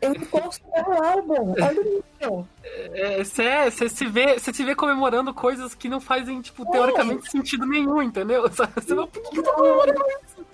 Eu 0.00 0.14
gosto 0.30 0.62
do 0.62 0.92
álbum. 1.04 1.52
Olha 1.52 1.80
o 1.80 1.84
nível. 1.84 2.48
Você 3.18 3.88
se 3.88 4.06
vê, 4.06 4.38
você 4.38 4.52
se 4.52 4.64
vê 4.64 4.74
comemorando 4.74 5.32
coisas 5.32 5.74
que 5.74 5.88
não 5.88 6.00
fazem, 6.00 6.40
tipo, 6.40 6.70
teoricamente 6.70 7.30
sentido 7.30 7.66
nenhum, 7.66 8.02
entendeu? 8.02 8.42
Você 8.50 8.94
fala, 8.94 9.06
por 9.06 9.22
que 9.22 9.30
que 9.30 9.38
eu 9.38 9.42
tô 9.42 9.52
comemorando 9.52 10.00
isso? 10.24 10.46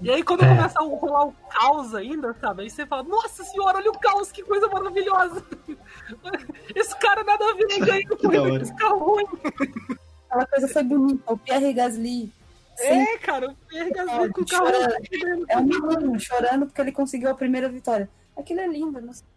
E 0.00 0.10
aí 0.10 0.22
quando 0.24 0.40
começa 0.40 0.80
a 0.80 0.82
rolar 0.82 1.26
o 1.26 1.32
caos 1.48 1.94
ainda, 1.94 2.34
sabe? 2.40 2.62
Aí 2.64 2.70
você 2.70 2.84
fala, 2.84 3.04
nossa 3.04 3.44
senhora, 3.44 3.78
olha 3.78 3.90
o 3.92 3.98
caos, 3.98 4.32
que 4.32 4.42
coisa 4.42 4.66
maravilhosa! 4.68 5.44
Esse 6.74 6.98
cara 6.98 7.22
nada 7.22 7.44
a 7.44 7.54
ver, 7.54 7.78
ganha 7.78 8.08
com 8.08 8.16
Que 8.18 8.28
da 8.28 8.42
hora. 8.42 8.62
esse 8.62 8.72
ruim. 8.72 9.26
Aquela 10.28 10.46
coisa 10.46 10.68
foi 10.68 10.82
bonita. 10.82 11.32
O 11.32 11.36
Pierre 11.36 11.72
Gasly. 11.72 12.32
Sim, 12.74 12.86
É, 12.88 13.18
cara, 13.18 13.50
o 13.50 13.54
Pierre 13.68 13.90
Gasly 13.92 14.32
com 14.32 14.40
o 14.40 14.46
carro 14.46 14.66
é 15.48 15.58
um 15.58 15.62
menino 15.62 16.18
chorando 16.18 16.66
porque 16.66 16.80
ele 16.80 16.92
conseguiu 16.92 17.30
a 17.30 17.34
primeira 17.34 17.68
vitória. 17.68 18.08
Aquilo 18.36 18.60
é 18.60 18.66
lindo. 18.68 19.00
Não 19.00 19.12
sei. 19.12 19.31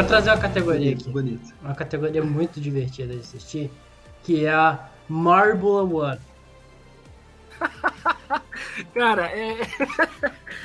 Eu 0.00 0.06
quero 0.06 0.08
trazer 0.08 0.30
uma 0.30 0.38
categoria 0.38 0.80
Bonito, 0.80 1.02
aqui. 1.02 1.10
bonito. 1.10 1.54
Uma 1.62 1.74
categoria 1.74 2.22
muito 2.22 2.58
divertida 2.58 3.12
de 3.12 3.20
assistir, 3.20 3.70
que 4.22 4.46
é 4.46 4.52
a 4.52 4.88
Marble 5.06 5.94
One. 5.94 6.18
Cara, 8.94 9.26
é... 9.36 9.58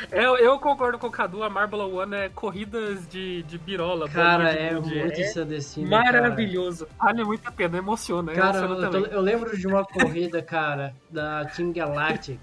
eu, 0.10 0.38
eu 0.38 0.58
concordo 0.58 0.98
com 0.98 1.08
o 1.08 1.12
Cadu, 1.12 1.44
a 1.44 1.50
Marble 1.50 1.82
One 1.82 2.16
é 2.16 2.30
corridas 2.30 3.06
de, 3.08 3.44
de 3.44 3.58
birola. 3.58 4.08
Cara, 4.08 4.54
de 4.54 4.58
é 4.58 4.74
muito 4.80 4.90
É 4.94 5.22
ensandecida. 5.22 5.90
cara. 5.90 6.04
Maravilhoso. 6.22 6.88
Vale 6.98 7.26
muito 7.26 7.46
a 7.46 7.52
pena, 7.52 7.78
emociona. 7.78 8.32
Cara, 8.32 8.60
emociona 8.60 8.86
eu, 8.98 9.04
tô- 9.04 9.10
eu 9.16 9.22
lembro 9.22 9.58
de 9.58 9.68
uma 9.68 9.84
corrida, 9.84 10.42
cara, 10.42 10.96
da 11.10 11.44
Team 11.44 11.74
Galactic, 11.74 12.40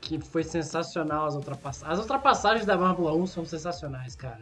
que 0.00 0.20
foi 0.20 0.44
sensacional 0.44 1.26
as 1.26 1.34
ultrapassagens. 1.34 1.92
As 1.92 1.98
ultrapassagens 1.98 2.64
da 2.64 2.76
Marble 2.78 3.06
1 3.06 3.26
são 3.26 3.44
sensacionais, 3.44 4.14
cara. 4.14 4.38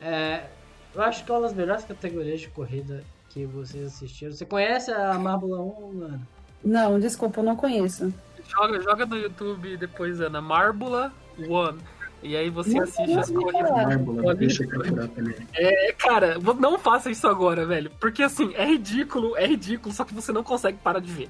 É, 0.00 0.44
eu 0.94 1.02
acho 1.02 1.24
que 1.24 1.30
é 1.30 1.34
uma 1.34 1.42
das 1.42 1.54
melhores 1.54 1.84
categorias 1.84 2.40
de 2.40 2.48
corrida 2.48 3.02
que 3.30 3.44
vocês 3.46 3.86
assistiram. 3.86 4.32
Você 4.32 4.44
conhece 4.44 4.90
a 4.92 5.14
Marble 5.14 5.52
1, 5.54 5.92
mano? 5.94 6.20
Não, 6.64 6.98
desculpa, 7.00 7.40
eu 7.40 7.44
não 7.44 7.56
conheço. 7.56 8.12
Joga, 8.48 8.80
joga 8.80 9.06
no 9.06 9.16
YouTube 9.16 9.76
depois, 9.76 10.20
Ana, 10.20 10.40
Marbula 10.40 11.12
One. 11.48 11.78
E 12.22 12.36
aí 12.36 12.48
você 12.48 12.74
Não 12.74 12.84
assiste 12.84 13.18
as 13.18 13.30
corridas. 13.30 13.68
falar. 13.68 13.86
Mármula, 13.86 14.22
Pode 14.22 14.38
deixa 14.38 14.62
eu 14.62 14.66
ir. 14.66 14.70
procurar 14.70 15.08
também. 15.08 15.34
É, 15.54 15.92
cara, 15.92 16.38
não 16.58 16.78
faça 16.78 17.10
isso 17.10 17.26
agora, 17.28 17.66
velho. 17.66 17.90
Porque 18.00 18.22
assim, 18.22 18.54
é 18.54 18.64
ridículo, 18.64 19.36
é 19.36 19.46
ridículo, 19.46 19.94
só 19.94 20.04
que 20.04 20.14
você 20.14 20.32
não 20.32 20.42
consegue 20.42 20.78
parar 20.78 21.00
de 21.00 21.12
ver. 21.12 21.28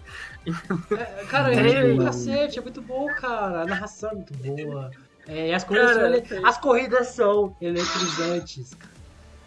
É, 0.93 1.25
cara, 1.25 1.53
é 1.53 1.63
Tem. 1.63 1.89
muito 1.89 2.05
cacete, 2.05 2.59
é 2.61 2.63
muito 2.63 2.81
bom, 2.81 3.07
cara. 3.17 3.63
A 3.63 3.67
narração 3.67 4.11
é 4.11 4.15
muito 4.15 4.33
boa. 4.67 4.91
É, 5.27 5.49
e 5.49 5.55
as 5.55 5.65
corridas, 5.65 5.97
Cara, 5.97 6.13
são 6.13 6.21
tem. 6.37 6.47
as 6.47 6.59
corridas 6.59 7.07
são 7.09 7.57
eletrizantes. 7.61 8.75
cara. 8.75 8.94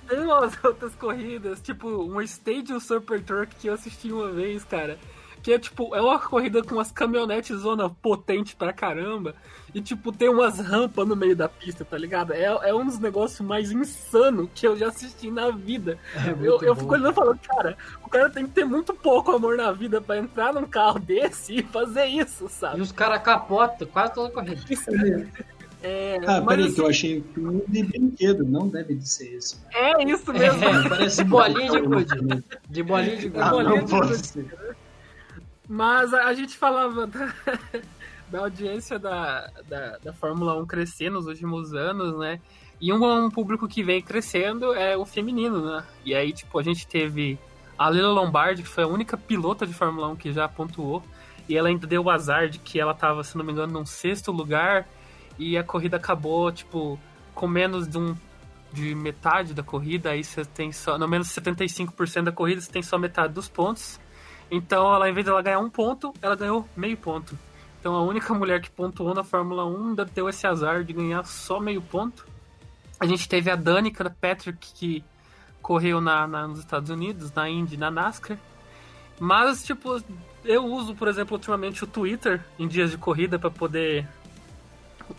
Tem 0.07 0.19
umas 0.19 0.53
outras 0.63 0.95
corridas, 0.95 1.61
tipo 1.61 1.87
um 1.87 2.21
Stadium 2.21 2.79
Super 2.79 3.21
Truck 3.21 3.55
que 3.55 3.67
eu 3.67 3.73
assisti 3.73 4.11
uma 4.11 4.29
vez, 4.31 4.63
cara. 4.63 4.97
Que 5.43 5.53
é 5.53 5.59
tipo, 5.59 5.95
é 5.95 6.01
uma 6.01 6.19
corrida 6.19 6.61
com 6.63 6.75
umas 6.75 6.91
caminhonetes 6.91 7.55
zona 7.57 7.89
potente 7.89 8.55
pra 8.55 8.73
caramba. 8.73 9.33
E 9.73 9.79
tipo, 9.79 10.11
tem 10.11 10.27
umas 10.27 10.59
rampas 10.59 11.07
no 11.07 11.15
meio 11.15 11.35
da 11.35 11.47
pista, 11.47 11.85
tá 11.85 11.97
ligado? 11.97 12.33
É, 12.33 12.43
é 12.45 12.73
um 12.73 12.85
dos 12.85 12.99
negócios 12.99 13.39
mais 13.47 13.71
insanos 13.71 14.49
que 14.55 14.65
eu 14.67 14.75
já 14.75 14.87
assisti 14.87 15.29
na 15.29 15.51
vida. 15.51 15.99
É 16.15 16.31
Eu, 16.45 16.59
eu 16.63 16.75
fico 16.75 16.91
olhando 16.91 17.11
e 17.11 17.13
falando, 17.13 17.39
cara, 17.39 17.77
o 18.03 18.09
cara 18.09 18.29
tem 18.29 18.45
que 18.45 18.51
ter 18.53 18.65
muito 18.65 18.93
pouco 18.93 19.31
amor 19.31 19.55
na 19.55 19.71
vida 19.71 20.01
pra 20.01 20.17
entrar 20.17 20.53
num 20.53 20.65
carro 20.65 20.99
desse 20.99 21.57
e 21.59 21.63
fazer 21.63 22.05
isso, 22.07 22.45
E 22.45 22.49
sabe? 22.49 22.81
os 22.81 22.91
caras 22.91 23.21
capotam 23.21 23.87
quase 23.87 24.13
toda 24.15 24.29
a 24.29 24.31
corrida. 24.31 24.61
É, 25.83 26.17
Ah, 26.25 26.41
peraí, 26.41 26.65
assim, 26.65 26.73
que 26.75 26.81
eu 26.81 26.87
achei 26.87 27.23
filme 27.33 27.63
de 27.67 27.83
brinquedo, 27.83 28.43
não 28.43 28.67
deve 28.67 28.95
de 28.95 29.07
ser 29.07 29.33
esse. 29.35 29.57
é 29.73 30.03
isso 30.03 30.33
mesmo. 30.33 30.63
É, 30.63 30.89
Parece 30.89 31.23
de 31.23 31.29
bolinha 31.29 31.71
de 31.71 31.81
gude. 31.81 32.43
De 32.69 32.83
bolinha 32.83 33.17
de 33.17 33.29
gude. 33.29 33.39
Ah, 33.41 33.49
bolinha 33.51 33.75
não 33.75 33.85
de 33.85 33.91
pode 33.91 34.07
gude. 34.09 34.27
ser. 34.27 34.75
Mas 35.69 36.13
a, 36.13 36.25
a 36.25 36.33
gente 36.33 36.57
falava 36.57 37.05
da, 37.07 37.33
da 38.29 38.39
audiência 38.39 38.97
da, 38.97 39.49
da, 39.67 39.97
da 39.97 40.13
Fórmula 40.13 40.57
1 40.61 40.65
crescer 40.65 41.09
nos 41.09 41.27
últimos 41.27 41.73
anos, 41.73 42.17
né? 42.17 42.39
E 42.79 42.93
um, 42.93 43.25
um 43.25 43.29
público 43.29 43.67
que 43.67 43.83
vem 43.83 44.01
crescendo 44.01 44.73
é 44.73 44.95
o 44.95 45.05
feminino, 45.05 45.65
né? 45.65 45.83
E 46.05 46.15
aí, 46.15 46.31
tipo, 46.31 46.57
a 46.57 46.63
gente 46.63 46.87
teve 46.87 47.37
a 47.77 47.89
Lila 47.89 48.09
Lombardi, 48.11 48.63
que 48.63 48.69
foi 48.69 48.83
a 48.83 48.87
única 48.87 49.17
pilota 49.17 49.65
de 49.67 49.73
Fórmula 49.73 50.07
1 50.09 50.15
que 50.15 50.31
já 50.31 50.47
pontuou. 50.47 51.03
E 51.49 51.55
ela 51.57 51.69
ainda 51.69 51.85
deu 51.87 52.03
o 52.03 52.09
azar 52.09 52.49
de 52.49 52.59
que 52.59 52.79
ela 52.79 52.93
tava, 52.93 53.23
se 53.23 53.37
não 53.37 53.43
me 53.45 53.51
engano, 53.51 53.73
num 53.73 53.85
sexto 53.85 54.31
lugar. 54.31 54.87
E 55.37 55.57
a 55.57 55.63
corrida 55.63 55.97
acabou, 55.97 56.51
tipo, 56.51 56.99
com 57.33 57.47
menos 57.47 57.87
de 57.87 57.97
um 57.97 58.15
de 58.73 58.93
metade 58.93 59.53
da 59.53 59.63
corrida, 59.63 60.09
aí 60.11 60.23
você 60.23 60.43
tem 60.43 60.73
só, 60.73 60.97
no 60.97 61.07
menos 61.07 61.29
75% 61.29 62.23
da 62.23 62.31
corrida, 62.33 62.59
você 62.59 62.69
tem 62.69 62.83
só 62.83 62.97
metade 62.97 63.33
dos 63.33 63.47
pontos. 63.47 63.97
Então, 64.51 64.93
ela, 64.93 65.09
em 65.09 65.13
vez 65.13 65.25
de 65.25 65.31
ela 65.31 65.41
ganhar 65.41 65.59
um 65.59 65.69
ponto, 65.69 66.13
ela 66.21 66.35
ganhou 66.35 66.67
meio 66.75 66.97
ponto. 66.97 67.37
Então, 67.79 67.95
a 67.95 68.03
única 68.03 68.33
mulher 68.33 68.61
que 68.61 68.69
pontuou 68.69 69.13
na 69.13 69.23
Fórmula 69.23 69.65
1 69.65 69.89
ainda 69.89 70.05
deu 70.05 70.27
esse 70.27 70.45
azar 70.45 70.83
de 70.83 70.91
ganhar 70.93 71.25
só 71.25 71.59
meio 71.61 71.81
ponto. 71.81 72.25
A 72.99 73.05
gente 73.05 73.27
teve 73.29 73.49
a 73.49 73.55
Danica 73.55 74.09
Patrick, 74.19 74.73
que 74.73 75.03
correu 75.61 76.01
na, 76.01 76.27
na- 76.27 76.47
nos 76.47 76.59
Estados 76.59 76.89
Unidos, 76.89 77.31
na 77.33 77.49
Indy, 77.49 77.77
na 77.77 77.89
NASCAR. 77.89 78.37
Mas, 79.19 79.63
tipo, 79.63 80.01
eu 80.43 80.65
uso, 80.65 80.93
por 80.93 81.07
exemplo, 81.07 81.35
ultimamente 81.35 81.83
o 81.83 81.87
Twitter 81.87 82.43
em 82.59 82.67
dias 82.67 82.91
de 82.91 82.97
corrida 82.97 83.39
para 83.39 83.49
poder 83.49 84.07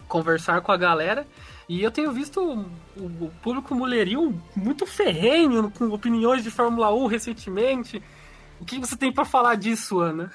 conversar 0.07 0.61
com 0.61 0.73
a 0.73 0.77
galera. 0.77 1.27
E 1.69 1.83
eu 1.83 1.91
tenho 1.91 2.13
visto 2.13 2.41
o, 2.41 2.61
o 2.97 3.31
público 3.43 3.75
mulherio 3.75 4.41
muito 4.57 4.87
ferrenho, 4.87 5.71
com 5.71 5.91
opiniões 5.91 6.43
de 6.43 6.51
Fórmula 6.51 6.95
1 6.95 7.07
recentemente. 7.07 8.03
O 8.61 8.65
que 8.65 8.79
você 8.79 8.97
tem 8.97 9.13
pra 9.13 9.25
falar 9.25 9.55
disso, 9.55 10.01
Ana? 10.01 10.33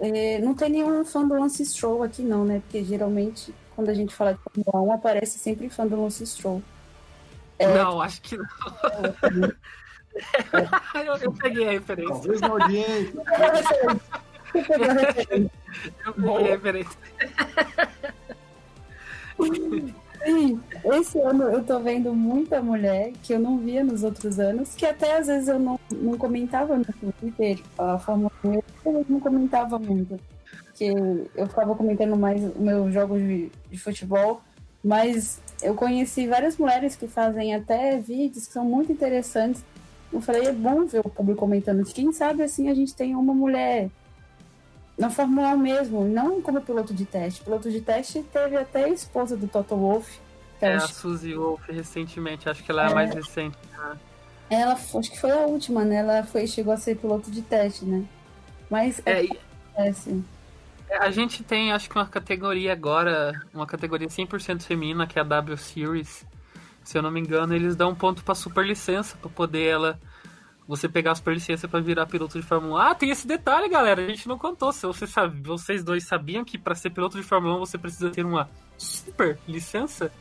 é, 0.00 0.38
não 0.38 0.54
tem 0.54 0.70
nenhum 0.70 1.04
fã 1.04 1.26
do 1.26 1.38
Lance 1.38 1.64
Stroll 1.64 2.02
aqui 2.02 2.22
não, 2.22 2.44
né? 2.44 2.60
Porque 2.60 2.82
geralmente 2.82 3.54
quando 3.76 3.90
a 3.90 3.94
gente 3.94 4.14
fala 4.14 4.32
de 4.32 4.64
Fórmula 4.64 4.94
1 4.94 4.94
aparece 4.94 5.38
sempre 5.38 5.68
fã 5.68 5.86
do 5.86 6.02
Lance 6.02 6.26
Stroll. 6.26 6.62
É, 7.58 7.74
não, 7.74 8.00
acho 8.00 8.22
que 8.22 8.36
não. 8.36 8.46
eu, 11.06 11.16
eu, 11.16 11.32
peguei 11.32 11.68
a 11.68 11.72
referência. 11.72 12.14
Talvez 12.14 12.40
não 12.40 12.52
audiência. 12.52 13.22
Eu 20.84 21.00
esse 21.00 21.18
ano 21.18 21.44
eu 21.44 21.64
tô 21.64 21.80
vendo 21.80 22.12
muita 22.12 22.60
mulher 22.60 23.12
que 23.22 23.32
eu 23.32 23.38
não 23.38 23.58
via 23.58 23.82
nos 23.82 24.02
outros 24.02 24.38
anos, 24.38 24.74
que 24.74 24.84
até 24.84 25.16
às 25.16 25.26
vezes 25.26 25.48
eu 25.48 25.58
não, 25.58 25.80
não 25.90 26.18
comentava 26.18 26.76
no 26.76 26.84
Twitter, 26.84 27.58
a 27.78 27.98
Fórmula 27.98 28.30
1, 28.44 28.52
eu 28.84 29.06
não 29.08 29.20
comentava 29.20 29.78
muito. 29.78 30.20
Que 30.74 30.86
eu 31.34 31.46
ficava 31.46 31.74
comentando 31.74 32.16
mais 32.16 32.42
meus 32.56 32.92
jogos 32.92 33.18
de, 33.18 33.50
de 33.70 33.78
futebol, 33.78 34.42
mas 34.84 35.40
eu 35.62 35.74
conheci 35.74 36.26
várias 36.26 36.56
mulheres 36.58 36.96
que 36.96 37.06
fazem 37.06 37.54
até 37.54 37.98
vídeos 37.98 38.46
que 38.46 38.52
são 38.52 38.64
muito 38.64 38.92
interessantes. 38.92 39.64
Eu 40.12 40.20
falei, 40.20 40.46
é 40.46 40.52
bom 40.52 40.86
ver 40.86 41.00
o 41.00 41.08
público 41.08 41.40
comentando. 41.40 41.84
Quem 41.84 42.12
sabe 42.12 42.42
assim 42.42 42.68
a 42.68 42.74
gente 42.74 42.94
tem 42.94 43.14
uma 43.14 43.34
mulher 43.34 43.88
na 45.00 45.08
Fórmula 45.08 45.48
1 45.54 45.56
mesmo, 45.56 46.04
não 46.04 46.42
como 46.42 46.60
piloto 46.60 46.92
de 46.92 47.06
teste. 47.06 47.42
Piloto 47.42 47.70
de 47.70 47.80
teste 47.80 48.22
teve 48.22 48.54
até 48.54 48.84
a 48.84 48.88
esposa 48.90 49.34
do 49.34 49.48
Toto 49.48 49.74
Wolff. 49.74 50.20
É, 50.60 50.74
a 50.74 50.80
Suzy 50.80 51.34
Wolff 51.34 51.72
recentemente, 51.72 52.50
acho 52.50 52.62
que 52.62 52.70
ela 52.70 52.82
é, 52.82 52.88
é 52.88 52.92
a 52.92 52.94
mais 52.94 53.14
recente. 53.14 53.56
Né? 53.72 53.98
Ela, 54.50 54.74
acho 54.74 55.10
que 55.10 55.18
foi 55.18 55.30
a 55.30 55.46
última, 55.46 55.84
né? 55.84 55.96
Ela 55.96 56.22
foi, 56.24 56.46
chegou 56.46 56.74
a 56.74 56.76
ser 56.76 56.98
piloto 56.98 57.30
de 57.30 57.40
teste, 57.40 57.86
né? 57.86 58.04
Mas 58.68 59.00
é, 59.06 59.22
acontece. 59.22 60.22
É, 60.90 60.98
a 60.98 61.10
gente 61.10 61.42
tem, 61.42 61.72
acho 61.72 61.88
que 61.88 61.96
uma 61.96 62.06
categoria 62.06 62.72
agora, 62.72 63.40
uma 63.54 63.66
categoria 63.66 64.06
100% 64.06 64.60
feminina, 64.62 65.06
que 65.06 65.18
é 65.18 65.22
a 65.22 65.24
W 65.24 65.56
Series. 65.56 66.26
Se 66.84 66.98
eu 66.98 67.02
não 67.02 67.10
me 67.10 67.20
engano, 67.20 67.54
eles 67.54 67.74
dão 67.74 67.90
um 67.90 67.94
ponto 67.94 68.22
para 68.22 68.34
super 68.34 68.66
licença, 68.66 69.16
para 69.16 69.30
poder 69.30 69.64
ela 69.64 70.00
você 70.70 70.88
pegar 70.88 71.10
a 71.10 71.14
super 71.16 71.34
licença 71.34 71.66
para 71.66 71.80
virar 71.80 72.06
piloto 72.06 72.40
de 72.40 72.46
Fórmula 72.46 72.74
1. 72.74 72.76
Ah, 72.78 72.94
tem 72.94 73.10
esse 73.10 73.26
detalhe, 73.26 73.68
galera, 73.68 74.02
a 74.02 74.06
gente 74.06 74.28
não 74.28 74.38
contou. 74.38 74.72
Se 74.72 74.86
você 74.86 75.04
sabe, 75.04 75.42
vocês 75.42 75.82
dois 75.82 76.06
sabiam 76.06 76.44
que 76.44 76.56
para 76.56 76.76
ser 76.76 76.90
piloto 76.90 77.16
de 77.16 77.24
Fórmula 77.24 77.56
1 77.56 77.58
você 77.58 77.76
precisa 77.76 78.08
ter 78.10 78.24
uma 78.24 78.48
super 78.78 79.36
licença? 79.48 80.12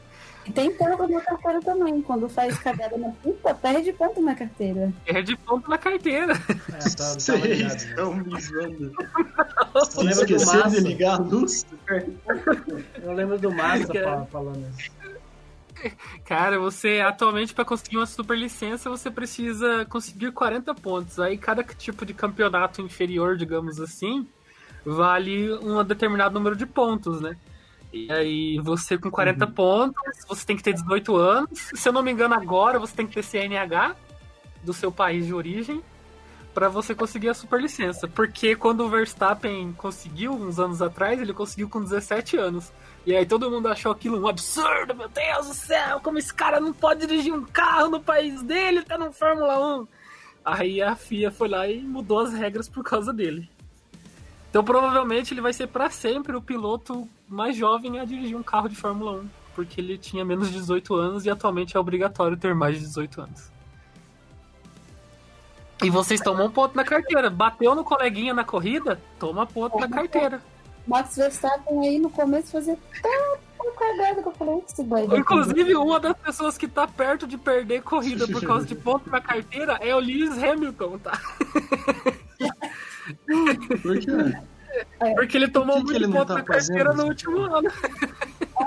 E 0.47 0.51
tem 0.51 0.73
ponto 0.73 1.07
na 1.07 1.21
carteira 1.21 1.59
também. 1.61 2.01
Quando 2.01 2.27
faz 2.27 2.57
cagada 2.57 2.97
na 2.97 3.09
puta, 3.09 3.53
perde 3.53 3.93
ponto 3.93 4.19
na 4.21 4.33
carteira. 4.33 4.91
Perde 5.05 5.37
ponto 5.37 5.69
na 5.69 5.77
carteira. 5.77 6.33
É, 6.33 6.89
tá, 6.95 7.13
Vocês 7.13 7.27
tá 7.27 7.75
estão 7.75 8.15
me 8.15 8.41
zoando. 8.41 8.91
De 10.71 10.79
ligar 10.79 11.19
a 11.19 11.21
luz. 11.21 11.63
Eu 13.03 13.13
lembro 13.13 13.37
do 13.37 13.51
Massa 13.53 14.27
falando 14.31 14.67
isso. 14.79 14.98
Cara, 16.25 16.59
você 16.59 16.99
atualmente 16.99 17.53
para 17.53 17.65
conseguir 17.65 17.97
uma 17.97 18.05
super 18.05 18.37
licença 18.37 18.89
você 18.89 19.09
precisa 19.09 19.85
conseguir 19.85 20.31
40 20.31 20.73
pontos. 20.75 21.19
Aí 21.19 21.37
cada 21.37 21.63
tipo 21.63 22.05
de 22.05 22.13
campeonato 22.13 22.81
inferior, 22.81 23.37
digamos 23.37 23.79
assim, 23.79 24.27
vale 24.85 25.51
um 25.59 25.83
determinado 25.83 26.33
número 26.33 26.55
de 26.55 26.65
pontos, 26.65 27.21
né? 27.21 27.35
E 27.91 28.11
aí 28.11 28.59
você 28.59 28.97
com 28.97 29.09
40 29.09 29.45
uhum. 29.45 29.51
pontos, 29.51 30.25
você 30.27 30.45
tem 30.45 30.55
que 30.55 30.63
ter 30.63 30.73
18 30.73 31.15
anos. 31.15 31.69
Se 31.73 31.89
eu 31.89 31.93
não 31.93 32.03
me 32.03 32.11
engano 32.11 32.35
agora, 32.35 32.77
você 32.77 32.95
tem 32.95 33.07
que 33.07 33.15
ter 33.15 33.23
CNH 33.23 33.95
do 34.63 34.73
seu 34.73 34.91
país 34.91 35.25
de 35.25 35.33
origem 35.33 35.81
para 36.53 36.69
você 36.69 36.95
conseguir 36.95 37.29
a 37.29 37.33
super 37.33 37.61
licença. 37.61 38.07
Porque 38.07 38.55
quando 38.55 38.81
o 38.81 38.89
Verstappen 38.89 39.73
conseguiu 39.73 40.33
uns 40.33 40.59
anos 40.59 40.81
atrás, 40.81 41.21
ele 41.21 41.33
conseguiu 41.33 41.69
com 41.69 41.81
17 41.81 42.37
anos. 42.37 42.71
E 43.05 43.15
aí 43.15 43.25
todo 43.25 43.49
mundo 43.49 43.67
achou 43.67 43.91
aquilo 43.91 44.19
um 44.19 44.27
absurdo, 44.27 44.93
meu 44.93 45.09
Deus 45.09 45.47
do 45.47 45.53
céu, 45.53 45.99
como 46.01 46.17
esse 46.17 46.33
cara 46.33 46.59
não 46.59 46.73
pode 46.73 47.07
dirigir 47.07 47.33
um 47.33 47.45
carro 47.45 47.89
no 47.89 48.01
país 48.01 48.41
dele, 48.43 48.83
tá 48.83 48.97
no 48.97 49.11
Fórmula 49.11 49.79
1. 49.81 49.87
Aí 50.43 50.81
a 50.81 50.95
FIA 50.95 51.31
foi 51.31 51.47
lá 51.47 51.67
e 51.67 51.81
mudou 51.81 52.19
as 52.19 52.33
regras 52.33 52.67
por 52.67 52.83
causa 52.83 53.13
dele. 53.13 53.49
Então 54.49 54.63
provavelmente 54.63 55.33
ele 55.33 55.41
vai 55.41 55.53
ser 55.53 55.67
para 55.67 55.89
sempre 55.89 56.35
o 56.35 56.41
piloto 56.41 57.07
mais 57.27 57.55
jovem 57.55 57.99
a 57.99 58.05
dirigir 58.05 58.35
um 58.35 58.43
carro 58.43 58.67
de 58.67 58.75
Fórmula 58.75 59.21
1, 59.21 59.29
porque 59.55 59.79
ele 59.79 59.97
tinha 59.97 60.25
menos 60.25 60.47
de 60.49 60.55
18 60.55 60.95
anos 60.95 61.25
e 61.25 61.29
atualmente 61.29 61.77
é 61.77 61.79
obrigatório 61.79 62.35
ter 62.35 62.55
mais 62.55 62.75
de 62.75 62.81
18 62.81 63.21
anos. 63.21 63.58
E 65.83 65.89
vocês 65.89 66.19
tomam 66.19 66.47
um 66.47 66.51
ponto 66.51 66.75
na 66.75 66.83
carteira. 66.83 67.29
Bateu 67.29 67.73
no 67.73 67.83
coleguinha 67.83 68.33
na 68.33 68.43
corrida, 68.43 68.99
toma 69.17 69.45
ponto 69.45 69.79
na 69.79 69.87
carteira. 69.87 70.41
Max 70.85 71.15
Verstappen 71.15 71.87
aí 71.87 71.99
no 71.99 72.09
começo 72.09 72.51
fazia 72.51 72.77
tanta 73.01 73.71
cagada 73.77 74.21
que 74.21 74.27
eu 74.27 74.31
falei, 74.33 74.63
esse. 74.67 74.81
Inclusive, 75.15 75.75
uma 75.75 75.99
das 75.99 76.17
pessoas 76.17 76.57
que 76.57 76.67
tá 76.67 76.87
perto 76.87 77.27
de 77.27 77.37
perder 77.37 77.83
corrida 77.83 78.27
por 78.27 78.41
causa 78.41 78.65
de 78.65 78.75
ponto 78.75 79.09
na 79.09 79.21
carteira 79.21 79.77
é 79.81 79.95
o 79.95 79.99
Lewis 79.99 80.41
Hamilton, 80.41 80.97
tá? 80.99 81.19
Por 83.81 83.99
quê? 83.99 84.11
É. 84.99 85.13
Porque 85.13 85.37
ele 85.37 85.47
tomou 85.47 85.77
que 85.77 85.93
muito 85.93 85.99
que 85.99 86.11
ponto 86.11 86.27
tá 86.27 86.33
na 86.35 86.43
carteira 86.43 86.93
no 86.93 87.05
último 87.05 87.39
ano. 87.41 87.71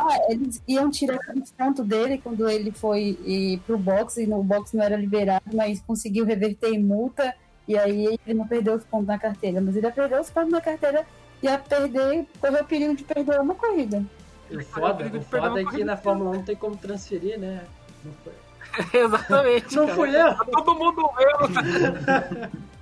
Ah, 0.03 0.19
eles 0.29 0.63
iam 0.67 0.91
tirar 0.91 1.17
o 1.17 1.43
ponto 1.57 1.85
dele 1.85 2.21
quando 2.23 2.49
ele 2.49 2.73
foi 2.73 3.19
e, 3.25 3.61
pro 3.67 3.79
boxe, 3.79 4.25
e 4.25 4.27
no 4.27 4.43
boxe 4.43 4.77
não 4.77 4.85
era 4.85 4.97
liberado, 4.97 5.45
mas 5.55 5.81
conseguiu 5.81 6.25
reverter 6.25 6.73
em 6.73 6.83
multa, 6.83 7.35
e 7.69 7.79
aí 7.79 8.19
ele 8.27 8.39
não 8.39 8.47
perdeu 8.47 8.75
os 8.75 8.85
pontos 8.85 9.07
na 9.07 9.19
carteira. 9.19 9.61
Mas 9.61 9.77
ele 9.77 9.91
perdeu 9.91 10.21
os 10.21 10.31
pontos 10.31 10.51
na 10.51 10.61
carteira 10.61 11.07
ia 11.43 11.59
perder, 11.59 12.27
correr 12.41 12.61
o 12.61 12.65
perigo 12.65 12.95
de 12.95 13.05
perder 13.05 13.41
uma 13.41 13.55
corrida. 13.55 14.05
O 14.51 14.65
foda, 14.65 15.05
o 15.07 15.23
foda 15.23 15.61
é 15.61 15.65
que 15.65 15.85
na 15.85 15.97
Fórmula 15.97 16.31
1 16.31 16.35
não 16.35 16.43
tem 16.43 16.57
como 16.57 16.77
transferir, 16.77 17.39
né? 17.39 17.65
Não 18.05 18.13
foi. 18.23 19.01
Exatamente. 19.01 19.77
não 19.77 19.89
fui 19.89 20.17
eu. 20.17 20.35
Todo 20.47 20.75
mundo 20.75 21.11
viu. 21.17 22.51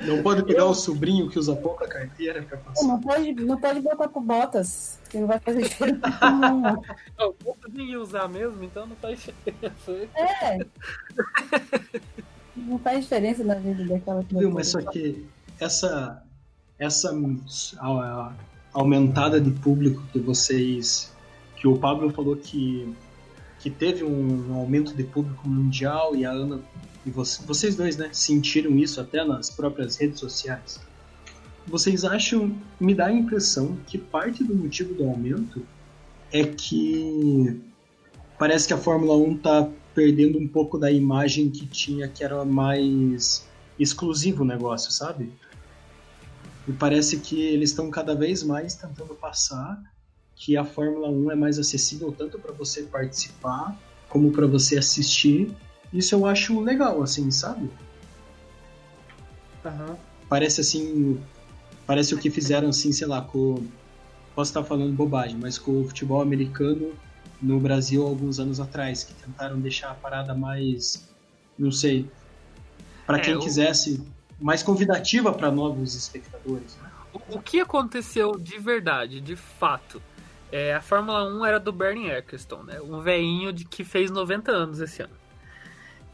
Não 0.00 0.22
pode 0.22 0.44
pegar 0.44 0.66
o 0.66 0.74
sobrinho 0.74 1.28
que 1.28 1.38
usa 1.38 1.54
pouca 1.54 1.86
carteira 1.88 2.42
pra 2.42 2.58
passar. 2.58 2.86
Não 2.86 3.00
pode, 3.00 3.34
não 3.34 3.58
pode 3.58 3.80
botar 3.80 4.08
com 4.08 4.22
botas, 4.22 4.98
que 5.08 5.18
não 5.18 5.26
vai 5.26 5.38
fazer 5.38 5.62
diferença 5.62 6.00
nenhuma. 6.20 6.80
O 7.18 7.34
botas 7.44 7.72
nem 7.72 7.96
usar 7.96 8.28
mesmo, 8.28 8.64
então 8.64 8.86
não 8.86 8.96
faz 8.96 9.20
diferença. 9.20 10.08
É. 10.14 10.58
Não 12.56 12.78
faz 12.78 13.04
diferença 13.04 13.44
na 13.44 13.54
vida 13.54 13.84
daquela 13.84 14.22
Viu, 14.22 14.50
mas 14.50 14.68
só 14.68 14.80
que 14.80 15.24
essa, 15.58 16.22
essa 16.78 17.14
a, 17.78 18.32
aumentada 18.72 19.40
de 19.40 19.50
público 19.50 20.02
que 20.12 20.18
vocês 20.18 21.12
que 21.56 21.68
o 21.68 21.78
Pablo 21.78 22.10
falou 22.10 22.36
que 22.36 22.92
que 23.62 23.70
teve 23.70 24.02
um, 24.02 24.54
aumento 24.54 24.92
de 24.92 25.04
público 25.04 25.48
mundial 25.48 26.16
e 26.16 26.26
a 26.26 26.32
Ana 26.32 26.60
e 27.06 27.10
você, 27.10 27.40
vocês 27.44 27.76
dois, 27.76 27.96
né, 27.96 28.10
sentiram 28.12 28.76
isso 28.76 29.00
até 29.00 29.24
nas 29.24 29.50
próprias 29.50 29.96
redes 29.96 30.18
sociais. 30.18 30.80
Vocês 31.66 32.04
acham, 32.04 32.56
me 32.80 32.92
dá 32.92 33.06
a 33.06 33.12
impressão 33.12 33.78
que 33.86 33.96
parte 33.96 34.42
do 34.42 34.54
motivo 34.54 34.94
do 34.94 35.04
aumento 35.04 35.64
é 36.32 36.44
que 36.44 37.60
parece 38.36 38.66
que 38.66 38.74
a 38.74 38.78
Fórmula 38.78 39.16
1 39.16 39.36
está 39.36 39.68
perdendo 39.94 40.38
um 40.38 40.48
pouco 40.48 40.76
da 40.76 40.90
imagem 40.90 41.48
que 41.48 41.64
tinha, 41.64 42.08
que 42.08 42.24
era 42.24 42.44
mais 42.44 43.46
exclusivo 43.78 44.42
o 44.42 44.46
negócio, 44.46 44.90
sabe? 44.90 45.30
E 46.66 46.72
parece 46.72 47.18
que 47.18 47.40
eles 47.40 47.70
estão 47.70 47.90
cada 47.90 48.14
vez 48.14 48.42
mais 48.42 48.74
tentando 48.74 49.14
passar 49.14 49.80
que 50.44 50.56
a 50.56 50.64
Fórmula 50.64 51.08
1 51.08 51.30
é 51.30 51.36
mais 51.36 51.56
acessível 51.56 52.10
tanto 52.10 52.36
para 52.36 52.50
você 52.50 52.82
participar 52.82 53.78
como 54.08 54.32
para 54.32 54.44
você 54.44 54.76
assistir. 54.76 55.54
Isso 55.92 56.16
eu 56.16 56.26
acho 56.26 56.58
legal, 56.60 57.00
assim, 57.00 57.30
sabe? 57.30 57.70
Uhum. 59.64 59.94
Parece 60.28 60.60
assim. 60.60 61.20
Parece 61.86 62.12
o 62.12 62.18
que 62.18 62.28
fizeram, 62.28 62.70
assim, 62.70 62.90
sei 62.90 63.06
lá, 63.06 63.22
com. 63.22 63.64
Posso 64.34 64.50
estar 64.50 64.64
falando 64.64 64.92
bobagem, 64.92 65.38
mas 65.40 65.58
com 65.58 65.82
o 65.82 65.84
futebol 65.86 66.20
americano 66.20 66.92
no 67.40 67.60
Brasil 67.60 68.04
alguns 68.04 68.40
anos 68.40 68.58
atrás, 68.58 69.04
que 69.04 69.14
tentaram 69.14 69.60
deixar 69.60 69.92
a 69.92 69.94
parada 69.94 70.34
mais. 70.34 71.08
Não 71.56 71.70
sei. 71.70 72.10
Para 73.06 73.18
é, 73.18 73.20
quem 73.20 73.38
quisesse 73.38 74.04
mais 74.40 74.60
convidativa 74.60 75.32
para 75.32 75.52
novos 75.52 75.94
espectadores. 75.94 76.76
Né? 76.82 76.90
O, 77.30 77.40
que 77.40 77.60
aconteceu 77.60 78.36
de 78.36 78.58
verdade, 78.58 79.20
de 79.20 79.36
fato? 79.36 80.02
É, 80.52 80.74
a 80.74 80.82
Fórmula 80.82 81.24
1 81.24 81.46
era 81.46 81.58
do 81.58 81.72
Bernie 81.72 82.10
Eccleston, 82.10 82.62
né? 82.62 82.78
Um 82.82 83.00
veinho 83.00 83.54
de 83.54 83.64
que 83.64 83.82
fez 83.82 84.10
90 84.10 84.52
anos 84.52 84.80
esse 84.80 85.02
ano. 85.02 85.14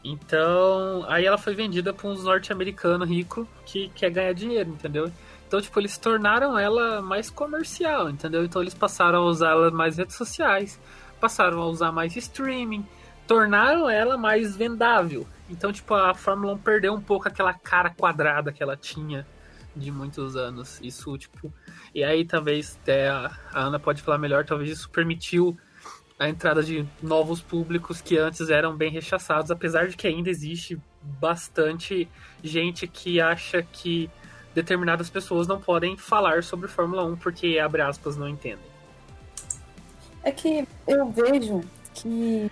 Então, 0.01 1.05
aí 1.09 1.25
ela 1.25 1.37
foi 1.37 1.53
vendida 1.53 1.93
para 1.93 2.07
uns 2.07 2.23
norte-americanos 2.23 3.07
ricos 3.07 3.45
que 3.65 3.89
quer 3.89 4.09
ganhar 4.09 4.33
dinheiro, 4.33 4.69
entendeu? 4.69 5.11
Então, 5.45 5.59
tipo, 5.59 5.77
eles 5.77 5.97
tornaram 5.97 6.57
ela 6.57 7.01
mais 7.01 7.29
comercial, 7.29 8.09
entendeu? 8.09 8.45
Então, 8.45 8.61
eles 8.61 8.73
passaram 8.73 9.23
a 9.23 9.25
usar 9.25 9.49
ela 9.49 9.69
mais 9.71 9.97
redes 9.97 10.15
sociais, 10.15 10.79
passaram 11.19 11.61
a 11.61 11.65
usar 11.65 11.91
mais 11.91 12.15
streaming, 12.15 12.87
tornaram 13.27 13.89
ela 13.89 14.17
mais 14.17 14.55
vendável. 14.55 15.27
Então, 15.49 15.73
tipo, 15.73 15.93
a 15.93 16.13
Fórmula 16.13 16.53
1 16.53 16.57
perdeu 16.59 16.93
um 16.93 17.01
pouco 17.01 17.27
aquela 17.27 17.53
cara 17.53 17.89
quadrada 17.89 18.53
que 18.53 18.63
ela 18.63 18.77
tinha 18.77 19.27
de 19.79 19.91
muitos 19.91 20.35
anos. 20.35 20.79
Isso, 20.83 21.17
tipo. 21.17 21.51
E 21.93 22.03
aí 22.03 22.25
talvez 22.25 22.77
até 22.81 23.09
a, 23.09 23.31
Ana 23.53 23.79
pode 23.79 24.01
falar 24.01 24.17
melhor, 24.17 24.45
talvez 24.45 24.69
isso 24.69 24.89
permitiu 24.89 25.57
a 26.19 26.27
entrada 26.27 26.61
de 26.61 26.85
novos 27.01 27.41
públicos 27.41 28.01
que 28.01 28.17
antes 28.17 28.49
eram 28.49 28.75
bem 28.75 28.91
rechaçados, 28.91 29.49
apesar 29.49 29.87
de 29.87 29.95
que 29.95 30.05
ainda 30.05 30.29
existe 30.29 30.79
bastante 31.01 32.09
gente 32.43 32.85
que 32.87 33.21
acha 33.21 33.63
que 33.63 34.09
determinadas 34.53 35.09
pessoas 35.09 35.47
não 35.47 35.61
podem 35.61 35.95
falar 35.95 36.43
sobre 36.43 36.67
Fórmula 36.67 37.05
1 37.05 37.15
porque, 37.15 37.57
abre 37.57 37.81
aspas, 37.81 38.17
não 38.17 38.27
entendem. 38.27 38.65
É 40.21 40.31
que 40.31 40.67
eu 40.85 41.09
vejo 41.09 41.61
que 41.93 42.51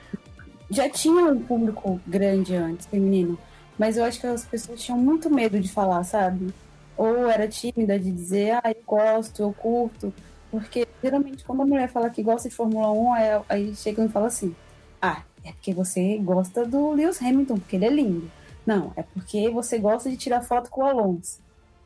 já 0.70 0.90
tinha 0.90 1.26
um 1.26 1.44
público 1.44 2.00
grande 2.08 2.56
antes, 2.56 2.86
feminino, 2.86 3.38
mas 3.78 3.98
eu 3.98 4.06
acho 4.06 4.22
que 4.22 4.28
as 4.28 4.46
pessoas 4.46 4.82
tinham 4.82 4.98
muito 4.98 5.30
medo 5.30 5.60
de 5.60 5.70
falar, 5.70 6.04
sabe? 6.04 6.54
Ou 6.98 7.30
era 7.30 7.48
tímida 7.48 8.00
de 8.00 8.12
dizer, 8.12 8.52
ah, 8.54 8.64
eu 8.66 8.84
gosto, 8.86 9.42
eu 9.44 9.54
curto. 9.54 10.14
Porque 10.50 10.88
geralmente 11.04 11.44
quando 11.44 11.62
a 11.62 11.66
mulher 11.66 11.90
fala 11.90 12.10
que 12.10 12.24
gosta 12.24 12.50
de 12.50 12.56
Fórmula 12.56 12.92
1, 12.92 13.14
aí, 13.14 13.42
aí 13.50 13.76
chega 13.76 14.04
e 14.04 14.10
fala 14.10 14.28
assim: 14.28 14.56
Ah, 15.02 15.24
é 15.44 15.52
porque 15.52 15.74
você 15.74 16.18
gosta 16.18 16.66
do 16.66 16.92
Lewis 16.92 17.22
Hamilton, 17.22 17.58
porque 17.58 17.76
ele 17.76 17.86
é 17.86 17.90
lindo. 17.90 18.32
Não, 18.66 18.92
é 18.96 19.04
porque 19.04 19.50
você 19.50 19.78
gosta 19.78 20.10
de 20.10 20.18
tirar 20.18 20.42
foto 20.42 20.70
com 20.70 20.82
o 20.82 20.86
Alonso. 20.86 21.40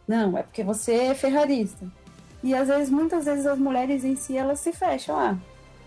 Não, 0.07 0.37
é 0.37 0.43
porque 0.43 0.63
você 0.63 0.93
é 0.93 1.15
ferrarista. 1.15 1.85
E 2.43 2.55
às 2.55 2.67
vezes, 2.67 2.89
muitas 2.89 3.25
vezes 3.25 3.45
as 3.45 3.59
mulheres 3.59 4.03
em 4.03 4.15
si, 4.15 4.35
elas 4.35 4.59
se 4.59 4.73
fecham. 4.73 5.15
Ah, 5.17 5.37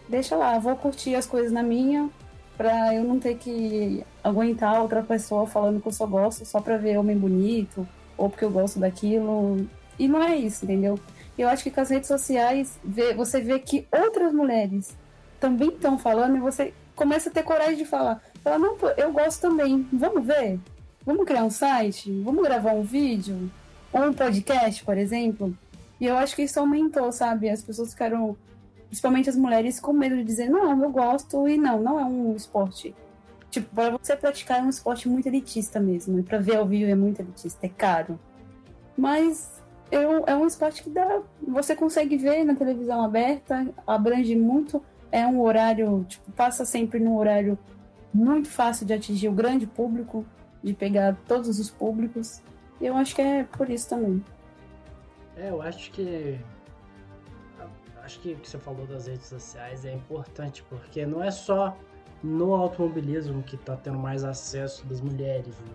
deixa 0.09 0.37
lá, 0.37 0.59
vou 0.59 0.77
curtir 0.77 1.15
as 1.15 1.27
coisas 1.27 1.51
na 1.51 1.63
minha, 1.63 2.09
pra 2.57 2.95
eu 2.95 3.03
não 3.03 3.19
ter 3.19 3.37
que 3.37 4.05
aguentar 4.23 4.81
outra 4.81 5.03
pessoa 5.03 5.47
falando 5.47 5.81
que 5.81 5.89
eu 5.89 5.93
só 5.93 6.07
gosto 6.07 6.45
só 6.45 6.61
pra 6.61 6.77
ver 6.77 6.97
homem 6.97 7.17
bonito, 7.17 7.87
ou 8.17 8.29
porque 8.29 8.45
eu 8.45 8.51
gosto 8.51 8.79
daquilo. 8.79 9.67
E 9.99 10.09
não 10.09 10.23
é 10.23 10.37
isso, 10.37 10.65
entendeu? 10.65 10.99
Eu 11.37 11.49
acho 11.49 11.63
que 11.63 11.71
com 11.71 11.81
as 11.81 11.91
redes 11.91 12.09
sociais 12.09 12.79
você 13.17 13.41
vê 13.41 13.59
que 13.59 13.87
outras 13.93 14.33
mulheres 14.33 14.97
também 15.41 15.69
estão 15.69 15.99
falando 15.99 16.37
e 16.37 16.41
você 16.41 16.73
começa 16.95 17.29
a 17.29 17.33
ter 17.33 17.43
coragem 17.43 17.77
de 17.77 17.85
falar. 17.85 18.23
Falar, 18.43 18.59
não, 18.59 18.77
eu 18.97 19.13
gosto 19.13 19.41
também, 19.41 19.87
vamos 19.93 20.25
ver? 20.27 20.61
Vamos 21.05 21.25
criar 21.27 21.45
um 21.45 21.51
site? 21.51 22.11
Vamos 22.23 22.43
gravar 22.45 22.73
um 22.73 22.83
vídeo? 22.83 23.51
Ou 23.93 24.03
um 24.07 24.13
podcast, 24.13 24.85
por 24.85 24.97
exemplo? 24.97 25.57
E 26.01 26.07
eu 26.07 26.17
acho 26.17 26.35
que 26.35 26.43
isso 26.43 26.59
aumentou, 26.59 27.11
sabe? 27.13 27.49
As 27.49 27.63
pessoas 27.63 27.91
ficaram, 27.91 28.37
principalmente 28.87 29.29
as 29.29 29.37
mulheres, 29.37 29.81
com 29.81 29.93
medo 29.93 30.17
de 30.17 30.25
dizer, 30.25 30.49
não, 30.49 30.83
eu 30.83 30.91
gosto 30.91 31.49
e 31.49 31.57
não, 31.57 31.81
não 31.81 32.01
é 32.01 32.05
um 32.05 32.35
esporte. 32.35 32.95
Tipo, 33.55 33.73
para 33.73 33.97
você 33.97 34.17
praticar 34.17 34.59
é 34.59 34.63
um 34.65 34.69
esporte 34.69 35.09
muito 35.09 35.29
elitista 35.29 35.79
mesmo. 35.79 36.19
E 36.19 36.25
para 36.25 36.39
ver 36.39 36.57
ao 36.57 36.67
vivo 36.67 36.91
é 36.91 36.95
muito 36.97 37.21
elitista, 37.21 37.65
é 37.65 37.69
caro. 37.69 38.19
Mas 38.97 39.63
eu, 39.93 40.25
é 40.27 40.35
um 40.35 40.45
esporte 40.45 40.83
que 40.83 40.91
dá, 40.91 41.23
você 41.47 41.77
consegue 41.77 42.17
ver 42.17 42.43
na 42.43 42.57
televisão 42.57 43.05
aberta, 43.05 43.65
abrange 43.87 44.35
muito, 44.35 44.83
é 45.13 45.25
um 45.25 45.41
horário, 45.41 46.05
tipo, 46.09 46.33
passa 46.33 46.65
sempre 46.65 46.99
num 46.99 47.17
horário 47.17 47.57
muito 48.13 48.49
fácil 48.51 48.85
de 48.85 48.93
atingir 48.93 49.29
o 49.29 49.33
grande 49.33 49.69
público, 49.69 50.27
de 50.61 50.75
pegar 50.75 51.17
todos 51.29 51.61
os 51.61 51.71
públicos. 51.71 52.43
E 52.81 52.87
eu 52.87 52.97
acho 52.97 53.15
que 53.15 53.23
é 53.23 53.45
por 53.45 53.71
isso 53.71 53.89
também. 53.89 54.25
É, 55.37 55.51
eu 55.51 55.63
acho 55.63 55.93
que 55.93 56.41
acho 58.03 58.19
que 58.19 58.33
o 58.33 58.37
que 58.37 58.49
você 58.49 58.59
falou 58.59 58.85
das 58.85 59.07
redes 59.07 59.29
sociais 59.29 59.85
é 59.85 59.93
importante, 59.93 60.65
porque 60.69 61.07
não 61.07 61.23
é 61.23 61.31
só 61.31 61.77
no 62.25 62.55
automobilismo 62.55 63.43
que 63.43 63.55
está 63.55 63.77
tendo 63.77 63.99
mais 63.99 64.25
acesso 64.25 64.87
das 64.87 65.01
mulheres. 65.01 65.61
Né? 65.61 65.75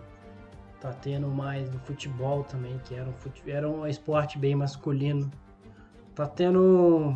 Tá 0.80 0.92
tendo 0.92 1.28
mais 1.28 1.70
no 1.70 1.78
futebol 1.78 2.42
também, 2.42 2.76
que 2.84 2.94
era 2.94 3.08
um, 3.08 3.12
fute... 3.12 3.48
era 3.48 3.68
um 3.68 3.86
esporte 3.86 4.36
bem 4.36 4.56
masculino. 4.56 5.30
Tá 6.14 6.26
tendo 6.26 7.14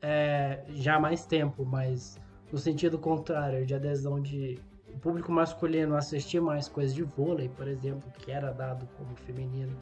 é, 0.00 0.62
já 0.68 1.00
mais 1.00 1.26
tempo, 1.26 1.64
mas 1.64 2.20
no 2.52 2.58
sentido 2.58 2.96
contrário, 2.96 3.66
de 3.66 3.74
adesão 3.74 4.20
de 4.20 4.58
o 4.94 4.98
público 5.00 5.32
masculino 5.32 5.96
assistir 5.96 6.40
mais 6.40 6.68
coisas 6.68 6.94
de 6.94 7.02
vôlei, 7.02 7.48
por 7.48 7.66
exemplo, 7.66 8.08
que 8.12 8.30
era 8.30 8.52
dado 8.52 8.86
como 8.96 9.16
feminino. 9.16 9.76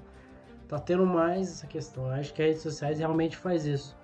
Tá 0.67 0.79
tendo 0.79 1.05
mais 1.05 1.51
essa 1.51 1.67
questão. 1.67 2.07
Eu 2.07 2.13
acho 2.13 2.33
que 2.33 2.41
as 2.41 2.49
redes 2.49 2.63
sociais 2.63 2.99
realmente 2.99 3.37
faz 3.37 3.67
isso. 3.67 3.95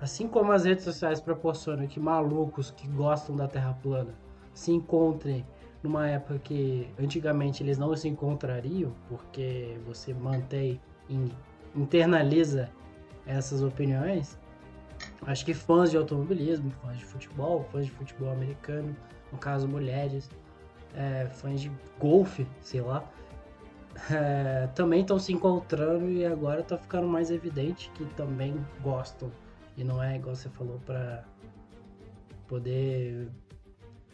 Assim 0.00 0.28
como 0.28 0.52
as 0.52 0.64
redes 0.64 0.84
sociais 0.84 1.20
proporcionam 1.20 1.86
que 1.86 1.98
malucos 1.98 2.70
que 2.70 2.86
gostam 2.88 3.34
da 3.34 3.48
Terra 3.48 3.76
plana 3.82 4.14
se 4.54 4.70
encontrem 4.70 5.44
numa 5.82 6.08
época 6.08 6.38
que 6.38 6.88
antigamente 6.98 7.62
eles 7.62 7.78
não 7.78 7.94
se 7.94 8.08
encontrariam, 8.08 8.92
porque 9.08 9.78
você 9.86 10.12
mantém, 10.12 10.80
internaliza 11.74 12.70
essas 13.26 13.62
opiniões. 13.62 14.38
Acho 15.26 15.44
que 15.44 15.54
fãs 15.54 15.90
de 15.90 15.96
automobilismo, 15.96 16.70
fãs 16.82 16.98
de 16.98 17.04
futebol, 17.04 17.64
fãs 17.70 17.86
de 17.86 17.92
futebol 17.92 18.32
americano, 18.32 18.96
no 19.30 19.38
caso 19.38 19.68
mulheres, 19.68 20.28
é, 20.94 21.26
fãs 21.26 21.60
de 21.60 21.70
golfe, 21.98 22.46
sei 22.60 22.80
lá, 22.80 23.04
é, 24.10 24.68
também 24.74 25.00
estão 25.00 25.18
se 25.18 25.32
encontrando 25.32 26.08
e 26.10 26.24
agora 26.24 26.60
está 26.60 26.76
ficando 26.76 27.06
mais 27.06 27.30
evidente 27.30 27.90
que 27.94 28.04
também 28.14 28.54
gostam. 28.80 29.30
E 29.78 29.84
não 29.84 30.02
é 30.02 30.16
igual 30.16 30.34
você 30.34 30.48
falou 30.48 30.80
para 30.84 31.24
poder 32.48 33.28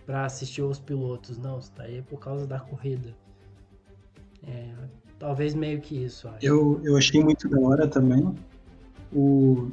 para 0.04 0.26
assistir 0.26 0.60
os 0.60 0.78
pilotos. 0.78 1.38
Não, 1.38 1.58
isso 1.58 1.72
daí 1.74 1.98
é 1.98 2.02
por 2.02 2.20
causa 2.20 2.46
da 2.46 2.60
corrida. 2.60 3.16
É, 4.46 4.74
talvez 5.18 5.54
meio 5.54 5.80
que 5.80 6.04
isso. 6.04 6.28
Acho. 6.28 6.44
Eu, 6.44 6.80
eu 6.84 6.96
achei 6.98 7.24
muito 7.24 7.48
da 7.48 7.58
hora 7.58 7.88
também 7.88 8.34
o 9.10 9.70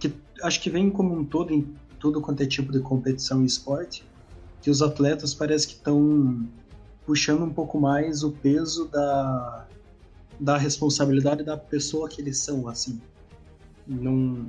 que 0.00 0.12
acho 0.42 0.60
que 0.60 0.68
vem 0.68 0.90
como 0.90 1.14
um 1.14 1.24
todo 1.24 1.52
em 1.52 1.72
tudo 2.00 2.20
quanto 2.20 2.42
é 2.42 2.46
tipo 2.46 2.72
de 2.72 2.80
competição 2.80 3.42
e 3.42 3.46
esporte, 3.46 4.04
que 4.60 4.70
os 4.70 4.82
atletas 4.82 5.32
parece 5.32 5.66
que 5.66 5.74
estão 5.74 6.44
puxando 7.06 7.44
um 7.44 7.50
pouco 7.52 7.80
mais 7.80 8.22
o 8.22 8.32
peso 8.32 8.86
da, 8.88 9.66
da 10.38 10.56
responsabilidade 10.56 11.42
da 11.42 11.56
pessoa 11.56 12.08
que 12.08 12.20
eles 12.20 12.38
são, 12.38 12.68
assim. 12.68 13.00
Num, 13.86 14.48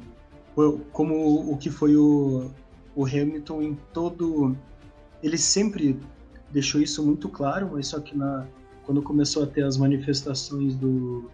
como 0.92 1.52
o 1.52 1.58
que 1.58 1.70
foi 1.70 1.96
o, 1.96 2.50
o 2.96 3.06
Hamilton 3.06 3.62
em 3.62 3.78
todo 3.94 4.56
ele 5.22 5.38
sempre 5.38 6.00
deixou 6.52 6.82
isso 6.82 7.06
muito 7.06 7.30
claro, 7.30 7.70
mas 7.74 7.88
só 7.88 8.00
que 8.00 8.18
na, 8.18 8.48
quando 8.86 9.02
começou 9.02 9.44
a 9.44 9.48
ter 9.48 9.64
as 9.64 9.78
manifestações 9.78 10.76
do 10.76 11.30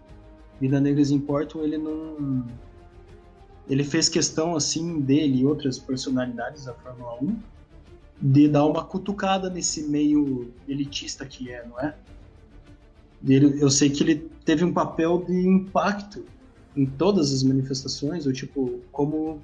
Vida 0.60 0.80
Negras 0.80 1.10
Importam, 1.10 1.62
ele 1.62 1.78
não. 1.78 2.44
Ele 3.68 3.82
fez 3.82 4.08
questão, 4.08 4.54
assim, 4.54 5.00
dele 5.00 5.40
e 5.40 5.46
outras 5.46 5.78
personalidades 5.78 6.66
da 6.66 6.74
Fórmula 6.74 7.18
1 7.20 7.36
de 8.22 8.48
dar 8.48 8.64
uma 8.64 8.84
cutucada 8.84 9.50
nesse 9.50 9.82
meio 9.88 10.52
elitista 10.68 11.26
que 11.26 11.50
é, 11.50 11.66
não 11.66 11.78
é? 11.80 11.94
Ele, 13.26 13.60
eu 13.60 13.68
sei 13.68 13.90
que 13.90 14.02
ele 14.02 14.30
teve 14.44 14.64
um 14.64 14.72
papel 14.72 15.24
de 15.26 15.46
impacto 15.46 16.24
em 16.76 16.84
todas 16.84 17.32
as 17.32 17.42
manifestações, 17.42 18.26
ou 18.26 18.32
tipo, 18.32 18.80
como, 18.92 19.40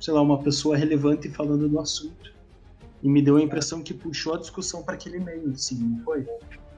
sei 0.00 0.14
lá, 0.14 0.22
uma 0.22 0.38
pessoa 0.38 0.76
relevante 0.76 1.28
falando 1.28 1.68
do 1.68 1.80
assunto. 1.80 2.32
E 3.02 3.08
me 3.08 3.20
deu 3.20 3.36
a 3.36 3.42
impressão 3.42 3.82
que 3.82 3.92
puxou 3.92 4.34
a 4.34 4.38
discussão 4.38 4.82
para 4.82 4.94
aquele 4.94 5.18
meio, 5.18 5.56
sim, 5.56 5.76
não 5.76 6.04
foi? 6.04 6.26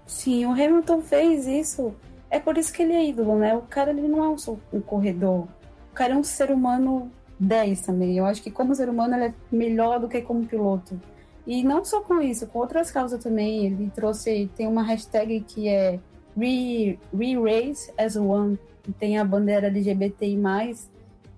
Sim, 0.07 0.47
o 0.47 0.53
Hamilton 0.53 1.03
fez 1.03 1.47
isso. 1.47 1.95
É 2.30 2.38
por 2.38 2.57
isso 2.57 2.72
que 2.72 2.82
ele 2.82 2.93
é 2.93 3.09
ídolo, 3.09 3.38
né? 3.38 3.55
O 3.55 3.62
cara 3.62 3.90
ele 3.90 4.09
não 4.09 4.24
é 4.24 4.28
um, 4.28 4.36
um 4.72 4.80
corredor. 4.80 5.47
O 5.90 5.95
cara 5.95 6.14
é 6.14 6.16
um 6.16 6.24
ser 6.24 6.51
humano 6.51 7.11
10 7.38 7.82
também. 7.82 8.16
Eu 8.16 8.24
acho 8.24 8.43
que 8.43 8.51
como 8.51 8.74
ser 8.74 8.88
humano 8.88 9.14
ele 9.14 9.26
é 9.26 9.34
melhor 9.51 10.01
do 10.01 10.09
que 10.09 10.22
como 10.22 10.47
piloto. 10.47 10.99
E 11.47 11.62
não 11.62 11.84
só 11.84 12.01
com 12.01 12.22
isso, 12.22 12.47
com 12.47 12.61
outras 12.61 12.90
causas 12.90 13.22
também. 13.22 13.66
Ele 13.66 13.93
trouxe, 13.95 14.49
tem 14.57 14.66
uma 14.66 14.82
hashtag 14.82 15.40
que 15.40 15.68
é 15.68 15.99
Re-Race 16.37 17.93
as 17.99 18.16
One, 18.16 18.59
tem 18.99 19.18
a 19.18 19.24
bandeira 19.24 19.66
LGBTI+, 19.68 20.37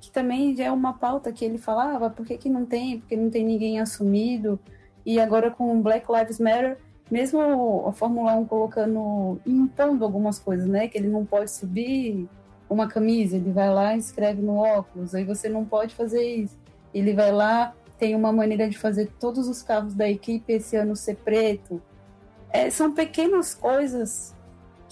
que 0.00 0.10
também 0.10 0.56
já 0.56 0.64
é 0.64 0.72
uma 0.72 0.92
pauta 0.92 1.32
que 1.32 1.44
ele 1.44 1.58
falava, 1.58 2.10
por 2.10 2.24
que, 2.26 2.36
que 2.36 2.48
não 2.48 2.64
tem? 2.64 3.00
Porque 3.00 3.16
não 3.16 3.30
tem 3.30 3.44
ninguém 3.44 3.80
assumido. 3.80 4.58
E 5.04 5.20
agora 5.20 5.50
com 5.50 5.80
Black 5.82 6.06
Lives 6.10 6.38
Matter, 6.38 6.78
mesmo 7.10 7.86
a 7.86 7.92
Fórmula 7.92 8.34
1 8.34 8.46
colocando, 8.46 9.40
impondo 9.46 10.04
algumas 10.04 10.38
coisas, 10.38 10.66
né? 10.66 10.88
Que 10.88 10.98
ele 10.98 11.08
não 11.08 11.24
pode 11.24 11.50
subir 11.50 12.28
uma 12.68 12.88
camisa, 12.88 13.36
ele 13.36 13.52
vai 13.52 13.72
lá 13.72 13.94
e 13.94 13.98
escreve 13.98 14.42
no 14.42 14.56
óculos, 14.56 15.14
aí 15.14 15.24
você 15.24 15.48
não 15.48 15.64
pode 15.64 15.94
fazer 15.94 16.22
isso. 16.22 16.56
Ele 16.92 17.12
vai 17.12 17.30
lá, 17.32 17.74
tem 17.98 18.14
uma 18.14 18.32
maneira 18.32 18.68
de 18.68 18.78
fazer 18.78 19.10
todos 19.20 19.48
os 19.48 19.62
carros 19.62 19.94
da 19.94 20.08
equipe 20.08 20.52
esse 20.52 20.76
ano 20.76 20.96
ser 20.96 21.16
preto. 21.16 21.80
É, 22.50 22.70
são 22.70 22.92
pequenas 22.92 23.54
coisas 23.54 24.33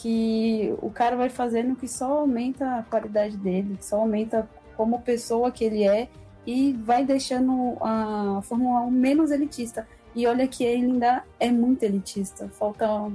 que 0.03 0.75
o 0.83 0.91
cara 0.91 1.15
vai 1.15 1.29
fazendo 1.29 1.77
que 1.77 1.87
só 1.87 2.19
aumenta 2.19 2.79
a 2.79 2.83
qualidade 2.83 3.37
dele, 3.37 3.79
só 3.81 4.01
aumenta 4.01 4.49
como 4.77 5.01
pessoa 5.01 5.53
que 5.53 5.65
ele 5.65 5.85
é 5.85 6.09
e 6.45 6.73
vai 6.73 7.05
deixando 7.05 7.77
a 7.81 8.41
Fórmula 8.43 8.81
1 8.81 8.91
menos 8.91 9.31
elitista. 9.31 9.87
E 10.13 10.27
olha 10.27 10.49
que 10.49 10.65
ele 10.65 10.87
ainda 10.87 11.23
é 11.39 11.53
muito 11.53 11.85
elitista. 11.85 12.49
Falta, 12.49 13.13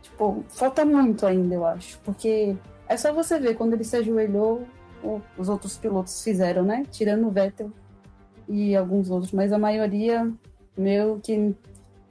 tipo, 0.00 0.42
falta 0.48 0.86
muito 0.86 1.26
ainda, 1.26 1.54
eu 1.54 1.66
acho. 1.66 1.98
Porque 2.00 2.56
É 2.88 2.96
só 2.96 3.12
você 3.12 3.38
ver 3.38 3.54
quando 3.56 3.72
ele 3.72 3.84
se 3.84 3.96
ajoelhou, 3.96 4.66
os 5.38 5.48
outros 5.48 5.78
pilotos 5.78 6.22
fizeram, 6.22 6.62
né? 6.62 6.84
Tirando 6.90 7.26
o 7.26 7.30
Vettel 7.30 7.70
e 8.48 8.76
alguns 8.76 9.10
outros, 9.10 9.32
mas 9.32 9.52
a 9.52 9.58
maioria, 9.58 10.30
meu, 10.76 11.18
que 11.22 11.54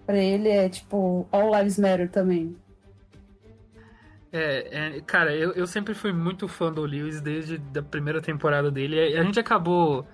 pra 0.05 0.17
ele 0.17 0.49
é 0.49 0.67
tipo 0.69 1.27
All 1.31 1.55
Lives 1.55 1.77
Matter 1.77 2.09
também. 2.09 2.55
É, 4.33 4.97
é, 4.97 5.01
cara, 5.01 5.35
eu, 5.35 5.51
eu 5.51 5.67
sempre 5.67 5.93
fui 5.93 6.13
muito 6.13 6.47
fã 6.47 6.71
do 6.71 6.83
Lewis 6.83 7.19
desde 7.19 7.61
a 7.77 7.83
primeira 7.83 8.21
temporada 8.21 8.71
dele. 8.71 8.95
E 8.95 9.17
A 9.17 9.23
gente 9.23 9.39
acabou. 9.39 10.07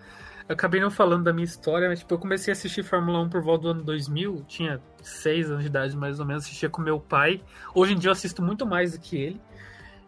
Acabei 0.49 0.79
não 0.79 0.89
falando 0.89 1.25
da 1.25 1.33
minha 1.33 1.43
história, 1.43 1.89
mas 1.89 1.99
tipo, 1.99 2.13
eu 2.13 2.17
comecei 2.17 2.51
a 2.51 2.53
assistir 2.53 2.81
Fórmula 2.81 3.19
1 3.19 3.29
por 3.29 3.41
volta 3.41 3.63
do 3.63 3.69
ano 3.71 3.83
2000. 3.83 4.45
Tinha 4.47 4.81
seis 5.01 5.51
anos 5.51 5.63
de 5.63 5.67
idade, 5.67 5.95
mais 5.95 6.19
ou 6.19 6.25
menos. 6.25 6.45
Assistia 6.45 6.69
com 6.69 6.81
meu 6.81 6.99
pai. 6.99 7.43
Hoje 7.75 7.93
em 7.93 7.97
dia 7.97 8.09
eu 8.09 8.13
assisto 8.13 8.41
muito 8.41 8.65
mais 8.65 8.93
do 8.93 8.99
que 8.99 9.17
ele. 9.17 9.41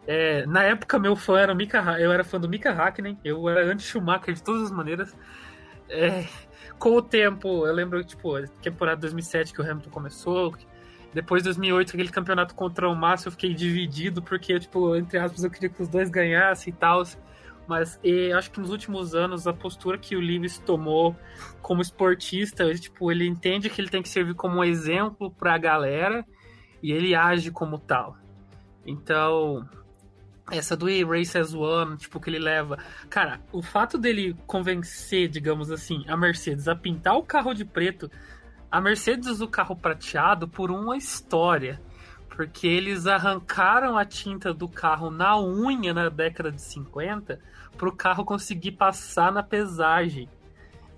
É, 0.06 0.46
na 0.46 0.64
época, 0.64 0.98
meu 0.98 1.14
fã 1.14 1.38
era 1.38 1.52
o 1.52 1.56
Mika 1.56 1.78
Eu 2.00 2.10
era 2.10 2.24
fã 2.24 2.40
do 2.40 2.48
Mika 2.48 2.72
Hakkinen. 2.72 3.18
Eu 3.22 3.48
era 3.48 3.64
anti-Schumacher 3.70 4.34
de 4.34 4.42
todas 4.42 4.62
as 4.62 4.70
maneiras. 4.70 5.14
É, 5.88 6.26
com 6.78 6.96
o 6.96 7.02
tempo, 7.02 7.66
eu 7.66 7.72
lembro, 7.74 8.02
tipo, 8.02 8.40
temporada 8.62 9.02
2007 9.02 9.52
que 9.52 9.60
o 9.60 9.64
Hamilton 9.70 9.90
começou. 9.90 10.54
Depois 11.12 11.42
de 11.42 11.48
2008, 11.48 11.90
aquele 11.90 12.08
campeonato 12.08 12.54
contra 12.54 12.88
o 12.88 12.94
Massa, 12.94 13.28
eu 13.28 13.32
fiquei 13.32 13.52
dividido, 13.52 14.22
porque, 14.22 14.58
tipo, 14.60 14.94
entre 14.94 15.18
aspas, 15.18 15.42
eu 15.42 15.50
queria 15.50 15.68
que 15.68 15.82
os 15.82 15.88
dois 15.88 16.08
ganhassem 16.08 16.72
e 16.72 16.76
tal. 16.76 17.02
Mas 17.66 17.98
e, 18.02 18.32
acho 18.32 18.50
que 18.50 18.60
nos 18.60 18.70
últimos 18.70 19.14
anos, 19.14 19.46
a 19.46 19.52
postura 19.52 19.98
que 19.98 20.16
o 20.16 20.20
Lewis 20.20 20.58
tomou 20.58 21.16
como 21.60 21.82
esportista, 21.82 22.64
ele, 22.64 22.78
tipo, 22.78 23.10
ele 23.10 23.26
entende 23.26 23.70
que 23.70 23.80
ele 23.80 23.88
tem 23.88 24.02
que 24.02 24.08
servir 24.08 24.34
como 24.34 24.58
um 24.58 24.64
exemplo 24.64 25.30
pra 25.30 25.58
galera 25.58 26.24
e 26.82 26.92
ele 26.92 27.14
age 27.14 27.50
como 27.50 27.78
tal. 27.78 28.16
Então, 28.86 29.68
essa 30.50 30.76
do 30.76 30.86
Race 31.06 31.36
as 31.38 31.54
One, 31.54 31.96
tipo, 31.96 32.20
que 32.20 32.30
ele 32.30 32.38
leva. 32.38 32.78
Cara, 33.08 33.40
o 33.52 33.62
fato 33.62 33.96
dele 33.96 34.36
convencer, 34.46 35.28
digamos 35.28 35.70
assim, 35.70 36.04
a 36.08 36.16
Mercedes 36.16 36.66
a 36.66 36.74
pintar 36.74 37.16
o 37.16 37.22
carro 37.22 37.54
de 37.54 37.64
preto, 37.64 38.10
a 38.70 38.80
Mercedes 38.80 39.26
usa 39.28 39.44
o 39.44 39.48
carro 39.48 39.74
prateado 39.74 40.46
por 40.46 40.70
uma 40.70 40.96
história. 40.96 41.80
Porque 42.28 42.66
eles 42.66 43.06
arrancaram 43.06 43.98
a 43.98 44.04
tinta 44.04 44.54
do 44.54 44.68
carro 44.68 45.10
na 45.10 45.38
unha 45.38 45.92
na 45.92 46.08
década 46.08 46.50
de 46.50 46.62
50 46.62 47.40
para 47.76 47.88
o 47.88 47.96
carro 47.96 48.24
conseguir 48.24 48.72
passar 48.72 49.32
na 49.32 49.42
pesagem. 49.42 50.28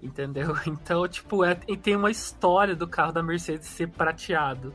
Entendeu? 0.03 0.55
Então, 0.67 1.07
tipo, 1.09 1.45
é, 1.45 1.55
tem 1.55 1.97
uma 1.97 2.11
história 2.11 2.77
do 2.77 2.87
carro 2.87 3.13
da 3.13 3.23
Mercedes 3.23 3.69
ser 3.69 3.89
prateado. 3.89 4.75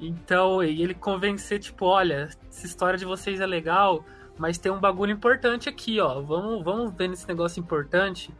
Então, 0.00 0.62
e 0.62 0.82
ele 0.82 0.94
convencer, 0.94 1.58
tipo, 1.58 1.86
olha, 1.86 2.28
essa 2.48 2.66
história 2.66 2.98
de 2.98 3.04
vocês 3.04 3.40
é 3.40 3.46
legal, 3.46 4.04
mas 4.38 4.58
tem 4.58 4.70
um 4.70 4.80
bagulho 4.80 5.12
importante 5.12 5.68
aqui, 5.68 6.00
ó. 6.00 6.20
Vamos, 6.20 6.62
vamos 6.64 6.92
ver 6.94 7.08
nesse 7.08 7.26
negócio 7.26 7.60
importante. 7.60 8.32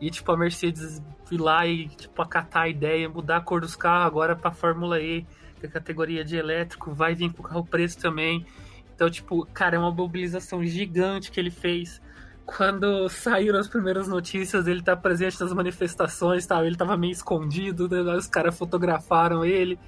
E, 0.00 0.10
tipo, 0.10 0.30
a 0.30 0.36
Mercedes 0.36 1.02
ir 1.30 1.38
lá 1.38 1.66
e, 1.66 1.88
tipo, 1.88 2.20
acatar 2.20 2.64
a 2.64 2.68
ideia, 2.68 3.08
mudar 3.08 3.38
a 3.38 3.40
cor 3.40 3.60
dos 3.60 3.74
carros 3.74 4.06
agora 4.06 4.36
pra 4.36 4.50
Fórmula 4.50 5.00
E, 5.00 5.22
que 5.58 5.66
é 5.66 5.68
a 5.68 5.72
categoria 5.72 6.24
de 6.24 6.36
elétrico, 6.36 6.92
vai 6.92 7.14
vir 7.14 7.32
com 7.32 7.42
o 7.42 7.46
carro 7.46 7.64
preto 7.64 7.96
também. 7.98 8.46
Então, 8.94 9.10
tipo, 9.10 9.46
cara, 9.52 9.76
é 9.76 9.78
uma 9.78 9.90
mobilização 9.90 10.64
gigante 10.64 11.30
que 11.30 11.40
ele 11.40 11.50
fez. 11.50 12.00
Quando 12.44 13.08
saíram 13.08 13.58
as 13.58 13.66
primeiras 13.66 14.06
notícias, 14.06 14.66
ele 14.66 14.82
tá 14.82 14.96
presente 14.96 15.40
nas 15.40 15.52
manifestações, 15.52 16.46
tal, 16.46 16.64
ele 16.64 16.76
tava 16.76 16.96
meio 16.96 17.12
escondido, 17.12 17.88
né? 17.88 18.00
os 18.16 18.26
caras 18.26 18.56
fotografaram 18.56 19.44
ele. 19.44 19.78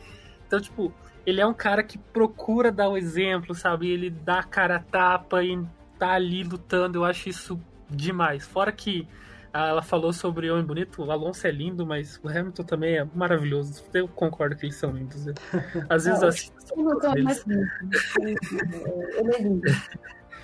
Então, 0.46 0.60
tipo, 0.60 0.92
ele 1.24 1.40
é 1.40 1.46
um 1.46 1.54
cara 1.54 1.82
que 1.82 1.98
procura 1.98 2.72
dar 2.72 2.88
o 2.88 2.96
exemplo, 2.96 3.54
sabe? 3.54 3.90
Ele 3.90 4.10
dá 4.10 4.40
a 4.40 4.42
cara 4.42 4.76
a 4.76 4.80
tapa 4.80 5.44
e 5.44 5.62
tá 5.98 6.12
ali 6.14 6.42
lutando. 6.42 6.98
Eu 6.98 7.04
acho 7.04 7.28
isso 7.28 7.60
demais. 7.88 8.46
Fora 8.46 8.72
que 8.72 9.06
ela 9.66 9.82
falou 9.82 10.12
sobre 10.12 10.50
Homem 10.50 10.64
Bonito, 10.64 11.02
o 11.02 11.10
Alonso 11.10 11.46
é 11.46 11.50
lindo, 11.50 11.86
mas 11.86 12.20
o 12.22 12.28
Hamilton 12.28 12.62
também 12.64 12.98
é 12.98 13.08
maravilhoso. 13.14 13.82
Eu 13.92 14.06
concordo 14.06 14.54
que 14.56 14.66
eles 14.66 14.76
são 14.76 14.90
lindos. 14.90 15.26
né? 15.26 15.34
Às 15.88 16.04
vezes 16.04 16.22
eu 16.22 16.28
assisto. 16.28 16.56
Ele 19.16 19.34
é 19.34 19.42
lindo. 19.42 19.62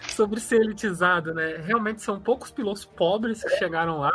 sobre 0.08 0.40
ser 0.40 0.60
elitizado, 0.60 1.34
né? 1.34 1.60
Realmente 1.64 2.02
são 2.02 2.20
poucos 2.20 2.50
pilotos 2.50 2.84
pobres 2.84 3.42
que 3.42 3.56
chegaram 3.56 3.98
lá. 3.98 4.12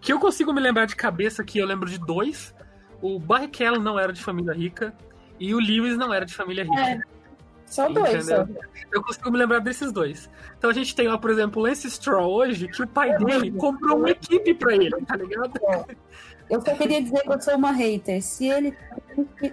Que 0.00 0.12
eu 0.12 0.18
consigo 0.18 0.52
me 0.52 0.60
lembrar 0.60 0.86
de 0.86 0.96
cabeça 0.96 1.44
que 1.44 1.58
eu 1.58 1.66
lembro 1.66 1.88
de 1.88 1.98
dois. 1.98 2.54
O 3.00 3.18
Barrichello 3.18 3.80
não 3.80 3.98
era 3.98 4.12
de 4.12 4.22
família 4.22 4.52
rica 4.52 4.94
e 5.38 5.54
o 5.54 5.58
Lewis 5.58 5.96
não 5.96 6.12
era 6.12 6.24
de 6.24 6.34
família 6.34 6.64
rica. 6.64 6.80
É, 6.80 7.00
Só 7.72 7.88
dois, 7.88 8.26
só. 8.26 8.46
Eu 8.92 9.02
consigo 9.02 9.30
me 9.30 9.38
lembrar 9.38 9.58
desses 9.60 9.90
dois. 9.90 10.28
Então 10.58 10.68
a 10.68 10.74
gente 10.74 10.94
tem 10.94 11.08
lá, 11.08 11.16
por 11.16 11.30
exemplo, 11.30 11.62
o 11.62 11.64
Lance 11.64 11.90
Stroll 11.90 12.30
hoje, 12.30 12.68
que 12.68 12.82
o 12.82 12.86
pai 12.86 13.16
dele 13.16 13.50
comprou 13.52 13.96
uma 13.96 14.10
equipe 14.10 14.52
pra 14.52 14.74
ele, 14.74 14.90
tá 15.06 15.16
ligado? 15.16 15.58
Eu 16.50 16.60
só 16.60 16.74
queria 16.74 17.00
dizer 17.00 17.22
que 17.22 17.32
eu 17.32 17.40
sou 17.40 17.54
uma 17.56 17.72
hater. 17.72 18.22
Se 18.22 18.46
ele 18.46 18.76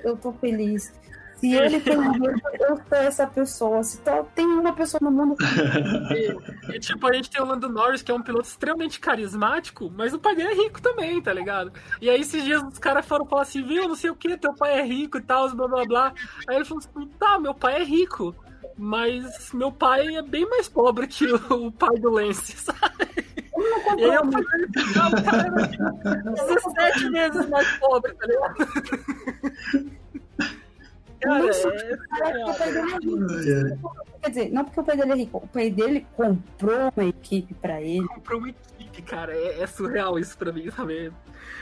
eu 0.04 0.18
tô 0.18 0.34
feliz. 0.34 0.92
Se 1.40 1.54
ele 1.56 1.80
tem 1.80 1.98
um 1.98 2.12
hater, 2.12 2.62
eu 2.62 2.76
sou 2.78 2.98
essa 2.98 3.28
pessoa. 3.28 3.84
Se 3.84 3.98
to- 4.02 4.28
tem 4.36 4.46
uma 4.46 4.74
pessoa 4.74 5.00
no 5.02 5.10
mundo 5.12 5.36
E, 6.12 6.76
e, 6.76 6.80
tipo, 6.80 7.08
a 7.08 7.14
gente 7.14 7.30
tem 7.30 7.42
o 7.42 7.46
Lando 7.46 7.70
Norris, 7.70 8.02
que 8.02 8.12
é 8.12 8.14
um 8.16 8.22
piloto 8.22 8.48
extremamente 8.48 9.00
carismático, 9.00 9.90
mas 9.96 10.14
o 10.14 10.20
pai 10.20 10.36
dele 10.36 10.50
é 10.50 10.56
rico 10.56 10.82
também, 10.82 11.22
tá 11.22 11.32
ligado? 11.32 11.72
E 12.02 12.10
aí 12.10 12.20
esses 12.22 12.44
dias 12.44 12.62
os 12.62 12.78
caras 12.80 13.06
foram 13.06 13.26
falar 13.26 13.44
assim, 13.44 13.64
viu, 13.64 13.88
não 13.88 13.96
sei 13.96 14.10
o 14.10 14.16
que, 14.16 14.38
teu 14.38 14.54
pai 14.54 14.80
é 14.80 14.84
rico 14.84 15.18
e 15.18 15.22
tal, 15.22 15.50
blá 15.56 15.68
blá 15.68 15.86
blá. 15.86 16.14
Aí 16.48 16.58
ele 16.58 16.66
falou 16.66 16.84
assim, 16.84 17.08
tá, 17.18 17.40
meu 17.40 17.54
pai 17.54 17.82
é 17.82 17.84
rico, 17.86 18.36
mas 18.78 19.54
meu 19.54 19.72
pai 19.72 20.16
é 20.16 20.22
bem 20.22 20.46
mais 20.50 20.68
pobre 20.68 21.08
que 21.08 21.26
o, 21.26 21.68
o 21.68 21.72
pai 21.72 21.98
do 22.00 22.10
Lance, 22.10 22.54
sabe? 22.60 22.80
E 23.98 24.04
aí 24.04 24.16
eu 24.16 24.32
falei, 24.32 24.48
não, 24.96 25.10
o 25.10 25.24
cara 25.24 25.48
era 25.48 26.22
17 26.32 27.10
vezes 27.12 27.50
mais 27.50 27.78
pobre, 27.78 28.14
tá 28.14 28.26
ligado? 28.28 28.56
Cara, 31.22 31.46
é, 31.46 31.98
Cara, 31.98 32.40
porque 32.46 32.52
o 32.52 32.56
pai 32.56 32.74
dele 32.74 32.92
é 32.92 33.70
rico. 33.70 33.96
Quer 34.22 34.30
dizer, 34.30 34.52
não 34.52 34.66
porque 34.66 34.80
o 34.80 34.84
pai 34.84 34.98
dele 34.98 35.12
é 35.12 35.16
rico, 35.16 35.38
o 35.38 35.48
pai 35.48 35.70
dele 35.70 36.08
comprou 36.16 36.92
uma 36.96 37.06
equipe 37.06 37.54
pra 37.56 37.82
ele. 37.82 38.08
comprou 38.08 38.40
uma 38.40 38.50
equipe, 38.50 39.02
cara. 39.02 39.34
É, 39.36 39.62
é 39.62 39.68
surreal 39.68 40.18
isso 40.20 40.38
pra 40.38 40.52
mim 40.52 40.70
também. 40.72 41.12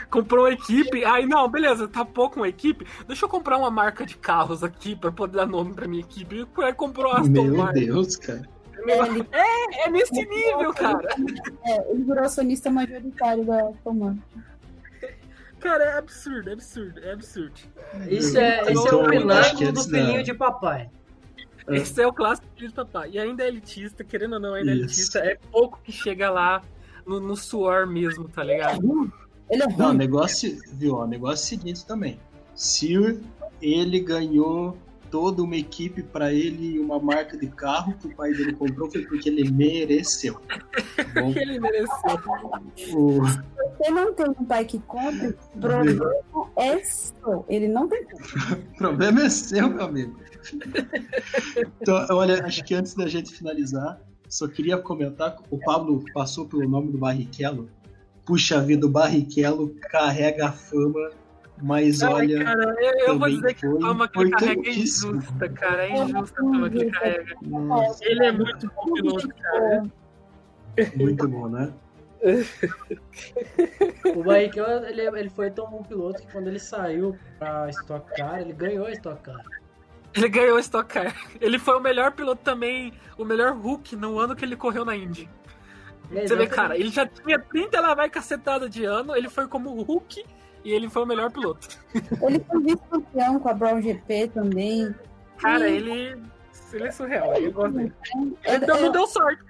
Comprou 0.09 0.45
uma 0.45 0.51
equipe, 0.53 1.03
aí 1.05 1.25
não, 1.25 1.47
beleza, 1.49 1.87
tá 1.87 2.03
pouco 2.05 2.37
uma 2.39 2.47
equipe. 2.47 2.85
Deixa 3.07 3.25
eu 3.25 3.29
comprar 3.29 3.57
uma 3.57 3.69
marca 3.69 4.05
de 4.05 4.15
carros 4.17 4.63
aqui 4.63 4.95
pra 4.95 5.11
poder 5.11 5.37
dar 5.37 5.45
nome 5.45 5.73
pra 5.73 5.87
minha 5.87 6.01
equipe. 6.01 6.47
Aí 6.59 6.73
comprou 6.73 7.11
a 7.11 7.19
Aston 7.19 7.29
Meu 7.43 7.57
Martin. 7.57 7.85
Deus, 7.85 8.15
cara. 8.15 8.41
Ele, 8.87 9.27
É 9.31 9.89
nesse 9.89 10.13
nível, 10.13 10.73
cara. 10.73 11.07
é, 11.65 11.91
ele 11.91 12.03
virou 12.03 12.23
acionista 12.23 12.69
majoritário 12.69 13.43
da 13.43 13.71
Tomar. 13.83 14.15
Cara, 15.59 15.83
é 15.83 15.97
absurdo, 15.97 16.49
é 16.49 16.53
absurdo, 16.53 16.99
é 17.03 17.11
absurdo. 17.11 17.53
Isso 18.09 18.37
é, 18.37 18.61
Então, 18.61 18.73
esse 18.73 18.87
é 18.87 18.95
o 18.95 19.01
acho 19.01 19.09
que 19.09 19.17
pináculo 19.17 19.71
do 19.73 19.83
filhinho 19.83 20.23
de 20.23 20.33
papai. 20.33 20.89
É. 21.67 21.75
Esse 21.77 22.01
é 22.01 22.07
o 22.07 22.13
clássico 22.13 22.47
filho 22.55 22.69
de 22.69 22.73
papai. 22.75 23.11
E 23.11 23.19
ainda 23.19 23.43
é 23.43 23.47
elitista, 23.47 24.03
querendo 24.03 24.33
ou 24.33 24.39
não, 24.39 24.53
ainda 24.53 24.71
é 24.71 24.73
elitista. 24.73 25.19
É 25.19 25.35
pouco 25.51 25.79
que 25.83 25.91
chega 25.91 26.29
lá 26.29 26.61
no, 27.05 27.19
no 27.19 27.35
suor 27.35 27.87
mesmo, 27.87 28.27
tá 28.29 28.43
ligado? 28.43 28.79
Ele 29.49 29.63
é 29.63 29.67
Não, 29.67 29.75
o 29.75 29.87
ruim. 29.89 29.97
negócio, 29.97 30.57
viu? 30.73 30.95
O 30.95 31.07
negócio 31.07 31.43
é 31.43 31.57
o 31.57 31.59
seguinte 31.59 31.85
também. 31.85 32.19
Se 32.53 32.93
ele 33.61 33.99
ganhou 33.99 34.77
toda 35.09 35.41
uma 35.43 35.55
equipe 35.55 36.01
pra 36.03 36.33
ele 36.33 36.75
e 36.75 36.79
uma 36.79 36.99
marca 36.99 37.37
de 37.37 37.47
carro 37.47 37.93
que 37.99 38.07
o 38.07 38.15
pai 38.15 38.31
dele 38.33 38.53
comprou, 38.53 38.89
foi 38.91 39.05
porque 39.05 39.29
ele 39.29 39.49
mereceu. 39.51 40.39
Bom? 41.13 41.31
Ele 41.35 41.59
mereceu. 41.59 42.19
O- 42.95 43.21
Você 43.21 43.91
não 43.91 44.13
tem 44.13 44.29
um 44.29 44.45
pai 44.45 44.65
que 44.65 44.79
compre, 44.79 45.35
o 45.55 45.59
problema 45.59 46.11
é 46.55 46.79
seu. 46.83 47.45
Ele 47.47 47.67
não 47.67 47.87
tem 47.87 48.03
O 48.73 48.77
problema 48.77 49.21
é 49.23 49.29
seu, 49.29 49.69
meu 49.69 49.83
amigo. 49.83 50.15
Então, 51.81 52.05
olha, 52.11 52.43
acho 52.45 52.63
que 52.63 52.73
antes 52.73 52.93
da 52.93 53.07
gente 53.07 53.33
finalizar, 53.33 53.99
só 54.29 54.47
queria 54.47 54.77
comentar, 54.77 55.35
o 55.49 55.57
Pablo 55.59 56.03
passou 56.13 56.45
pelo 56.45 56.67
nome 56.67 56.91
do 56.91 56.97
Barrichello. 56.97 57.69
Puxa 58.25 58.61
vida, 58.61 58.85
o 58.85 58.89
Barrichello 58.89 59.73
carrega 59.89 60.47
a 60.47 60.51
fama, 60.51 61.11
mas 61.61 62.03
Ai, 62.03 62.13
olha, 62.13 62.43
cara, 62.43 62.75
eu, 62.79 63.07
eu 63.07 63.19
vou 63.19 63.29
dizer 63.29 63.53
que 63.55 63.65
a 63.65 63.71
fama 63.71 64.07
que 64.07 64.19
ele 64.19 64.31
carrega 64.31 64.67
é 64.67 64.71
injusta, 64.71 65.49
cara. 65.49 65.85
É 65.87 66.03
injusta 66.03 66.41
a 66.41 66.43
fama 66.43 66.69
que 66.69 66.77
ele 66.77 66.91
carrega. 66.91 67.35
nossa, 67.41 68.05
Ele 68.05 68.25
é 68.25 68.31
muito 68.31 68.71
bom 68.75 68.93
piloto, 68.93 69.29
cara. 69.29 69.83
muito 70.95 71.27
bom, 71.27 71.49
né? 71.49 71.73
O 74.15 74.23
Barrichello, 74.23 74.85
ele, 74.85 75.01
ele 75.01 75.29
foi 75.29 75.51
tão 75.51 75.69
bom 75.69 75.83
piloto 75.83 76.21
que 76.21 76.31
quando 76.31 76.47
ele 76.47 76.59
saiu 76.59 77.17
pra 77.37 77.69
Stock 77.69 78.15
Car, 78.15 78.39
ele 78.41 78.53
ganhou 78.53 78.85
a 78.85 78.91
Stock 78.91 79.21
Car. 79.21 79.43
Ele 80.15 80.29
ganhou 80.29 80.57
o 80.57 80.59
Stock 80.59 80.91
Car. 80.91 81.15
Ele 81.39 81.59
foi 81.59 81.75
o 81.75 81.79
melhor 81.79 82.11
piloto 82.11 82.41
também, 82.43 82.93
o 83.17 83.25
melhor 83.25 83.53
Hulk 83.53 83.95
no 83.95 84.19
ano 84.19 84.35
que 84.35 84.43
ele 84.45 84.55
correu 84.55 84.83
na 84.83 84.95
Indy. 84.95 85.29
Você 86.09 86.35
vê, 86.35 86.47
cara, 86.47 86.77
ele 86.77 86.89
já 86.89 87.05
tinha 87.05 87.37
30 87.37 87.79
lá 87.81 87.93
vai 87.93 88.09
cacetada 88.09 88.69
de 88.69 88.85
ano, 88.85 89.15
ele 89.15 89.29
foi 89.29 89.47
como 89.47 89.71
o 89.71 89.81
Hulk 89.83 90.23
e 90.63 90.71
ele 90.71 90.89
foi 90.89 91.03
o 91.03 91.05
melhor 91.05 91.31
piloto. 91.31 91.67
Ele 92.21 92.39
foi 92.39 92.63
vice-campeão 92.63 93.39
com 93.39 93.49
a 93.49 93.53
Brown 93.53 93.81
GP 93.81 94.29
também. 94.33 94.93
Cara, 95.37 95.67
Sim. 95.67 95.75
ele 95.75 96.21
Ele 96.73 96.87
é 96.87 96.91
surreal. 96.91 97.33
Eu 97.35 97.51
gosto 97.51 97.75
dele. 97.75 97.93
É, 98.43 98.55
Então 98.55 98.77
é, 98.77 98.81
não 98.81 98.91
deu 98.91 99.07
sorte. 99.07 99.43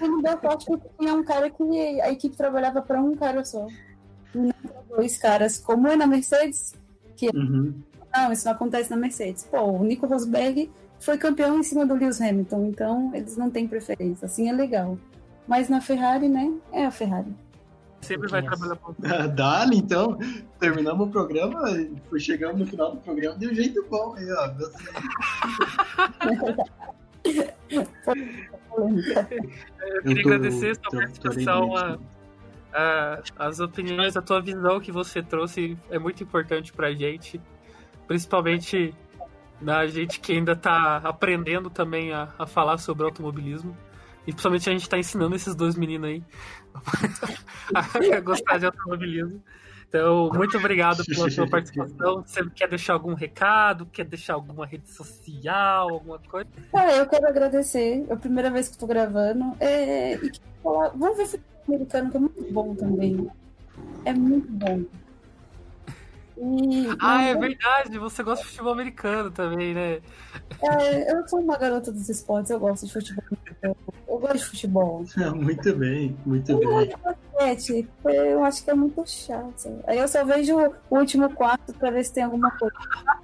Ele 0.00 0.08
não 0.08 0.22
deu 0.22 0.38
sorte 0.40 0.66
porque 0.66 0.88
tinha 0.98 1.14
um 1.14 1.24
cara 1.24 1.48
que 1.48 2.00
a 2.00 2.10
equipe 2.10 2.36
trabalhava 2.36 2.82
para 2.82 3.00
um 3.00 3.14
cara 3.14 3.44
só. 3.44 3.66
E 4.34 4.38
não 4.38 4.52
pra 4.52 4.96
dois 4.96 5.16
caras, 5.16 5.58
como 5.58 5.88
é 5.88 5.96
na 5.96 6.06
Mercedes. 6.06 6.74
Uhum. 7.34 7.82
Não, 8.14 8.32
isso 8.32 8.44
não 8.44 8.52
acontece 8.52 8.90
na 8.90 8.96
Mercedes. 8.96 9.44
Pô, 9.44 9.62
o 9.62 9.84
Nico 9.84 10.06
Rosberg 10.06 10.70
foi 10.98 11.16
campeão 11.16 11.58
em 11.58 11.62
cima 11.62 11.86
do 11.86 11.94
Lewis 11.94 12.20
Hamilton, 12.20 12.66
então 12.66 13.10
eles 13.14 13.36
não 13.36 13.50
têm 13.50 13.66
preferência. 13.66 14.26
Assim 14.26 14.48
é 14.48 14.52
legal. 14.52 14.98
Mas 15.46 15.68
na 15.68 15.80
Ferrari, 15.80 16.28
né? 16.28 16.52
É 16.72 16.84
a 16.84 16.90
Ferrari. 16.90 17.34
Sempre 18.06 18.28
vai 18.28 18.42
trabalhar 18.42 18.76
com 18.76 18.94
Dali, 19.34 19.76
então, 19.78 20.18
terminamos 20.60 21.08
o 21.08 21.10
programa, 21.10 21.62
foi 22.08 22.20
chegando 22.20 22.58
no 22.58 22.66
final 22.66 22.92
do 22.92 22.98
programa 23.00 23.36
de 23.38 23.48
um 23.48 23.54
jeito 23.54 23.84
bom 23.90 24.14
aí, 24.16 24.26
ó. 24.32 24.50
Eu 28.76 30.02
queria 30.02 30.22
tô- 30.22 30.28
agradecer 30.28 30.74
sua 30.74 30.82
tô- 30.84 30.90
tô 30.90 30.96
participação, 30.98 31.68
bem 31.70 31.76
a, 31.78 31.98
a- 32.74 33.22
as 33.46 33.60
opiniões, 33.60 34.16
a 34.16 34.22
tua 34.22 34.40
visão 34.40 34.80
que 34.80 34.92
você 34.92 35.22
trouxe 35.22 35.76
é 35.90 35.98
muito 35.98 36.22
importante 36.22 36.72
pra 36.72 36.92
gente, 36.92 37.40
principalmente 38.06 38.94
na 39.60 39.86
gente 39.86 40.20
que 40.20 40.32
ainda 40.32 40.54
tá 40.54 40.98
aprendendo 40.98 41.70
também 41.70 42.12
a, 42.12 42.28
a 42.38 42.46
falar 42.46 42.78
sobre 42.78 43.04
automobilismo. 43.04 43.76
E 44.26 44.32
principalmente 44.32 44.68
a 44.68 44.72
gente 44.72 44.88
tá 44.88 44.98
ensinando 44.98 45.36
esses 45.36 45.54
dois 45.54 45.76
meninos 45.76 46.08
aí 46.08 46.22
a 48.12 48.20
gostar 48.20 48.58
de 48.58 48.66
automobilismo. 48.66 49.42
Então, 49.88 50.30
muito 50.34 50.58
obrigado 50.58 51.04
pela 51.04 51.30
sua 51.30 51.48
participação. 51.48 52.22
Você 52.22 52.44
quer 52.50 52.68
deixar 52.68 52.94
algum 52.94 53.14
recado? 53.14 53.86
Quer 53.86 54.04
deixar 54.04 54.34
alguma 54.34 54.66
rede 54.66 54.90
social, 54.90 55.90
alguma 55.90 56.18
coisa? 56.18 56.48
Cara, 56.72 56.96
eu 56.96 57.06
quero 57.06 57.26
agradecer. 57.28 58.04
É 58.08 58.12
a 58.12 58.16
primeira 58.16 58.50
vez 58.50 58.68
que 58.68 58.76
tô 58.76 58.86
gravando. 58.86 59.56
É, 59.60 60.14
e 60.14 60.32
falar, 60.62 60.88
vamos 60.88 61.16
ver 61.16 61.26
futebol 61.26 61.76
americano, 61.76 62.10
que 62.10 62.16
é 62.16 62.20
muito 62.20 62.52
bom 62.52 62.74
também. 62.74 63.30
É 64.04 64.12
muito 64.12 64.50
bom. 64.50 64.84
E, 66.38 66.86
Ah, 67.00 67.22
é 67.24 67.34
verdade, 67.34 67.98
você 67.98 68.22
gosta 68.22 68.44
de 68.44 68.50
futebol 68.50 68.72
americano 68.72 69.30
também, 69.30 69.72
né? 69.74 70.00
é, 70.62 71.12
eu 71.12 71.26
sou 71.28 71.40
uma 71.40 71.56
garota 71.56 71.90
dos 71.90 72.08
esportes, 72.08 72.50
eu 72.50 72.60
gosto 72.60 72.86
de 72.86 72.92
futebol. 72.92 73.24
americano. 73.30 73.76
Eu 74.08 74.18
gosto 74.18 74.36
de 74.38 74.44
futebol. 74.44 75.04
Muito 75.34 75.74
bem, 75.74 76.16
muito 76.26 76.52
Eu 76.52 76.60
gosto 76.60 76.76
bem. 76.78 76.88
de 76.88 76.96
basquete, 77.02 77.88
eu 78.04 78.44
acho 78.44 78.64
que 78.64 78.70
é 78.70 78.74
muito 78.74 79.02
chato. 79.06 79.80
Aí 79.86 79.98
eu 79.98 80.08
só 80.08 80.24
vejo 80.24 80.56
o 80.90 80.96
último 80.98 81.28
quarto 81.34 81.72
pra 81.74 81.90
ver 81.90 82.04
se 82.04 82.12
tem 82.12 82.22
alguma 82.24 82.50
coisa. 82.52 82.74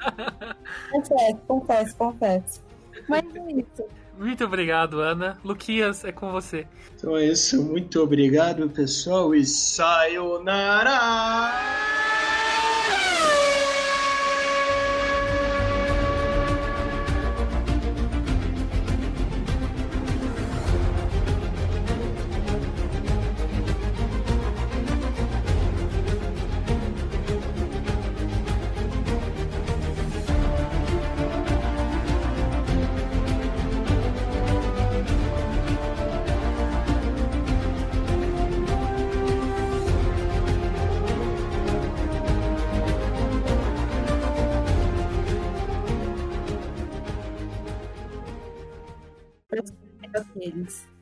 Confesso, 0.90 1.36
confesso, 1.46 1.96
confesso. 1.96 2.60
Mas 3.08 3.22
é 3.34 3.52
isso. 3.52 3.84
Muito 4.18 4.44
obrigado, 4.44 5.00
Ana. 5.00 5.38
Luquias, 5.44 6.04
é 6.04 6.12
com 6.12 6.30
você. 6.30 6.66
Então 6.96 7.16
é 7.16 7.26
isso, 7.26 7.62
muito 7.62 8.00
obrigado, 8.00 8.68
pessoal, 8.70 9.34
e 9.34 9.44
sayonara! 9.44 10.90
Yeah! 12.88 13.51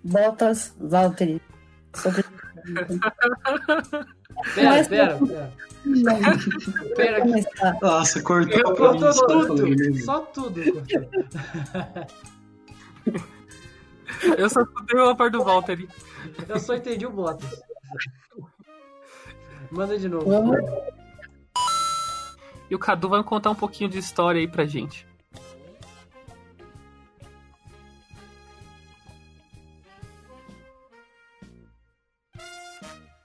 Botas, 0.04 0.74
Valtteri. 0.80 1.40
Sobre... 1.94 2.24
Pera, 4.54 4.70
Mas- 4.70 4.88
pera, 4.88 5.18
pera. 5.18 5.52
Pera 6.96 7.16
pra 7.16 7.20
começar. 7.22 7.78
Nossa, 7.82 8.22
cortou 8.22 8.74
Cortou 8.74 9.12
só 9.12 9.26
tudo. 9.26 9.68
isso. 9.68 10.04
Só 10.04 10.20
tudo. 10.20 10.60
Eu 14.38 14.48
só 14.48 14.60
escutei 14.62 15.00
uma 15.00 15.16
parte 15.16 15.32
do 15.32 15.44
Valtteri. 15.44 15.88
Eu 16.48 16.58
só 16.60 16.74
entendi 16.74 17.06
o 17.06 17.10
Bottas. 17.10 17.62
Manda 19.70 19.98
de 19.98 20.08
novo. 20.08 20.28
Vamos 20.28 20.58
E 22.70 22.74
o 22.74 22.78
Cadu 22.78 23.08
vai 23.08 23.22
contar 23.22 23.50
um 23.50 23.54
pouquinho 23.54 23.88
de 23.90 23.98
história 23.98 24.38
aí 24.40 24.48
pra 24.48 24.64
gente. 24.66 25.06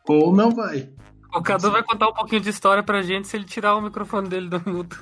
Ou 0.08 0.34
não 0.34 0.52
vai. 0.52 0.90
O 1.34 1.42
Cadu 1.42 1.72
vai 1.72 1.84
contar 1.84 2.08
um 2.08 2.14
pouquinho 2.14 2.42
de 2.42 2.50
história 2.50 2.82
pra 2.82 3.02
gente 3.02 3.28
se 3.28 3.36
ele 3.36 3.46
tirar 3.46 3.76
o 3.76 3.82
microfone 3.82 4.30
dele 4.30 4.48
do 4.48 4.62
mudo. 4.70 4.96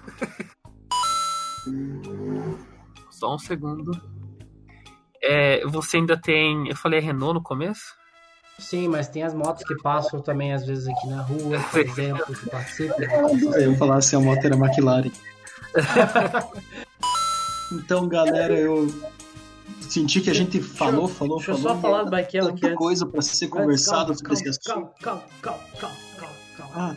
Só 3.12 3.36
um 3.36 3.38
segundo. 3.38 3.92
É, 5.22 5.66
você 5.68 5.98
ainda 5.98 6.20
tem. 6.20 6.68
Eu 6.68 6.76
falei 6.76 7.00
Renault 7.00 7.36
no 7.36 7.44
começo? 7.44 7.96
Sim, 8.60 8.88
mas 8.88 9.08
tem 9.08 9.24
as 9.24 9.34
motos 9.34 9.64
que 9.64 9.76
passam 9.76 10.22
também 10.22 10.54
às 10.54 10.66
vezes 10.66 10.88
aqui 10.88 11.08
na 11.08 11.22
rua, 11.22 11.60
por 11.72 11.80
exemplo, 11.80 12.36
que 12.36 12.50
participam. 12.50 12.96
Eu 13.56 13.72
ia 13.72 13.78
falar 13.78 14.02
se 14.02 14.16
a 14.16 14.20
moto 14.20 14.46
era 14.46 14.56
McLaren. 14.56 15.12
então, 17.72 18.08
galera, 18.08 18.54
eu 18.54 18.88
senti 19.82 20.22
que 20.22 20.30
a 20.30 20.34
gente 20.34 20.62
falou, 20.62 21.08
falou, 21.08 21.38
Deixa 21.38 21.52
eu 21.52 21.58
falou. 21.58 21.76
só 21.76 21.82
falar 21.82 22.04
do 22.04 22.12
Barrichello 22.12 22.50
aqui 22.50 22.62
Tanta 22.62 22.76
coisa 22.76 23.06
pra 23.06 23.22
ser 23.22 23.48
conversado 23.48 24.16
sobre 24.16 24.34
esse 24.34 24.50
assunto. 24.50 24.64
Calma, 24.66 24.92
calma, 25.02 25.24
calma, 25.42 25.64
calma, 25.80 25.96
calma, 26.18 26.36
calma. 26.58 26.74
Ah, 26.76 26.96